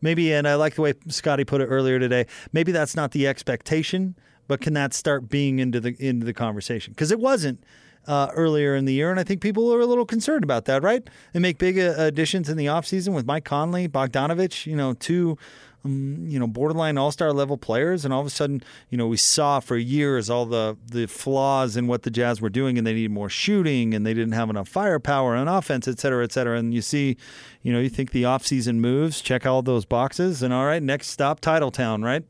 maybe? 0.00 0.32
And 0.32 0.48
I 0.48 0.54
like 0.54 0.74
the 0.74 0.80
way 0.80 0.94
Scotty 1.08 1.44
put 1.44 1.60
it 1.60 1.66
earlier 1.66 1.98
today. 1.98 2.26
Maybe 2.54 2.72
that's 2.72 2.96
not 2.96 3.10
the 3.10 3.26
expectation, 3.26 4.16
but 4.48 4.62
can 4.62 4.72
that 4.72 4.94
start 4.94 5.28
being 5.28 5.58
into 5.58 5.80
the 5.80 5.94
into 5.98 6.24
the 6.24 6.32
conversation? 6.32 6.94
Because 6.94 7.12
it 7.12 7.20
wasn't. 7.20 7.62
Uh, 8.06 8.30
earlier 8.34 8.76
in 8.76 8.84
the 8.84 8.92
year, 8.92 9.10
and 9.10 9.18
I 9.18 9.24
think 9.24 9.40
people 9.40 9.72
are 9.72 9.80
a 9.80 9.86
little 9.86 10.04
concerned 10.04 10.44
about 10.44 10.66
that, 10.66 10.82
right? 10.82 11.02
They 11.32 11.40
make 11.40 11.56
big 11.56 11.78
uh, 11.78 11.94
additions 11.96 12.50
in 12.50 12.58
the 12.58 12.66
offseason 12.66 13.14
with 13.14 13.24
Mike 13.24 13.46
Conley, 13.46 13.88
Bogdanovich, 13.88 14.66
you 14.66 14.76
know, 14.76 14.92
two 14.92 15.38
um, 15.84 16.24
you 16.26 16.38
know, 16.38 16.46
borderline 16.46 16.96
all-star 16.96 17.32
level 17.32 17.56
players, 17.58 18.04
and 18.04 18.14
all 18.14 18.20
of 18.20 18.26
a 18.26 18.30
sudden, 18.30 18.62
you 18.88 18.96
know, 18.96 19.06
we 19.06 19.16
saw 19.16 19.60
for 19.60 19.76
years 19.76 20.30
all 20.30 20.46
the 20.46 20.76
the 20.86 21.06
flaws 21.06 21.76
in 21.76 21.86
what 21.86 22.02
the 22.02 22.10
Jazz 22.10 22.40
were 22.40 22.48
doing, 22.48 22.78
and 22.78 22.86
they 22.86 22.94
needed 22.94 23.10
more 23.10 23.28
shooting, 23.28 23.94
and 23.94 24.06
they 24.06 24.14
didn't 24.14 24.32
have 24.32 24.50
enough 24.50 24.68
firepower 24.68 25.34
on 25.34 25.48
offense, 25.48 25.86
et 25.86 25.98
cetera, 25.98 26.24
et 26.24 26.32
cetera. 26.32 26.58
And 26.58 26.72
you 26.72 26.82
see, 26.82 27.16
you 27.62 27.72
know, 27.72 27.80
you 27.80 27.88
think 27.88 28.12
the 28.12 28.22
offseason 28.22 28.76
moves, 28.76 29.20
check 29.20 29.46
all 29.46 29.62
those 29.62 29.84
boxes, 29.84 30.42
and 30.42 30.54
all 30.54 30.66
right, 30.66 30.82
next 30.82 31.08
stop, 31.08 31.40
Titletown, 31.40 32.02
right? 32.02 32.24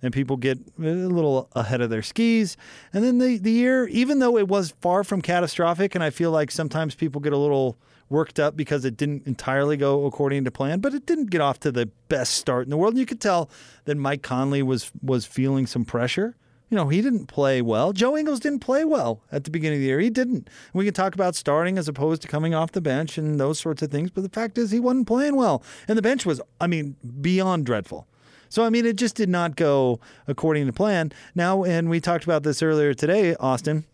And 0.00 0.12
people 0.12 0.36
get 0.36 0.58
a 0.78 0.82
little 0.82 1.48
ahead 1.56 1.80
of 1.80 1.90
their 1.90 2.02
skis. 2.02 2.56
And 2.92 3.02
then 3.02 3.18
the, 3.18 3.36
the 3.36 3.50
year, 3.50 3.88
even 3.88 4.20
though 4.20 4.38
it 4.38 4.46
was 4.46 4.72
far 4.80 5.02
from 5.02 5.20
catastrophic, 5.22 5.96
and 5.96 6.04
I 6.04 6.10
feel 6.10 6.30
like 6.30 6.52
sometimes 6.52 6.94
people 6.94 7.20
get 7.20 7.32
a 7.32 7.36
little 7.36 7.76
worked 8.10 8.38
up 8.38 8.56
because 8.56 8.84
it 8.84 8.96
didn't 8.96 9.26
entirely 9.26 9.76
go 9.76 10.06
according 10.06 10.44
to 10.44 10.50
plan, 10.50 10.80
but 10.80 10.94
it 10.94 11.06
didn't 11.06 11.30
get 11.30 11.40
off 11.40 11.60
to 11.60 11.72
the 11.72 11.86
best 12.08 12.34
start 12.34 12.64
in 12.64 12.70
the 12.70 12.76
world. 12.76 12.94
And 12.94 13.00
you 13.00 13.06
could 13.06 13.20
tell 13.20 13.50
that 13.84 13.96
Mike 13.96 14.22
Conley 14.22 14.62
was 14.62 14.90
was 15.02 15.26
feeling 15.26 15.66
some 15.66 15.84
pressure. 15.84 16.36
You 16.70 16.76
know, 16.76 16.88
he 16.88 17.00
didn't 17.00 17.26
play 17.26 17.62
well. 17.62 17.94
Joe 17.94 18.14
Ingles 18.16 18.40
didn't 18.40 18.60
play 18.60 18.84
well 18.84 19.22
at 19.32 19.44
the 19.44 19.50
beginning 19.50 19.78
of 19.78 19.80
the 19.80 19.86
year. 19.86 20.00
He 20.00 20.10
didn't. 20.10 20.50
We 20.74 20.84
can 20.84 20.92
talk 20.92 21.14
about 21.14 21.34
starting 21.34 21.78
as 21.78 21.88
opposed 21.88 22.20
to 22.22 22.28
coming 22.28 22.54
off 22.54 22.72
the 22.72 22.82
bench 22.82 23.16
and 23.16 23.40
those 23.40 23.58
sorts 23.58 23.80
of 23.80 23.90
things, 23.90 24.10
but 24.10 24.22
the 24.22 24.28
fact 24.28 24.58
is 24.58 24.70
he 24.70 24.80
wasn't 24.80 25.06
playing 25.06 25.34
well. 25.34 25.62
And 25.86 25.96
the 25.96 26.02
bench 26.02 26.26
was, 26.26 26.42
I 26.60 26.66
mean, 26.66 26.96
beyond 27.22 27.64
dreadful. 27.64 28.06
So, 28.50 28.64
I 28.64 28.70
mean, 28.70 28.84
it 28.84 28.96
just 28.96 29.14
did 29.14 29.30
not 29.30 29.56
go 29.56 29.98
according 30.26 30.66
to 30.66 30.72
plan. 30.72 31.12
Now, 31.34 31.64
and 31.64 31.88
we 31.88 32.00
talked 32.00 32.24
about 32.24 32.42
this 32.42 32.62
earlier 32.62 32.92
today, 32.92 33.34
Austin. 33.36 33.84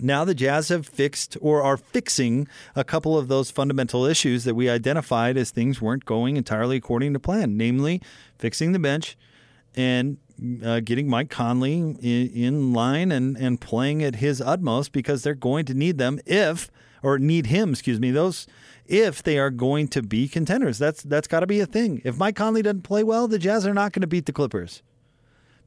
Now 0.00 0.24
the 0.24 0.34
Jazz 0.34 0.68
have 0.68 0.86
fixed 0.86 1.36
or 1.40 1.62
are 1.62 1.76
fixing 1.76 2.48
a 2.74 2.84
couple 2.84 3.16
of 3.18 3.28
those 3.28 3.50
fundamental 3.50 4.04
issues 4.04 4.44
that 4.44 4.54
we 4.54 4.68
identified 4.68 5.36
as 5.36 5.50
things 5.50 5.80
weren't 5.80 6.04
going 6.04 6.36
entirely 6.36 6.76
according 6.76 7.12
to 7.14 7.20
plan, 7.20 7.56
namely 7.56 8.00
fixing 8.38 8.72
the 8.72 8.78
bench 8.78 9.16
and 9.74 10.18
uh, 10.64 10.80
getting 10.80 11.08
Mike 11.08 11.30
Conley 11.30 11.78
in, 11.78 11.96
in 12.00 12.72
line 12.72 13.10
and, 13.12 13.36
and 13.36 13.60
playing 13.60 14.02
at 14.02 14.16
his 14.16 14.40
utmost 14.40 14.92
because 14.92 15.22
they're 15.22 15.34
going 15.34 15.64
to 15.66 15.74
need 15.74 15.98
them 15.98 16.20
if, 16.26 16.70
or 17.02 17.18
need 17.18 17.46
him, 17.46 17.70
excuse 17.70 18.00
me, 18.00 18.10
those 18.10 18.46
if 18.86 19.22
they 19.22 19.38
are 19.38 19.50
going 19.50 19.86
to 19.88 20.02
be 20.02 20.28
contenders. 20.28 20.78
That's 20.78 21.02
that's 21.02 21.28
got 21.28 21.40
to 21.40 21.46
be 21.46 21.60
a 21.60 21.66
thing. 21.66 22.00
If 22.04 22.16
Mike 22.16 22.36
Conley 22.36 22.62
doesn't 22.62 22.82
play 22.82 23.04
well, 23.04 23.28
the 23.28 23.38
Jazz 23.38 23.66
are 23.66 23.74
not 23.74 23.92
going 23.92 24.00
to 24.00 24.06
beat 24.06 24.26
the 24.26 24.32
Clippers. 24.32 24.82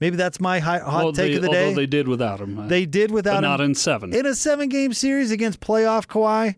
Maybe 0.01 0.17
that's 0.17 0.39
my 0.41 0.59
high, 0.59 0.79
hot 0.79 1.03
Well, 1.03 1.13
take 1.13 1.31
they, 1.31 1.35
of 1.37 1.41
the 1.43 1.47
although 1.49 1.69
day. 1.69 1.73
they 1.75 1.85
did 1.85 2.07
without 2.07 2.41
him. 2.41 2.59
uh, 2.59 2.67
They 2.67 2.85
did 2.85 3.11
without 3.11 3.33
but 3.33 3.37
him 3.37 3.43
not 3.43 3.61
in 3.61 3.75
seven. 3.75 4.13
in 4.13 4.25
a 4.25 4.33
seven 4.35 4.67
game 4.67 4.93
series 4.93 5.31
against 5.31 5.59
playoff 5.61 6.07
Kawhi. 6.07 6.55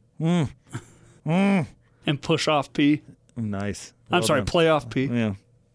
and 1.26 2.22
push 2.22 2.48
off 2.48 2.72
P. 2.74 3.02
Nice. 3.36 3.94
I'm 4.12 4.24
sorry, 4.24 4.42
done. 4.42 4.48
playoff 4.48 4.90
P. 4.90 5.06
Yeah. 5.06 5.34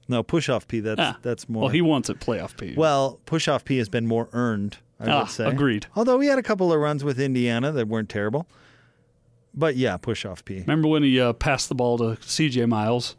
No, 0.09 0.22
push 0.22 0.48
off 0.48 0.66
P. 0.68 0.81
That's 0.81 1.00
Ah, 1.00 1.18
that's 1.22 1.48
more. 1.48 1.62
Well, 1.64 1.70
he 1.70 1.83
wants 1.83 2.09
it 2.09 2.18
playoff 2.20 2.57
P. 2.57 2.74
well, 2.76 3.20
push 3.26 3.48
off 3.48 3.64
P 3.64 3.78
has 3.78 3.88
been 3.88 4.07
more 4.07 4.28
earned. 4.33 4.78
I 5.00 5.11
Ah, 5.11 5.20
would 5.22 5.31
say. 5.31 5.46
agreed. 5.46 5.87
Although 5.94 6.18
he 6.20 6.28
had 6.28 6.38
a 6.38 6.42
couple 6.42 6.72
of 6.72 6.81
runs 6.81 7.04
with 7.04 7.20
Indiana 7.20 7.70
that 7.72 7.87
weren't 7.87 8.09
terrible. 8.09 8.46
But 9.54 9.76
yeah, 9.76 9.96
push 9.96 10.24
off 10.24 10.44
P. 10.44 10.61
Remember 10.61 10.88
when 10.88 11.02
he 11.02 11.20
uh, 11.20 11.33
passed 11.35 11.68
the 11.68 11.74
ball 11.74 11.98
to 11.98 12.16
C.J. 12.22 12.66
Miles, 12.66 13.16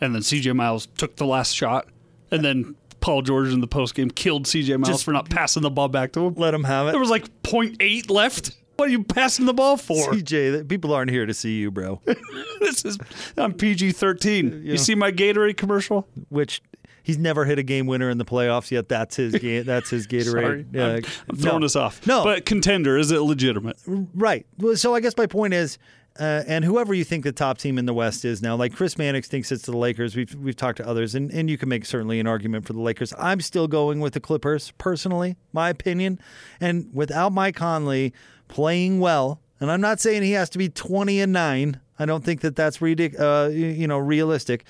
and 0.00 0.14
then 0.14 0.22
C.J. 0.22 0.52
Miles 0.52 0.86
took 0.96 1.16
the 1.16 1.26
last 1.26 1.52
shot, 1.54 1.88
and 2.30 2.44
then 2.44 2.76
Paul 3.06 3.22
George 3.22 3.52
in 3.52 3.60
the 3.60 3.68
postgame 3.68 4.12
killed 4.12 4.46
CJ 4.46 4.80
Miles 4.80 4.88
Just- 4.88 5.04
for 5.04 5.12
not 5.12 5.30
passing 5.30 5.62
the 5.62 5.70
ball 5.70 5.86
back 5.86 6.10
to 6.14 6.26
him. 6.26 6.34
Let 6.34 6.52
him 6.52 6.64
have 6.64 6.88
it. 6.88 6.90
There 6.90 6.98
was 6.98 7.08
like 7.08 7.30
0.8 7.44 8.10
left. 8.10 8.56
What 8.74 8.88
are 8.88 8.90
you 8.90 9.04
passing 9.04 9.46
the 9.46 9.54
ball 9.54 9.76
for? 9.76 10.12
CJ, 10.12 10.68
people 10.68 10.92
aren't 10.92 11.12
here 11.12 11.24
to 11.24 11.32
see 11.32 11.56
you, 11.60 11.70
bro. 11.70 12.00
this 12.60 12.84
is 12.84 12.98
I'm 13.36 13.54
PG 13.54 13.92
13. 13.92 14.62
You 14.64 14.76
see 14.76 14.96
my 14.96 15.12
Gatorade 15.12 15.56
commercial? 15.56 16.08
Which 16.30 16.60
he's 17.04 17.16
never 17.16 17.44
hit 17.44 17.60
a 17.60 17.62
game 17.62 17.86
winner 17.86 18.10
in 18.10 18.18
the 18.18 18.24
playoffs 18.24 18.72
yet. 18.72 18.88
That's 18.88 19.14
his 19.14 19.36
game. 19.36 19.62
That's 19.66 19.88
his 19.88 20.08
Gatorade. 20.08 20.72
Sorry, 20.74 20.96
I'm, 20.96 21.04
I'm 21.30 21.36
throwing 21.36 21.60
no. 21.60 21.66
us 21.66 21.76
off. 21.76 22.04
No, 22.08 22.24
but 22.24 22.44
contender 22.44 22.98
is 22.98 23.12
it 23.12 23.20
legitimate? 23.22 23.78
Right. 23.86 24.46
Well, 24.58 24.74
so 24.74 24.96
I 24.96 25.00
guess 25.00 25.16
my 25.16 25.26
point 25.26 25.54
is, 25.54 25.78
uh, 26.18 26.44
and 26.46 26.64
whoever 26.64 26.94
you 26.94 27.04
think 27.04 27.24
the 27.24 27.32
top 27.32 27.58
team 27.58 27.78
in 27.78 27.86
the 27.86 27.94
West 27.94 28.24
is 28.24 28.42
now, 28.42 28.56
like 28.56 28.74
Chris 28.74 28.98
Mannix 28.98 29.28
thinks 29.28 29.52
it's 29.52 29.66
the 29.66 29.76
Lakers. 29.76 30.16
We've 30.16 30.34
we've 30.34 30.56
talked 30.56 30.78
to 30.78 30.86
others, 30.86 31.14
and, 31.14 31.30
and 31.30 31.50
you 31.50 31.58
can 31.58 31.68
make 31.68 31.84
certainly 31.84 32.20
an 32.20 32.26
argument 32.26 32.66
for 32.66 32.72
the 32.72 32.80
Lakers. 32.80 33.12
I'm 33.18 33.40
still 33.40 33.68
going 33.68 34.00
with 34.00 34.14
the 34.14 34.20
Clippers 34.20 34.72
personally, 34.78 35.36
my 35.52 35.68
opinion. 35.68 36.18
And 36.60 36.88
without 36.92 37.32
Mike 37.32 37.56
Conley 37.56 38.12
playing 38.48 39.00
well, 39.00 39.40
and 39.60 39.70
I'm 39.70 39.80
not 39.80 40.00
saying 40.00 40.22
he 40.22 40.32
has 40.32 40.50
to 40.50 40.58
be 40.58 40.68
20 40.68 41.20
and 41.20 41.32
nine. 41.32 41.80
I 41.98 42.04
don't 42.04 42.24
think 42.24 42.42
that 42.42 42.56
that's 42.56 42.78
ridic- 42.78 43.18
uh, 43.18 43.50
you 43.50 43.86
know 43.86 43.98
realistic, 43.98 44.64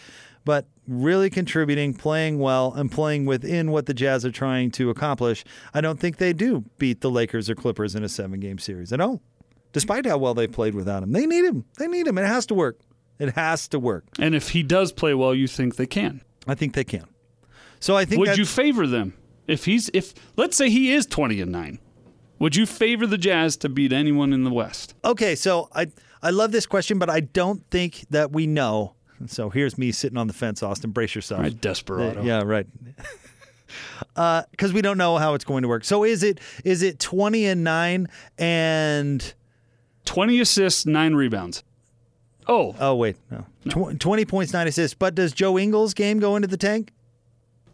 but 0.44 0.66
really 0.86 1.30
contributing, 1.30 1.94
playing 1.94 2.38
well, 2.38 2.72
and 2.74 2.90
playing 2.90 3.26
within 3.26 3.70
what 3.70 3.86
the 3.86 3.94
Jazz 3.94 4.24
are 4.24 4.30
trying 4.30 4.70
to 4.72 4.90
accomplish. 4.90 5.44
I 5.74 5.80
don't 5.80 5.99
think 5.99 6.18
they 6.18 6.32
do 6.32 6.64
beat 6.78 7.01
the 7.01 7.11
Lakers 7.11 7.51
or 7.51 7.55
Clippers 7.55 7.94
in 7.94 8.05
a 8.05 8.09
seven 8.09 8.40
game 8.40 8.59
series. 8.59 8.92
I 8.92 8.97
don't 8.97 9.20
despite 9.77 10.07
how 10.07 10.16
well 10.16 10.33
they 10.33 10.47
played 10.47 10.74
without 10.74 11.03
him. 11.03 11.12
They 11.12 11.27
need 11.27 11.45
him. 11.45 11.66
They 11.79 11.87
need 11.87 12.07
him. 12.07 12.16
It 12.16 12.24
has 12.24 12.47
to 12.47 12.55
work. 12.55 12.81
It 13.18 13.35
has 13.35 13.68
to 13.68 13.79
work. 13.79 14.05
And 14.18 14.35
if 14.35 14.49
he 14.49 14.62
does 14.62 14.91
play 14.91 15.12
well, 15.12 15.35
you 15.35 15.47
think 15.47 15.77
they 15.77 15.87
can. 15.87 16.22
I 16.47 16.55
think 16.55 16.72
they 16.72 16.83
can. 16.83 17.05
So 17.79 17.95
I 17.95 18.07
think 18.07 18.20
Would 18.20 18.39
you 18.39 18.47
favor 18.47 18.87
them 18.87 19.12
if 19.47 19.66
he's 19.66 19.91
if 19.93 20.14
let's 20.35 20.57
say 20.57 20.70
he 20.70 20.93
is 20.93 21.05
20 21.05 21.43
and 21.43 21.53
9? 21.53 21.79
Would 22.39 22.57
you 22.57 22.64
favor 22.64 23.07
the 23.07 23.18
Jazz 23.18 23.59
to 23.59 23.68
beat 23.68 23.93
anyone 23.93 24.33
in 24.33 24.45
the 24.45 24.51
West? 24.51 24.95
Okay, 25.05 25.35
so 25.35 25.68
I 25.74 25.89
I 26.22 26.31
love 26.31 26.53
this 26.53 26.64
question, 26.64 26.99
but 26.99 27.11
I 27.11 27.20
don't 27.20 27.62
think 27.70 28.07
that 28.09 28.33
we 28.33 28.47
know. 28.47 28.95
So 29.27 29.51
here's 29.51 29.77
me 29.77 29.93
sitting 29.93 30.16
on 30.16 30.27
the 30.27 30.33
fence, 30.33 30.62
Austin. 30.62 30.91
Brace 30.91 31.14
yourself. 31.14 31.43
Right, 31.43 31.61
desperado. 31.61 32.22
Yeah, 32.22 32.43
right. 32.43 32.66
Uh, 34.14 34.43
because 34.51 34.72
we 34.72 34.81
don't 34.81 34.97
know 34.97 35.18
how 35.18 35.35
it's 35.35 35.45
going 35.45 35.62
to 35.62 35.68
work. 35.68 35.85
So 35.85 36.05
is 36.05 36.22
it 36.22 36.41
is 36.64 36.83
it 36.83 36.99
twenty 36.99 37.47
and 37.47 37.64
nine 37.64 38.07
and 38.39 39.35
20 40.07 40.40
assists, 40.40 40.86
9 40.86 41.14
rebounds. 41.14 41.62
Oh, 42.48 42.74
oh 42.78 42.94
wait 42.94 43.16
no, 43.30 43.44
Tw- 43.68 43.98
twenty 43.98 44.24
points 44.24 44.52
nine 44.52 44.68
assists. 44.68 44.94
But 44.94 45.16
does 45.16 45.32
Joe 45.32 45.59
Ingles' 45.59 45.94
game 45.94 46.20
go 46.20 46.36
into 46.36 46.46
the 46.46 46.57
tank? 46.57 46.92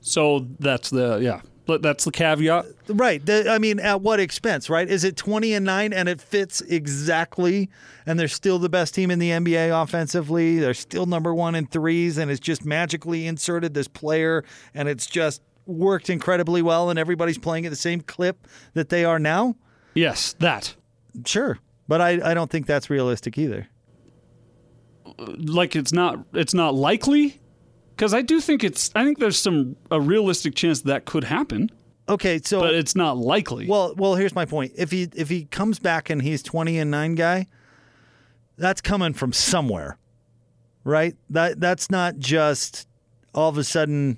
so 0.00 0.46
that's 0.58 0.88
the 0.90 1.18
yeah. 1.18 1.42
But 1.64 1.80
that's 1.80 2.04
the 2.04 2.10
caveat. 2.10 2.64
Right. 2.88 3.24
The, 3.24 3.48
I 3.48 3.58
mean, 3.58 3.78
at 3.78 4.00
what 4.00 4.18
expense, 4.18 4.68
right? 4.68 4.88
Is 4.88 5.04
it 5.04 5.16
20 5.16 5.54
and 5.54 5.64
9 5.64 5.92
and 5.92 6.08
it 6.08 6.20
fits 6.20 6.60
exactly 6.62 7.70
and 8.04 8.18
they're 8.18 8.26
still 8.26 8.58
the 8.58 8.68
best 8.68 8.96
team 8.96 9.12
in 9.12 9.20
the 9.20 9.30
NBA 9.30 9.80
offensively? 9.82 10.58
They're 10.58 10.74
still 10.74 11.06
number 11.06 11.32
1 11.32 11.54
in 11.54 11.66
threes 11.68 12.18
and 12.18 12.32
it's 12.32 12.40
just 12.40 12.64
magically 12.64 13.28
inserted 13.28 13.74
this 13.74 13.86
player 13.86 14.42
and 14.74 14.88
it's 14.88 15.06
just 15.06 15.40
worked 15.66 16.10
incredibly 16.10 16.62
well 16.62 16.90
and 16.90 16.98
everybody's 16.98 17.38
playing 17.38 17.64
at 17.64 17.70
the 17.70 17.76
same 17.76 18.00
clip 18.00 18.48
that 18.74 18.88
they 18.88 19.04
are 19.04 19.20
now? 19.20 19.54
Yes, 19.94 20.34
that. 20.40 20.74
Sure. 21.24 21.60
But 21.92 22.00
I, 22.00 22.30
I 22.30 22.32
don't 22.32 22.50
think 22.50 22.64
that's 22.64 22.88
realistic 22.88 23.36
either. 23.36 23.68
Like 25.18 25.76
it's 25.76 25.92
not 25.92 26.24
it's 26.32 26.54
not 26.54 26.74
likely 26.74 27.38
cuz 27.98 28.14
I 28.14 28.22
do 28.22 28.40
think 28.40 28.64
it's 28.64 28.90
I 28.94 29.04
think 29.04 29.18
there's 29.18 29.36
some 29.36 29.76
a 29.90 30.00
realistic 30.00 30.54
chance 30.54 30.80
that 30.80 31.04
could 31.04 31.24
happen, 31.24 31.68
Okay, 32.08 32.40
so 32.42 32.60
but 32.60 32.72
it's 32.72 32.96
not 32.96 33.18
likely. 33.18 33.66
Well, 33.66 33.92
well, 33.98 34.14
here's 34.14 34.34
my 34.34 34.46
point. 34.46 34.72
If 34.74 34.90
he 34.90 35.10
if 35.14 35.28
he 35.28 35.44
comes 35.44 35.78
back 35.78 36.08
and 36.08 36.22
he's 36.22 36.42
20 36.42 36.78
and 36.78 36.90
9 36.90 37.14
guy, 37.14 37.46
that's 38.56 38.80
coming 38.80 39.12
from 39.12 39.34
somewhere. 39.34 39.98
Right? 40.84 41.14
That 41.28 41.60
that's 41.60 41.90
not 41.90 42.16
just 42.16 42.88
all 43.34 43.50
of 43.50 43.58
a 43.58 43.64
sudden 43.64 44.16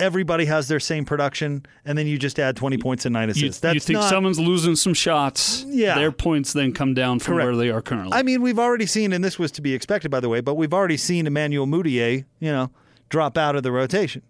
everybody 0.00 0.44
has 0.46 0.68
their 0.68 0.80
same 0.80 1.04
production 1.04 1.64
and 1.84 1.96
then 1.96 2.06
you 2.06 2.18
just 2.18 2.38
add 2.38 2.56
20 2.56 2.78
points 2.78 3.06
and 3.06 3.12
9 3.12 3.28
you, 3.28 3.32
assists. 3.32 3.60
that's 3.60 3.74
you 3.74 3.80
think 3.80 3.98
not, 4.00 4.08
someone's 4.08 4.40
losing 4.40 4.76
some 4.76 4.94
shots, 4.94 5.64
Yeah. 5.68 5.94
their 5.94 6.12
points 6.12 6.52
then 6.52 6.72
come 6.72 6.94
down 6.94 7.18
from 7.20 7.34
Correct. 7.34 7.46
where 7.46 7.56
they 7.56 7.70
are 7.70 7.82
currently. 7.82 8.12
I 8.12 8.22
mean, 8.22 8.42
we've 8.42 8.58
already 8.58 8.86
seen 8.86 9.12
and 9.12 9.22
this 9.22 9.38
was 9.38 9.50
to 9.52 9.62
be 9.62 9.74
expected 9.74 10.10
by 10.10 10.20
the 10.20 10.28
way, 10.28 10.40
but 10.40 10.54
we've 10.54 10.74
already 10.74 10.96
seen 10.96 11.26
Emmanuel 11.26 11.66
Mudiay, 11.66 12.24
you 12.38 12.50
know, 12.50 12.70
drop 13.08 13.36
out 13.38 13.56
of 13.56 13.62
the 13.62 13.72
rotation. 13.72 14.22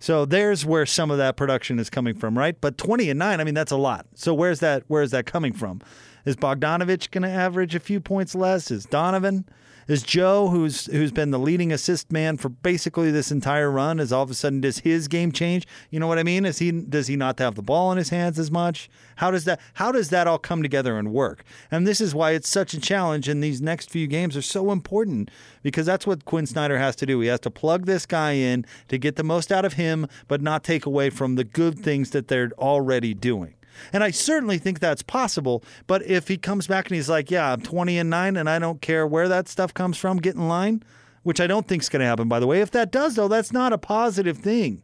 So 0.00 0.24
there's 0.26 0.66
where 0.66 0.84
some 0.84 1.10
of 1.10 1.18
that 1.18 1.36
production 1.36 1.78
is 1.78 1.88
coming 1.88 2.14
from, 2.14 2.36
right? 2.36 2.60
But 2.60 2.76
20 2.76 3.08
and 3.10 3.18
9, 3.18 3.40
I 3.40 3.44
mean 3.44 3.54
that's 3.54 3.72
a 3.72 3.76
lot. 3.76 4.06
So 4.14 4.34
where's 4.34 4.60
that 4.60 4.82
where's 4.88 5.12
that 5.12 5.24
coming 5.26 5.52
from? 5.52 5.80
Is 6.24 6.36
Bogdanovich 6.36 7.10
going 7.10 7.22
to 7.22 7.28
average 7.28 7.74
a 7.74 7.80
few 7.80 8.00
points 8.00 8.34
less? 8.34 8.70
Is 8.70 8.86
Donovan? 8.86 9.44
Is 9.86 10.02
Joe, 10.02 10.48
who's 10.48 10.86
who's 10.86 11.12
been 11.12 11.30
the 11.30 11.38
leading 11.38 11.70
assist 11.70 12.10
man 12.10 12.38
for 12.38 12.48
basically 12.48 13.10
this 13.10 13.30
entire 13.30 13.70
run, 13.70 14.00
is 14.00 14.12
all 14.12 14.22
of 14.22 14.30
a 14.30 14.34
sudden 14.34 14.62
does 14.62 14.78
his 14.78 15.08
game 15.08 15.30
change? 15.30 15.66
You 15.90 16.00
know 16.00 16.06
what 16.06 16.18
I 16.18 16.22
mean? 16.22 16.46
Is 16.46 16.58
he 16.58 16.72
does 16.72 17.06
he 17.06 17.16
not 17.16 17.38
have 17.38 17.54
the 17.54 17.62
ball 17.62 17.92
in 17.92 17.98
his 17.98 18.08
hands 18.08 18.38
as 18.38 18.50
much? 18.50 18.88
How 19.16 19.30
does 19.30 19.44
that 19.44 19.60
how 19.74 19.92
does 19.92 20.08
that 20.08 20.26
all 20.26 20.38
come 20.38 20.62
together 20.62 20.96
and 20.96 21.12
work? 21.12 21.44
And 21.70 21.86
this 21.86 22.00
is 22.00 22.14
why 22.14 22.30
it's 22.30 22.48
such 22.48 22.72
a 22.72 22.80
challenge, 22.80 23.28
and 23.28 23.44
these 23.44 23.60
next 23.60 23.90
few 23.90 24.06
games 24.06 24.38
are 24.38 24.42
so 24.42 24.70
important 24.70 25.30
because 25.62 25.84
that's 25.84 26.06
what 26.06 26.24
Quin 26.24 26.46
Snyder 26.46 26.78
has 26.78 26.96
to 26.96 27.06
do. 27.06 27.20
He 27.20 27.28
has 27.28 27.40
to 27.40 27.50
plug 27.50 27.84
this 27.84 28.06
guy 28.06 28.32
in 28.32 28.64
to 28.88 28.96
get 28.96 29.16
the 29.16 29.22
most 29.22 29.52
out 29.52 29.66
of 29.66 29.74
him, 29.74 30.06
but 30.28 30.40
not 30.40 30.64
take 30.64 30.86
away 30.86 31.10
from 31.10 31.34
the 31.34 31.44
good 31.44 31.78
things 31.78 32.10
that 32.10 32.28
they're 32.28 32.52
already 32.58 33.12
doing. 33.12 33.54
And 33.92 34.02
I 34.04 34.10
certainly 34.10 34.58
think 34.58 34.80
that's 34.80 35.02
possible. 35.02 35.62
But 35.86 36.02
if 36.04 36.28
he 36.28 36.36
comes 36.36 36.66
back 36.66 36.86
and 36.88 36.96
he's 36.96 37.08
like, 37.08 37.30
yeah, 37.30 37.52
I'm 37.52 37.60
20 37.60 37.98
and 37.98 38.10
9 38.10 38.36
and 38.36 38.48
I 38.48 38.58
don't 38.58 38.80
care 38.80 39.06
where 39.06 39.28
that 39.28 39.48
stuff 39.48 39.72
comes 39.74 39.96
from, 39.96 40.18
get 40.18 40.34
in 40.34 40.48
line, 40.48 40.82
which 41.22 41.40
I 41.40 41.46
don't 41.46 41.66
think 41.66 41.82
is 41.82 41.88
going 41.88 42.00
to 42.00 42.06
happen, 42.06 42.28
by 42.28 42.40
the 42.40 42.46
way. 42.46 42.60
If 42.60 42.70
that 42.72 42.92
does, 42.92 43.14
though, 43.14 43.28
that's 43.28 43.52
not 43.52 43.72
a 43.72 43.78
positive 43.78 44.38
thing. 44.38 44.82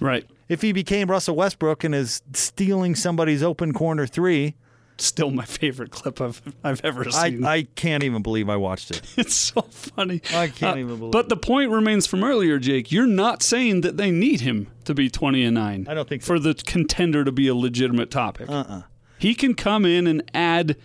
right. 0.00 0.24
If 0.48 0.62
he 0.62 0.72
became 0.72 1.10
Russell 1.10 1.36
Westbrook 1.36 1.84
and 1.84 1.94
is 1.94 2.22
stealing 2.32 2.94
somebody's 2.94 3.42
open 3.42 3.74
corner 3.74 4.06
three, 4.06 4.54
Still 5.00 5.30
my 5.30 5.44
favorite 5.44 5.90
clip 5.92 6.20
I've 6.20 6.42
I've 6.64 6.80
ever 6.84 7.08
seen. 7.10 7.44
I 7.44 7.54
I 7.54 7.62
can't 7.76 8.02
even 8.02 8.22
believe 8.22 8.48
I 8.48 8.56
watched 8.56 8.90
it. 8.90 9.00
It's 9.16 9.34
so 9.34 9.62
funny. 9.62 10.20
Uh, 10.34 10.38
I 10.38 10.48
can't 10.48 10.78
even 10.78 10.98
believe 10.98 11.12
But 11.12 11.28
the 11.28 11.36
point 11.36 11.70
remains 11.70 12.06
from 12.06 12.24
earlier, 12.24 12.58
Jake. 12.58 12.90
You're 12.90 13.06
not 13.06 13.42
saying 13.42 13.82
that 13.82 13.96
they 13.96 14.10
need 14.10 14.40
him 14.40 14.66
to 14.84 14.94
be 14.94 15.08
20 15.08 15.44
and 15.44 15.54
9. 15.54 15.86
I 15.88 15.94
don't 15.94 16.08
think 16.08 16.22
so. 16.22 16.26
For 16.34 16.38
the 16.40 16.54
contender 16.54 17.24
to 17.24 17.30
be 17.32 17.46
a 17.48 17.54
legitimate 17.54 18.10
topic. 18.10 18.48
Uh-uh. 18.50 18.82
He 19.18 19.34
can 19.34 19.54
come 19.54 19.84
in 19.84 20.06
and 20.06 20.22
add 20.34 20.76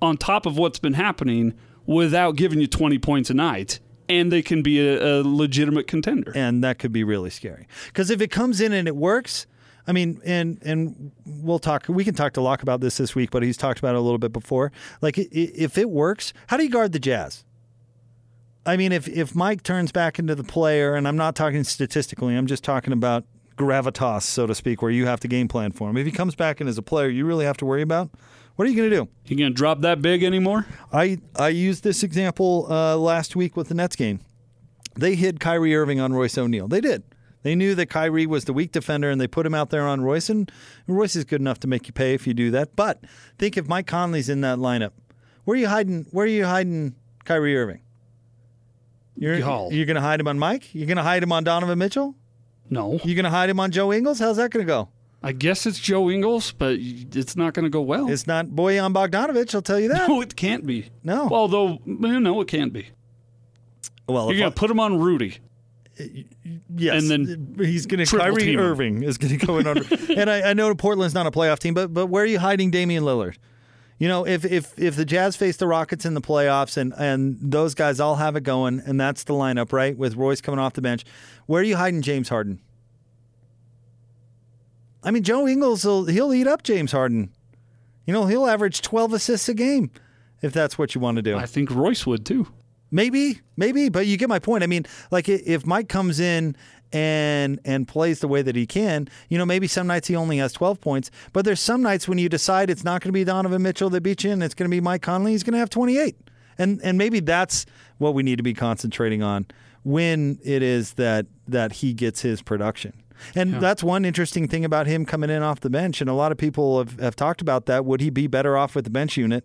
on 0.00 0.16
top 0.16 0.46
of 0.46 0.56
what's 0.56 0.78
been 0.78 0.94
happening 0.94 1.54
without 1.86 2.36
giving 2.36 2.60
you 2.60 2.66
20 2.68 2.98
points 2.98 3.30
a 3.30 3.34
night, 3.34 3.80
and 4.08 4.30
they 4.30 4.42
can 4.42 4.62
be 4.62 4.78
a, 4.80 5.20
a 5.20 5.22
legitimate 5.22 5.86
contender. 5.86 6.32
and 6.36 6.62
that 6.62 6.78
could 6.78 6.92
be 6.92 7.02
really 7.02 7.30
scary. 7.30 7.66
Because 7.86 8.10
if 8.10 8.20
it 8.20 8.30
comes 8.30 8.60
in 8.60 8.72
and 8.72 8.86
it 8.86 8.94
works, 8.96 9.46
I 9.88 9.92
mean, 9.92 10.20
and 10.24 10.58
and 10.62 11.12
we'll 11.24 11.58
talk. 11.58 11.86
We 11.88 12.04
can 12.04 12.14
talk 12.14 12.34
to 12.34 12.42
Locke 12.42 12.62
about 12.62 12.82
this 12.82 12.98
this 12.98 13.14
week, 13.14 13.30
but 13.30 13.42
he's 13.42 13.56
talked 13.56 13.78
about 13.78 13.94
it 13.94 13.98
a 13.98 14.02
little 14.02 14.18
bit 14.18 14.34
before. 14.34 14.70
Like, 15.00 15.16
if 15.16 15.78
it 15.78 15.88
works, 15.88 16.34
how 16.48 16.58
do 16.58 16.62
you 16.62 16.68
guard 16.68 16.92
the 16.92 16.98
Jazz? 16.98 17.44
I 18.66 18.76
mean, 18.76 18.92
if 18.92 19.08
if 19.08 19.34
Mike 19.34 19.62
turns 19.62 19.90
back 19.90 20.18
into 20.18 20.34
the 20.34 20.44
player, 20.44 20.94
and 20.94 21.08
I'm 21.08 21.16
not 21.16 21.34
talking 21.34 21.64
statistically, 21.64 22.36
I'm 22.36 22.46
just 22.46 22.62
talking 22.62 22.92
about 22.92 23.24
gravitas, 23.56 24.22
so 24.22 24.46
to 24.46 24.54
speak, 24.54 24.82
where 24.82 24.90
you 24.90 25.06
have 25.06 25.20
to 25.20 25.28
game 25.28 25.48
plan 25.48 25.72
for 25.72 25.88
him. 25.88 25.96
If 25.96 26.04
he 26.04 26.12
comes 26.12 26.34
back 26.34 26.60
in 26.60 26.68
as 26.68 26.76
a 26.76 26.82
player, 26.82 27.08
you 27.08 27.24
really 27.24 27.46
have 27.46 27.56
to 27.56 27.64
worry 27.64 27.82
about. 27.82 28.10
What 28.56 28.66
are 28.66 28.70
you 28.70 28.76
going 28.76 28.90
to 28.90 28.96
do? 28.96 29.08
You 29.24 29.36
going 29.36 29.52
to 29.52 29.56
drop 29.56 29.80
that 29.80 30.02
big 30.02 30.22
anymore? 30.22 30.66
I 30.92 31.18
I 31.34 31.48
used 31.48 31.82
this 31.82 32.02
example 32.02 32.66
uh, 32.68 32.98
last 32.98 33.34
week 33.36 33.56
with 33.56 33.68
the 33.68 33.74
Nets 33.74 33.96
game. 33.96 34.20
They 34.96 35.14
hid 35.14 35.40
Kyrie 35.40 35.74
Irving 35.74 35.98
on 35.98 36.12
Royce 36.12 36.36
O'Neale. 36.36 36.68
They 36.68 36.82
did. 36.82 37.04
They 37.42 37.54
knew 37.54 37.74
that 37.76 37.86
Kyrie 37.86 38.26
was 38.26 38.44
the 38.44 38.52
weak 38.52 38.72
defender, 38.72 39.10
and 39.10 39.20
they 39.20 39.28
put 39.28 39.46
him 39.46 39.54
out 39.54 39.70
there 39.70 39.86
on 39.86 40.00
Royce. 40.00 40.28
And 40.28 40.50
Royce 40.86 41.14
is 41.16 41.24
good 41.24 41.40
enough 41.40 41.60
to 41.60 41.68
make 41.68 41.86
you 41.86 41.92
pay 41.92 42.14
if 42.14 42.26
you 42.26 42.34
do 42.34 42.50
that. 42.50 42.74
But 42.74 43.02
think 43.38 43.56
if 43.56 43.68
Mike 43.68 43.86
Conley's 43.86 44.28
in 44.28 44.40
that 44.40 44.58
lineup, 44.58 44.90
where 45.44 45.54
are 45.54 45.60
you 45.60 45.68
hiding? 45.68 46.06
Where 46.10 46.24
are 46.24 46.28
you 46.28 46.44
hiding 46.44 46.94
Kyrie 47.24 47.56
Irving? 47.56 47.80
You're 49.16 49.34
you're 49.34 49.86
going 49.86 49.96
to 49.96 50.00
hide 50.00 50.20
him 50.20 50.28
on 50.28 50.38
Mike. 50.38 50.74
You're 50.74 50.86
going 50.86 50.96
to 50.96 51.02
hide 51.02 51.22
him 51.22 51.32
on 51.32 51.42
Donovan 51.44 51.78
Mitchell. 51.78 52.14
No. 52.70 53.00
You're 53.02 53.16
going 53.16 53.24
to 53.24 53.30
hide 53.30 53.50
him 53.50 53.58
on 53.58 53.70
Joe 53.70 53.92
Ingles. 53.92 54.18
How's 54.18 54.36
that 54.36 54.50
going 54.50 54.64
to 54.64 54.70
go? 54.70 54.88
I 55.22 55.32
guess 55.32 55.66
it's 55.66 55.80
Joe 55.80 56.08
Ingles, 56.10 56.52
but 56.52 56.76
it's 56.78 57.34
not 57.34 57.52
going 57.54 57.64
to 57.64 57.70
go 57.70 57.80
well. 57.80 58.08
It's 58.08 58.28
not 58.28 58.46
Bojan 58.46 58.92
Bogdanovich. 58.92 59.52
I'll 59.54 59.62
tell 59.62 59.80
you 59.80 59.88
that. 59.88 60.08
no, 60.08 60.20
it 60.20 60.36
can't 60.36 60.64
be. 60.64 60.90
No. 61.02 61.28
Although, 61.28 61.78
no, 61.84 62.40
it 62.40 62.46
can't 62.46 62.72
be. 62.72 62.86
well, 64.06 64.30
You're 64.30 64.38
going 64.38 64.52
to 64.52 64.56
put 64.56 64.70
him 64.70 64.78
on 64.78 64.98
Rudy. 65.00 65.38
Yes, 66.76 67.02
and 67.02 67.10
then 67.10 67.56
he's 67.58 67.86
going 67.86 68.04
to 68.04 68.16
Kyrie. 68.16 68.56
Irving 68.56 69.02
is 69.02 69.18
going 69.18 69.38
to 69.38 69.46
go 69.46 69.58
in 69.58 69.66
on. 69.66 69.78
and 70.16 70.30
I, 70.30 70.50
I 70.50 70.52
know 70.52 70.74
Portland's 70.74 71.14
not 71.14 71.26
a 71.26 71.30
playoff 71.30 71.58
team, 71.58 71.74
but 71.74 71.92
but 71.92 72.06
where 72.06 72.22
are 72.22 72.26
you 72.26 72.38
hiding 72.38 72.70
Damian 72.70 73.04
Lillard? 73.04 73.36
You 73.98 74.06
know, 74.06 74.24
if 74.24 74.44
if 74.44 74.78
if 74.78 74.94
the 74.94 75.04
Jazz 75.04 75.36
face 75.36 75.56
the 75.56 75.66
Rockets 75.66 76.04
in 76.04 76.14
the 76.14 76.20
playoffs 76.20 76.76
and 76.76 76.94
and 76.96 77.36
those 77.40 77.74
guys 77.74 77.98
all 77.98 78.16
have 78.16 78.36
it 78.36 78.42
going, 78.42 78.80
and 78.86 79.00
that's 79.00 79.24
the 79.24 79.34
lineup, 79.34 79.72
right? 79.72 79.96
With 79.96 80.14
Royce 80.14 80.40
coming 80.40 80.60
off 80.60 80.74
the 80.74 80.82
bench, 80.82 81.04
where 81.46 81.60
are 81.60 81.64
you 81.64 81.76
hiding 81.76 82.02
James 82.02 82.28
Harden? 82.28 82.60
I 85.02 85.10
mean, 85.10 85.22
Joe 85.22 85.48
Ingles 85.48 85.84
will 85.84 86.04
he'll 86.04 86.32
eat 86.32 86.46
up 86.46 86.62
James 86.62 86.92
Harden. 86.92 87.32
You 88.06 88.14
know, 88.14 88.26
he'll 88.26 88.46
average 88.46 88.80
12 88.82 89.12
assists 89.12 89.48
a 89.48 89.54
game 89.54 89.90
if 90.42 90.52
that's 90.52 90.78
what 90.78 90.94
you 90.94 91.00
want 91.00 91.16
to 91.16 91.22
do. 91.22 91.36
I 91.36 91.46
think 91.46 91.70
Royce 91.70 92.06
would 92.06 92.24
too. 92.24 92.46
Maybe, 92.90 93.40
maybe, 93.56 93.88
but 93.88 94.06
you 94.06 94.16
get 94.16 94.28
my 94.28 94.38
point. 94.38 94.64
I 94.64 94.66
mean, 94.66 94.86
like 95.10 95.28
if 95.28 95.66
Mike 95.66 95.88
comes 95.88 96.20
in 96.20 96.56
and 96.90 97.60
and 97.66 97.86
plays 97.86 98.20
the 98.20 98.28
way 98.28 98.40
that 98.40 98.56
he 98.56 98.66
can, 98.66 99.08
you 99.28 99.36
know, 99.36 99.44
maybe 99.44 99.66
some 99.66 99.86
nights 99.86 100.08
he 100.08 100.16
only 100.16 100.38
has 100.38 100.52
12 100.52 100.80
points, 100.80 101.10
but 101.32 101.44
there's 101.44 101.60
some 101.60 101.82
nights 101.82 102.08
when 102.08 102.18
you 102.18 102.28
decide 102.28 102.70
it's 102.70 102.84
not 102.84 103.02
going 103.02 103.08
to 103.08 103.12
be 103.12 103.24
Donovan 103.24 103.62
Mitchell 103.62 103.90
that 103.90 104.02
beats 104.02 104.24
you 104.24 104.30
and 104.30 104.42
it's 104.42 104.54
going 104.54 104.70
to 104.70 104.74
be 104.74 104.80
Mike 104.80 105.02
Conley, 105.02 105.32
he's 105.32 105.42
going 105.42 105.52
to 105.52 105.58
have 105.58 105.70
28. 105.70 106.16
And 106.56 106.80
and 106.82 106.96
maybe 106.96 107.20
that's 107.20 107.66
what 107.98 108.14
we 108.14 108.22
need 108.22 108.36
to 108.36 108.42
be 108.42 108.54
concentrating 108.54 109.22
on 109.22 109.46
when 109.84 110.38
it 110.42 110.62
is 110.62 110.94
that 110.94 111.26
that 111.46 111.72
he 111.72 111.92
gets 111.92 112.22
his 112.22 112.42
production. 112.42 112.92
And 113.34 113.54
that's 113.60 113.82
one 113.82 114.04
interesting 114.04 114.48
thing 114.48 114.64
about 114.64 114.86
him 114.86 115.04
coming 115.04 115.30
in 115.30 115.42
off 115.42 115.60
the 115.60 115.70
bench. 115.70 116.00
And 116.00 116.08
a 116.08 116.14
lot 116.14 116.32
of 116.32 116.38
people 116.38 116.78
have, 116.78 116.98
have 117.00 117.16
talked 117.16 117.40
about 117.40 117.66
that. 117.66 117.84
Would 117.84 118.00
he 118.00 118.10
be 118.10 118.26
better 118.26 118.56
off 118.56 118.74
with 118.74 118.84
the 118.84 118.90
bench 118.90 119.16
unit? 119.16 119.44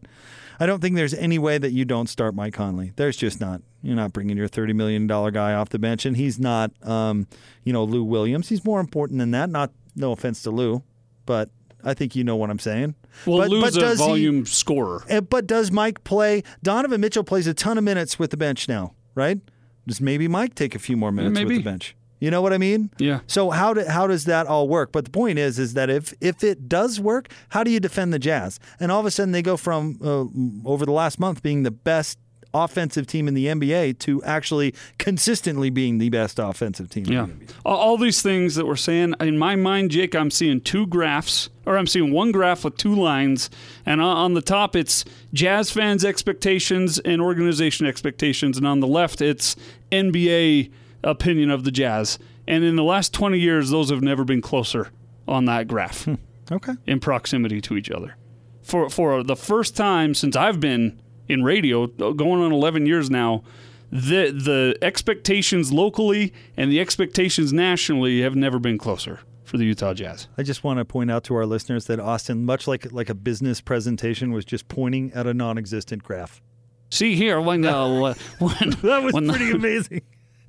I 0.60 0.66
don't 0.66 0.82
think 0.82 0.96
there's 0.96 1.14
any 1.16 1.40
way 1.40 1.58
that 1.58 1.72
you 1.72 1.84
don't 1.84 2.08
start 2.08 2.36
Mike 2.36 2.54
Conley. 2.54 2.94
There's 2.96 3.18
just 3.18 3.42
not. 3.42 3.62
You're 3.82 3.96
not 3.96 4.14
bringing 4.14 4.38
your 4.38 4.48
$30 4.48 4.74
million 4.76 5.08
guy 5.08 5.54
off 5.54 5.70
the 5.70 5.80
bench. 5.80 6.06
And 6.06 6.16
he's 6.16 6.40
not, 6.40 6.72
um, 6.88 7.28
you 7.64 7.74
know, 7.74 7.84
Lou 7.84 8.04
Williams. 8.04 8.50
He's 8.50 8.64
more 8.64 8.80
important 8.80 9.20
than 9.20 9.32
that. 9.32 9.50
Not, 9.50 9.72
no 9.96 10.12
offense 10.12 10.42
to 10.44 10.52
Lou, 10.52 10.84
but 11.26 11.50
I 11.84 11.94
think 11.94 12.16
you 12.16 12.24
know 12.24 12.36
what 12.36 12.50
I'm 12.50 12.60
saying. 12.60 12.96
Well, 13.26 13.40
but, 13.40 13.50
Lou's 13.50 13.64
but 13.64 13.76
a 13.76 13.80
does 13.80 14.00
he- 14.00 14.06
volume 14.06 14.46
scorer. 14.46 15.04
uh, 15.10 15.22
But 15.22 15.48
does 15.48 15.72
Mike 15.72 16.04
play? 16.04 16.44
Donovan 16.62 17.02
Mitchell 17.02 17.24
plays 17.24 17.46
a 17.48 17.54
ton 17.54 17.78
of 17.78 17.84
minutes 17.84 18.18
with 18.18 18.32
the 18.32 18.38
bench 18.38 18.70
now, 18.70 18.94
right? 19.16 19.40
Does 19.86 20.00
maybe 20.00 20.28
Mike 20.30 20.56
take 20.56 20.76
a 20.76 20.80
few 20.80 20.96
more 20.96 21.12
minutes 21.12 21.38
with 21.38 21.50
the 21.50 21.62
bench? 21.62 21.96
You 22.24 22.32
know 22.32 22.42
what 22.42 22.54
I 22.54 22.58
mean? 22.58 22.90
Yeah. 23.00 23.20
So 23.28 23.50
how 23.50 23.74
do, 23.74 23.84
how 23.84 24.08
does 24.08 24.24
that 24.26 24.48
all 24.48 24.70
work? 24.70 24.94
But 24.94 25.04
the 25.04 25.12
point 25.12 25.40
is, 25.40 25.60
is 25.60 25.74
that 25.74 25.90
if 25.90 26.14
if 26.22 26.42
it 26.42 26.70
does 26.70 26.98
work, 26.98 27.30
how 27.50 27.66
do 27.66 27.72
you 27.72 27.82
defend 27.82 28.14
the 28.14 28.20
Jazz? 28.20 28.62
And 28.80 28.94
all 28.94 29.02
of 29.02 29.06
a 29.06 29.12
sudden 29.12 29.34
they 29.34 29.42
go 29.42 29.58
from 29.58 30.00
uh, 30.02 30.24
over 30.66 30.86
the 30.86 30.94
last 30.94 31.20
month 31.20 31.44
being 31.44 31.64
the 31.64 31.72
best 31.72 32.18
offensive 32.54 33.08
team 33.08 33.28
in 33.28 33.34
the 33.34 33.48
NBA 33.48 34.00
to 34.00 34.24
actually 34.24 34.74
consistently 35.00 35.70
being 35.70 35.98
the 35.98 36.08
best 36.08 36.40
offensive 36.40 36.90
team. 36.90 37.08
Yeah. 37.08 37.26
In 37.26 37.40
the 37.40 37.46
NBA. 37.46 37.56
All, 37.66 37.98
these 37.98 38.22
things 38.22 38.56
that 38.56 38.66
we're 38.66 38.78
saying, 38.78 39.16
in 39.20 39.38
my 39.38 39.58
mind, 39.58 39.92
Jake, 39.92 40.16
I'm 40.16 40.32
seeing 40.32 40.62
two 40.62 40.88
graphs, 40.88 41.50
or 41.66 41.78
I'm 41.78 41.88
seeing 41.88 42.14
one 42.14 42.32
graph 42.32 42.64
with 42.64 42.78
two 42.78 42.96
lines, 42.96 43.50
and 43.86 44.00
on 44.00 44.34
the 44.34 44.42
top 44.42 44.78
it's 44.78 45.04
Jazz 45.34 45.72
fans' 45.72 46.06
expectations 46.06 47.00
and 47.00 47.22
organization 47.22 47.86
expectations, 47.86 48.58
and 48.58 48.66
on 48.66 48.80
the 48.80 48.88
left 48.88 49.20
it's 49.20 49.58
NBA 49.92 50.72
opinion 51.04 51.50
of 51.52 51.64
the 51.64 51.72
Jazz. 51.72 52.20
And 52.48 52.64
in 52.64 52.76
the 52.76 52.84
last 52.84 53.14
20 53.14 53.40
years, 53.40 53.70
those 53.70 53.90
have 53.90 54.02
never 54.02 54.24
been 54.24 54.42
closer 54.42 54.90
on 55.28 55.46
that 55.46 55.68
graph 55.68 56.08
Okay. 56.52 56.74
in 56.86 57.00
proximity 57.00 57.62
to 57.62 57.78
each 57.78 57.90
other. 57.90 58.16
For 58.62 58.90
for 58.90 59.24
the 59.24 59.36
first 59.36 59.76
time 59.78 60.14
since 60.14 60.36
I've 60.36 60.60
been 60.60 61.02
in 61.28 61.44
radio, 61.44 61.88
going 61.88 62.42
on 62.42 62.52
11 62.52 62.86
years 62.86 63.10
now, 63.10 63.44
the 63.92 64.32
the 64.32 64.78
expectations 64.82 65.72
locally 65.72 66.34
and 66.58 66.72
the 66.72 66.80
expectations 66.80 67.54
nationally 67.54 68.22
have 68.22 68.36
never 68.36 68.60
been 68.60 68.78
closer 68.78 69.20
for 69.44 69.58
the 69.58 69.66
Utah 69.66 69.94
Jazz. 69.94 70.28
I 70.38 70.44
just 70.44 70.64
want 70.64 70.80
to 70.80 70.86
point 70.86 71.12
out 71.12 71.24
to 71.26 71.36
our 71.36 71.46
listeners 71.46 71.86
that 71.86 72.00
Austin, 72.00 72.46
much 72.46 72.68
like 72.68 72.92
like 72.92 73.10
a 73.10 73.14
business 73.16 73.62
presentation, 73.62 74.32
was 74.32 74.46
just 74.46 74.68
pointing 74.68 75.12
at 75.14 75.28
a 75.28 75.34
non-existent 75.34 76.04
graph. 76.04 76.42
See 76.90 77.16
here 77.16 77.40
when 77.42 77.64
uh, 77.66 78.14
when 78.40 78.70
That 78.82 79.04
was 79.04 79.14
when 79.14 79.28
pretty 79.30 79.52
the, 79.52 79.56
amazing. 79.58 80.02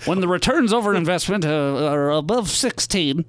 When 0.07 0.21
the 0.21 0.29
returns 0.29 0.73
over 0.73 0.95
investment 0.97 1.45
uh, 1.45 1.87
are 1.89 2.11
above 2.11 2.49
16. 2.51 3.25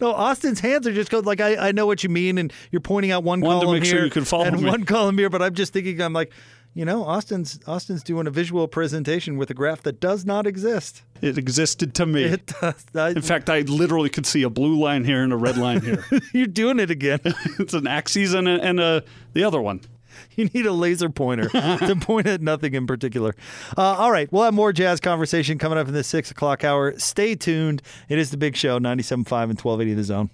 No, 0.00 0.12
Austin's 0.12 0.60
hands 0.60 0.86
are 0.86 0.92
just 0.92 1.10
going 1.10 1.24
like 1.24 1.40
I, 1.40 1.68
I 1.68 1.72
know 1.72 1.86
what 1.86 2.02
you 2.04 2.10
mean, 2.10 2.36
and 2.38 2.52
you're 2.70 2.80
pointing 2.80 3.10
out 3.10 3.24
one 3.24 3.40
Wanted 3.40 3.60
to 3.60 3.64
column 3.66 3.74
make 3.80 3.84
here 3.84 3.96
sure 3.96 4.04
you 4.04 4.10
could 4.10 4.28
follow 4.28 4.44
and 4.44 4.60
me. 4.60 4.68
one 4.68 4.84
column 4.86 5.16
here, 5.16 5.30
but 5.30 5.40
I'm 5.40 5.54
just 5.54 5.72
thinking 5.72 5.98
I'm 6.02 6.12
like, 6.12 6.30
you 6.74 6.84
know, 6.84 7.04
Austin's 7.04 7.58
Austin's 7.66 8.02
doing 8.02 8.26
a 8.26 8.30
visual 8.30 8.68
presentation 8.68 9.38
with 9.38 9.48
a 9.50 9.54
graph 9.54 9.82
that 9.84 9.98
does 9.98 10.26
not 10.26 10.46
exist. 10.46 11.02
It 11.22 11.38
existed 11.38 11.94
to 11.94 12.04
me. 12.06 12.24
It 12.24 12.46
does. 12.60 12.84
I- 12.94 13.10
in 13.10 13.22
fact, 13.22 13.48
I 13.48 13.60
literally 13.60 14.10
could 14.10 14.26
see 14.26 14.42
a 14.42 14.50
blue 14.50 14.78
line 14.78 15.04
here 15.04 15.22
and 15.22 15.32
a 15.32 15.36
red 15.36 15.56
line 15.56 15.80
here. 15.80 16.04
you're 16.34 16.46
doing 16.46 16.78
it 16.78 16.90
again. 16.90 17.20
it's 17.58 17.72
an 17.72 17.86
axis 17.86 18.34
and 18.34 18.46
a, 18.48 18.60
and 18.62 18.78
a, 18.78 19.02
the 19.32 19.44
other 19.44 19.60
one. 19.62 19.80
You 20.36 20.46
need 20.46 20.66
a 20.66 20.72
laser 20.72 21.10
pointer 21.10 21.48
to 21.50 21.96
point 22.00 22.26
at 22.26 22.40
nothing 22.40 22.74
in 22.74 22.86
particular. 22.86 23.34
Uh, 23.76 23.82
all 23.82 24.10
right, 24.10 24.30
we'll 24.32 24.44
have 24.44 24.54
more 24.54 24.72
jazz 24.72 24.98
conversation 25.00 25.58
coming 25.58 25.78
up 25.78 25.88
in 25.88 25.94
the 25.94 26.04
six 26.04 26.30
o'clock 26.30 26.64
hour. 26.64 26.98
Stay 26.98 27.34
tuned. 27.34 27.82
It 28.08 28.18
is 28.18 28.30
the 28.30 28.36
big 28.36 28.56
show, 28.56 28.78
97.5 28.78 29.10
and 29.10 29.26
1280 29.60 29.94
The 29.94 30.04
Zone. 30.04 30.30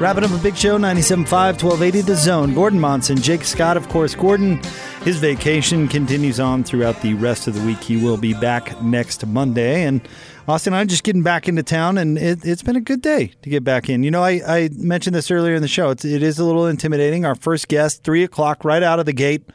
Wrapping 0.00 0.24
up 0.24 0.30
a 0.30 0.38
big 0.38 0.56
show, 0.56 0.78
97.5, 0.78 1.62
1280 1.62 2.00
The 2.00 2.16
Zone. 2.16 2.54
Gordon 2.54 2.80
Monson, 2.80 3.18
Jake 3.18 3.44
Scott, 3.44 3.76
of 3.76 3.86
course. 3.90 4.14
Gordon, 4.14 4.58
his 5.02 5.18
vacation 5.18 5.88
continues 5.88 6.40
on 6.40 6.64
throughout 6.64 7.02
the 7.02 7.12
rest 7.12 7.46
of 7.46 7.52
the 7.52 7.60
week. 7.66 7.82
He 7.82 7.98
will 7.98 8.16
be 8.16 8.32
back 8.32 8.80
next 8.80 9.26
Monday. 9.26 9.84
And 9.84 10.00
Austin 10.48 10.72
I'm 10.72 10.88
just 10.88 11.04
getting 11.04 11.22
back 11.22 11.48
into 11.48 11.62
town, 11.62 11.98
and 11.98 12.16
it, 12.16 12.46
it's 12.46 12.62
been 12.62 12.76
a 12.76 12.80
good 12.80 13.02
day 13.02 13.32
to 13.42 13.50
get 13.50 13.62
back 13.62 13.90
in. 13.90 14.02
You 14.02 14.10
know, 14.10 14.22
I, 14.22 14.40
I 14.46 14.70
mentioned 14.72 15.14
this 15.14 15.30
earlier 15.30 15.54
in 15.54 15.60
the 15.60 15.68
show. 15.68 15.90
It's, 15.90 16.06
it 16.06 16.22
is 16.22 16.38
a 16.38 16.46
little 16.46 16.66
intimidating. 16.66 17.26
Our 17.26 17.34
first 17.34 17.68
guest, 17.68 18.02
3 18.02 18.24
o'clock, 18.24 18.64
right 18.64 18.82
out 18.82 19.00
of 19.00 19.04
the 19.04 19.12
gate. 19.12 19.50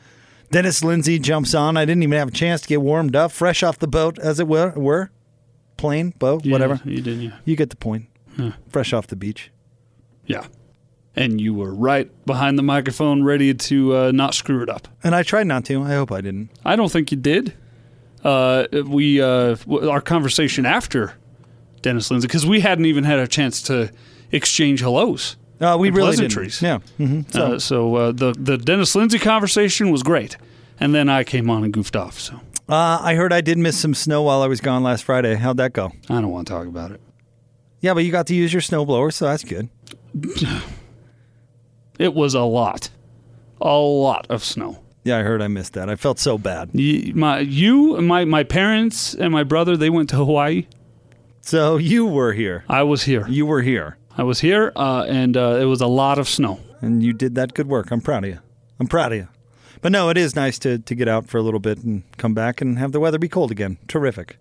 Dennis 0.51 0.83
Lindsey 0.83 1.17
jumps 1.17 1.55
on. 1.55 1.75
I 1.75 1.85
didn't 1.85 2.03
even 2.03 2.19
have 2.19 2.27
a 2.27 2.31
chance 2.31 2.61
to 2.61 2.67
get 2.67 2.83
warmed 2.83 3.15
up, 3.15 3.31
fresh 3.31 3.63
off 3.63 3.79
the 3.79 3.87
boat, 3.87 4.19
as 4.19 4.39
it 4.39 4.47
were. 4.47 4.73
were. 4.75 5.09
Plane, 5.77 6.11
boat, 6.19 6.45
whatever. 6.45 6.79
You 6.85 7.01
did, 7.01 7.17
yeah. 7.17 7.31
You 7.45 7.55
get 7.55 7.71
the 7.71 7.77
point. 7.77 8.05
Fresh 8.69 8.93
off 8.93 9.07
the 9.07 9.15
beach. 9.15 9.49
Yeah. 10.25 10.45
And 11.15 11.39
you 11.39 11.53
were 11.53 11.73
right 11.73 12.09
behind 12.25 12.57
the 12.57 12.63
microphone, 12.63 13.23
ready 13.23 13.53
to 13.53 13.95
uh, 13.95 14.11
not 14.11 14.33
screw 14.33 14.61
it 14.61 14.69
up. 14.69 14.87
And 15.03 15.15
I 15.15 15.23
tried 15.23 15.47
not 15.47 15.63
to. 15.65 15.81
I 15.83 15.93
hope 15.93 16.11
I 16.11 16.19
didn't. 16.21 16.49
I 16.65 16.75
don't 16.75 16.91
think 16.91 17.09
you 17.11 17.17
did. 17.17 17.53
Uh, 18.23 18.65
we 18.87 19.21
uh, 19.21 19.55
our 19.89 20.01
conversation 20.01 20.65
after 20.65 21.13
Dennis 21.81 22.09
Lindsey 22.11 22.27
because 22.27 22.45
we 22.45 22.59
hadn't 22.59 22.85
even 22.85 23.03
had 23.03 23.19
a 23.19 23.27
chance 23.27 23.61
to 23.63 23.91
exchange 24.31 24.79
hellos. 24.81 25.37
Uh, 25.61 25.77
we 25.79 25.89
really 25.89 26.07
pleasantries. 26.07 26.59
didn't. 26.59 26.83
Yeah. 26.97 27.05
hmm 27.07 27.21
So, 27.29 27.41
uh, 27.53 27.59
so 27.59 27.95
uh, 27.95 28.11
the 28.11 28.33
the 28.37 28.57
Dennis 28.57 28.95
Lindsey 28.95 29.19
conversation 29.19 29.91
was 29.91 30.03
great, 30.03 30.37
and 30.79 30.93
then 30.93 31.07
I 31.07 31.23
came 31.23 31.49
on 31.49 31.63
and 31.63 31.71
goofed 31.71 31.95
off. 31.95 32.19
So 32.19 32.41
Uh, 32.67 32.97
I 33.01 33.13
heard 33.15 33.31
I 33.31 33.41
did 33.41 33.57
miss 33.57 33.77
some 33.79 33.93
snow 33.93 34.23
while 34.23 34.41
I 34.41 34.47
was 34.47 34.59
gone 34.59 34.81
last 34.83 35.03
Friday. 35.03 35.35
How'd 35.35 35.57
that 35.57 35.71
go? 35.73 35.91
I 36.09 36.15
don't 36.19 36.31
want 36.31 36.47
to 36.47 36.53
talk 36.53 36.67
about 36.67 36.91
it. 36.91 36.99
Yeah, 37.79 37.93
but 37.93 38.03
you 38.03 38.11
got 38.11 38.25
to 38.27 38.35
use 38.35 38.51
your 38.51 38.61
snowblower, 38.63 39.13
so 39.13 39.25
that's 39.27 39.43
good. 39.43 39.69
It 41.97 42.13
was 42.13 42.33
a 42.33 42.41
lot, 42.41 42.89
a 43.61 43.77
lot 43.77 44.27
of 44.29 44.43
snow. 44.43 44.79
Yeah, 45.05 45.19
I 45.19 45.21
heard 45.21 45.41
I 45.41 45.47
missed 45.47 45.73
that. 45.73 45.89
I 45.89 45.95
felt 45.95 46.19
so 46.19 46.37
bad. 46.37 46.71
Y- 46.73 47.11
My 47.15 47.39
you, 47.39 48.01
my 48.01 48.25
my 48.25 48.43
parents, 48.43 49.13
and 49.13 49.31
my 49.31 49.43
brother 49.43 49.77
they 49.77 49.89
went 49.89 50.09
to 50.09 50.17
Hawaii. 50.17 50.65
So 51.41 51.77
you 51.77 52.05
were 52.05 52.33
here. 52.33 52.65
I 52.67 52.83
was 52.83 53.03
here. 53.03 53.25
You 53.29 53.45
were 53.45 53.61
here, 53.61 53.97
I 54.17 54.23
was 54.23 54.39
here, 54.41 54.73
uh, 54.75 55.05
and 55.07 55.37
uh, 55.37 55.59
it 55.61 55.65
was 55.65 55.79
a 55.79 55.87
lot 55.87 56.17
of 56.19 56.27
snow. 56.27 56.59
and 56.81 57.01
you 57.03 57.13
did 57.13 57.35
that 57.35 57.53
good 57.53 57.67
work. 57.67 57.91
I'm 57.91 58.01
proud 58.01 58.23
of 58.25 58.29
you. 58.31 58.39
I'm 58.79 58.87
proud 58.87 59.11
of 59.13 59.17
you. 59.19 59.27
But 59.81 59.91
no, 59.91 60.09
it 60.09 60.17
is 60.17 60.35
nice 60.35 60.57
to, 60.59 60.79
to 60.79 60.95
get 60.95 61.07
out 61.07 61.27
for 61.27 61.37
a 61.37 61.41
little 61.43 61.59
bit 61.59 61.77
and 61.83 62.01
come 62.17 62.33
back 62.33 62.59
and 62.61 62.77
have 62.79 62.91
the 62.91 62.99
weather 62.99 63.19
be 63.19 63.29
cold 63.29 63.51
again. 63.51 63.77
Terrific. 63.87 64.37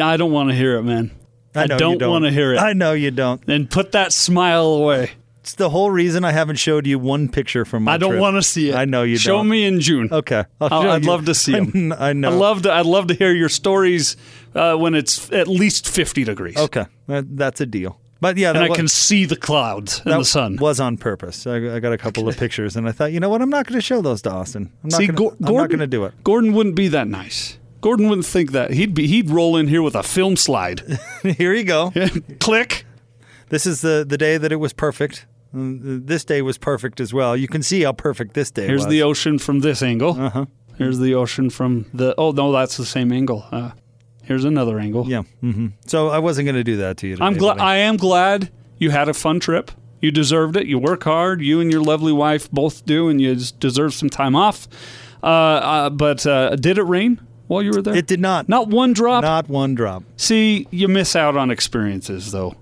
I 0.00 0.16
don't 0.16 0.32
want 0.32 0.50
to 0.50 0.54
hear 0.56 0.76
it, 0.76 0.82
man. 0.82 1.12
I, 1.54 1.66
know 1.66 1.74
you 1.92 1.98
don't, 1.98 2.10
want 2.10 2.24
to 2.24 2.30
hear 2.30 2.52
it. 2.54 2.58
I 2.58 2.72
know 2.72 2.92
you 2.92 3.10
don't. 3.10 3.42
and 3.48 3.70
put 3.70 3.92
that 3.92 4.12
smile 4.12 4.66
away. 4.66 5.12
It's 5.40 5.54
the 5.56 5.68
whole 5.68 5.90
reason 5.90 6.24
I 6.24 6.32
haven't 6.32 6.56
showed 6.56 6.86
you 6.86 6.98
one 6.98 7.28
picture 7.28 7.66
from 7.66 7.84
my 7.84 7.92
I 7.94 7.96
don't 7.98 8.18
want 8.18 8.36
to 8.36 8.42
see 8.42 8.70
it. 8.70 8.74
I 8.74 8.86
know 8.86 9.02
you 9.02 9.18
Show 9.18 9.36
don't. 9.36 9.48
me 9.50 9.66
in 9.66 9.78
June. 9.80 10.08
Okay. 10.10 10.44
I'll 10.60 10.68
I'll- 10.72 10.82
show 10.82 10.88
I'd 10.90 11.02
you. 11.04 11.08
love 11.10 11.26
to 11.26 11.34
see 11.34 11.52
them. 11.60 11.92
I 11.98 12.14
know. 12.14 12.30
I'd 12.30 12.34
love 12.34 12.62
to. 12.62 12.72
I'd 12.72 12.86
love 12.86 13.08
to 13.08 13.14
hear 13.14 13.30
your 13.34 13.50
stories 13.50 14.16
uh, 14.54 14.74
when 14.76 14.94
it's 14.94 15.30
at 15.32 15.46
least 15.46 15.86
fifty 15.86 16.24
degrees. 16.24 16.56
Okay. 16.56 16.86
That's 17.06 17.60
a 17.60 17.66
deal. 17.66 18.00
But 18.22 18.38
yeah, 18.38 18.50
and 18.50 18.58
I 18.60 18.68
can 18.70 18.88
see 18.88 19.26
the 19.26 19.36
clouds 19.36 20.00
and 20.06 20.14
the 20.18 20.24
sun. 20.24 20.56
was 20.56 20.80
on 20.80 20.96
purpose. 20.96 21.46
I, 21.46 21.76
I 21.76 21.78
got 21.78 21.92
a 21.92 21.98
couple 21.98 22.26
of 22.26 22.38
pictures, 22.38 22.74
and 22.74 22.88
I 22.88 22.92
thought, 22.92 23.12
you 23.12 23.20
know 23.20 23.28
what? 23.28 23.42
I'm 23.42 23.50
not 23.50 23.66
going 23.66 23.78
to 23.78 23.82
show 23.84 24.00
those 24.00 24.22
to 24.22 24.30
Austin. 24.30 24.72
I'm 24.82 24.88
not 24.88 24.96
see, 24.96 25.06
gonna, 25.08 25.18
Gor- 25.18 25.36
I'm 25.44 25.54
not 25.54 25.68
going 25.68 25.80
to 25.80 25.86
do 25.86 26.06
it. 26.06 26.14
Gordon 26.24 26.54
wouldn't 26.54 26.74
be 26.74 26.88
that 26.88 27.06
nice. 27.06 27.58
Gordon 27.84 28.08
wouldn't 28.08 28.26
think 28.26 28.52
that. 28.52 28.70
He'd 28.72 28.94
be. 28.94 29.06
He'd 29.06 29.28
roll 29.28 29.58
in 29.58 29.68
here 29.68 29.82
with 29.82 29.94
a 29.94 30.02
film 30.02 30.36
slide. 30.36 30.80
Here 31.22 31.52
you 31.52 31.64
go. 31.64 31.92
Click. 32.40 32.86
This 33.50 33.66
is 33.66 33.82
the 33.82 34.06
the 34.08 34.16
day 34.16 34.38
that 34.38 34.50
it 34.52 34.56
was 34.56 34.72
perfect. 34.72 35.26
Mm, 35.54 36.06
This 36.06 36.24
day 36.24 36.40
was 36.40 36.56
perfect 36.56 36.98
as 36.98 37.12
well. 37.12 37.36
You 37.36 37.46
can 37.46 37.62
see 37.62 37.82
how 37.82 37.92
perfect 37.92 38.32
this 38.32 38.50
day 38.50 38.66
Here's 38.66 38.86
was. 38.86 38.90
the 38.90 39.02
ocean 39.02 39.38
from 39.38 39.60
this 39.60 39.82
angle. 39.82 40.18
Uh-huh. 40.18 40.46
Here's 40.78 40.98
the 40.98 41.14
ocean 41.14 41.50
from 41.50 41.84
the. 41.92 42.14
Oh 42.16 42.30
no, 42.32 42.52
that's 42.52 42.78
the 42.78 42.86
same 42.86 43.12
angle. 43.12 43.44
Uh, 43.52 43.72
here's 44.22 44.44
another 44.46 44.78
angle. 44.78 45.04
yeah. 45.06 45.22
hmm 45.42 45.66
So 45.86 46.08
I 46.08 46.20
wasn't 46.20 46.46
going 46.46 46.56
to 46.56 46.64
do 46.64 46.78
that 46.78 46.96
to 46.98 47.06
you. 47.06 47.16
Today, 47.16 47.26
I'm 47.26 47.36
glad. 47.36 47.58
I 47.60 47.76
am 47.76 47.98
glad 47.98 48.50
you 48.78 48.90
had 48.92 49.10
a 49.10 49.14
fun 49.14 49.40
trip. 49.40 49.70
You 50.00 50.10
deserved 50.10 50.56
it. 50.56 50.66
You 50.66 50.78
work 50.78 51.04
hard. 51.04 51.42
You 51.42 51.60
and 51.60 51.70
your 51.70 51.82
lovely 51.82 52.12
wife 52.12 52.50
both 52.50 52.86
do, 52.86 53.08
and 53.10 53.20
you 53.20 53.34
just 53.34 53.60
deserve 53.60 53.92
some 53.92 54.08
time 54.08 54.34
off. 54.34 54.68
Uh, 55.22 55.26
uh, 55.26 55.90
but 55.90 56.26
uh, 56.26 56.56
did 56.56 56.78
it 56.78 56.84
rain 56.84 57.20
while 57.46 57.62
you 57.62 57.70
were 57.72 57.82
there? 57.82 57.94
It 57.96 58.06
did 58.06 58.20
not. 58.20 58.48
Not 58.48 58.68
one 58.68 58.92
drop. 58.92 59.22
Not 59.22 59.48
one 59.48 59.74
drop. 59.74 60.02
See, 60.16 60.66
you 60.70 60.88
miss 60.88 61.14
out 61.16 61.36
on 61.36 61.50
experiences 61.50 62.32
though, 62.32 62.54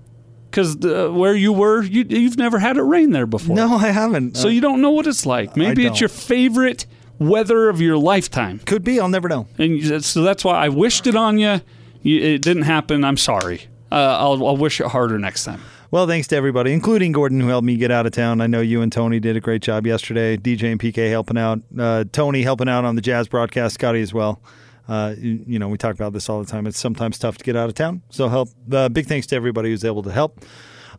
because 0.49 0.75
where 0.77 1.35
you 1.35 1.53
were, 1.53 1.83
you, 1.83 2.05
you've 2.07 2.37
never 2.37 2.59
had 2.59 2.77
it 2.77 2.81
rain 2.83 3.11
there 3.11 3.25
before. 3.25 3.55
No, 3.55 3.75
I 3.75 3.89
haven't. 3.91 4.37
So 4.37 4.47
Uh, 4.47 4.51
you 4.51 4.61
don't 4.61 4.81
know 4.81 4.91
what 4.91 5.07
it's 5.07 5.25
like. 5.25 5.55
Maybe 5.57 5.85
it's 5.85 5.99
your 5.99 6.09
favorite 6.09 6.85
weather 7.19 7.69
of 7.69 7.79
your 7.79 7.97
lifetime, 7.97 8.59
could 8.59 8.83
be. 8.83 8.99
I'll 8.99 9.07
never 9.09 9.29
know. 9.29 9.47
and 9.57 10.03
so 10.03 10.23
that's 10.23 10.43
why 10.43 10.55
I 10.65 10.69
wished 10.69 11.07
it 11.07 11.15
on 11.15 11.37
you. 11.37 11.61
you 12.01 12.19
it 12.21 12.41
didn't 12.41 12.63
happen. 12.63 13.03
I'm 13.03 13.17
sorry. 13.17 13.67
Uh, 13.91 13.95
I'll, 14.19 14.45
I'll 14.47 14.57
wish 14.57 14.81
it 14.81 14.87
harder 14.87 15.19
next 15.19 15.43
time. 15.45 15.61
Well, 15.91 16.07
thanks 16.07 16.27
to 16.29 16.35
everybody, 16.35 16.73
including 16.73 17.11
Gordon, 17.11 17.39
who 17.39 17.47
helped 17.49 17.65
me 17.67 17.77
get 17.77 17.91
out 17.91 18.07
of 18.07 18.13
town. 18.13 18.41
I 18.41 18.47
know 18.47 18.61
you 18.61 18.81
and 18.81 18.91
Tony 18.91 19.19
did 19.19 19.37
a 19.37 19.39
great 19.39 19.61
job 19.61 19.85
yesterday. 19.85 20.35
DJ 20.37 20.71
and 20.71 20.79
PK 20.79 21.07
helping 21.11 21.37
out. 21.37 21.59
Uh, 21.77 22.03
Tony 22.11 22.41
helping 22.41 22.67
out 22.67 22.83
on 22.83 22.95
the 22.95 23.01
Jazz 23.01 23.27
broadcast. 23.27 23.75
Scotty 23.75 24.01
as 24.01 24.11
well. 24.11 24.41
Uh, 24.87 25.15
you, 25.17 25.43
you 25.47 25.59
know, 25.59 25.67
we 25.69 25.77
talk 25.77 25.95
about 25.95 26.13
this 26.13 26.29
all 26.29 26.43
the 26.43 26.49
time. 26.49 26.67
It's 26.67 26.79
sometimes 26.79 27.17
tough 27.17 27.37
to 27.37 27.43
get 27.43 27.55
out 27.55 27.69
of 27.69 27.75
town. 27.75 28.01
So 28.09 28.29
help. 28.29 28.49
Uh, 28.71 28.89
big 28.89 29.07
thanks 29.07 29.27
to 29.27 29.35
everybody 29.35 29.69
who's 29.69 29.85
able 29.85 30.03
to 30.03 30.11
help. 30.11 30.43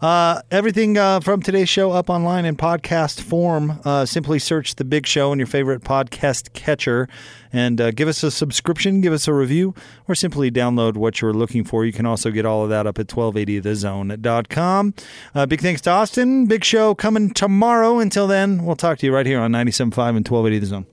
Uh, 0.01 0.43
everything 0.51 0.99
uh, 0.99 1.21
from 1.21 1.41
today's 1.41 1.69
show 1.69 1.93
up 1.93 2.11
online 2.11 2.45
in 2.45 2.57
podcast 2.57 3.21
form. 3.21 3.81
Uh, 3.85 4.05
simply 4.05 4.39
search 4.39 4.75
The 4.75 4.85
Big 4.85 5.07
Show 5.07 5.33
in 5.33 5.39
your 5.39 5.47
favorite 5.47 5.83
podcast 5.83 6.53
catcher 6.53 7.09
and 7.53 7.81
uh, 7.81 7.91
give 7.93 8.09
us 8.09 8.23
a 8.23 8.31
subscription, 8.31 9.01
give 9.01 9.13
us 9.13 9.29
a 9.29 9.33
review, 9.33 9.75
or 10.09 10.15
simply 10.15 10.51
download 10.51 10.97
what 10.97 11.21
you're 11.21 11.33
looking 11.33 11.65
for. 11.65 11.85
You 11.85 11.93
can 11.93 12.07
also 12.07 12.31
get 12.31 12.45
all 12.45 12.65
of 12.65 12.71
that 12.71 12.87
up 12.87 12.99
at 12.99 13.07
1280thezone.com. 13.07 14.95
Uh, 15.35 15.47
big 15.47 15.61
thanks 15.61 15.81
to 15.83 15.91
Austin. 15.91 16.47
Big 16.47 16.65
Show 16.65 16.95
coming 16.95 17.33
tomorrow. 17.33 17.99
Until 17.99 18.27
then, 18.27 18.65
we'll 18.65 18.77
talk 18.77 18.99
to 18.99 19.07
you 19.07 19.15
right 19.15 19.27
here 19.27 19.41
on 19.41 19.53
97.5 19.53 19.87
and 20.17 20.29
1280 20.29 20.59
The 20.59 20.67
Zone. 20.67 20.87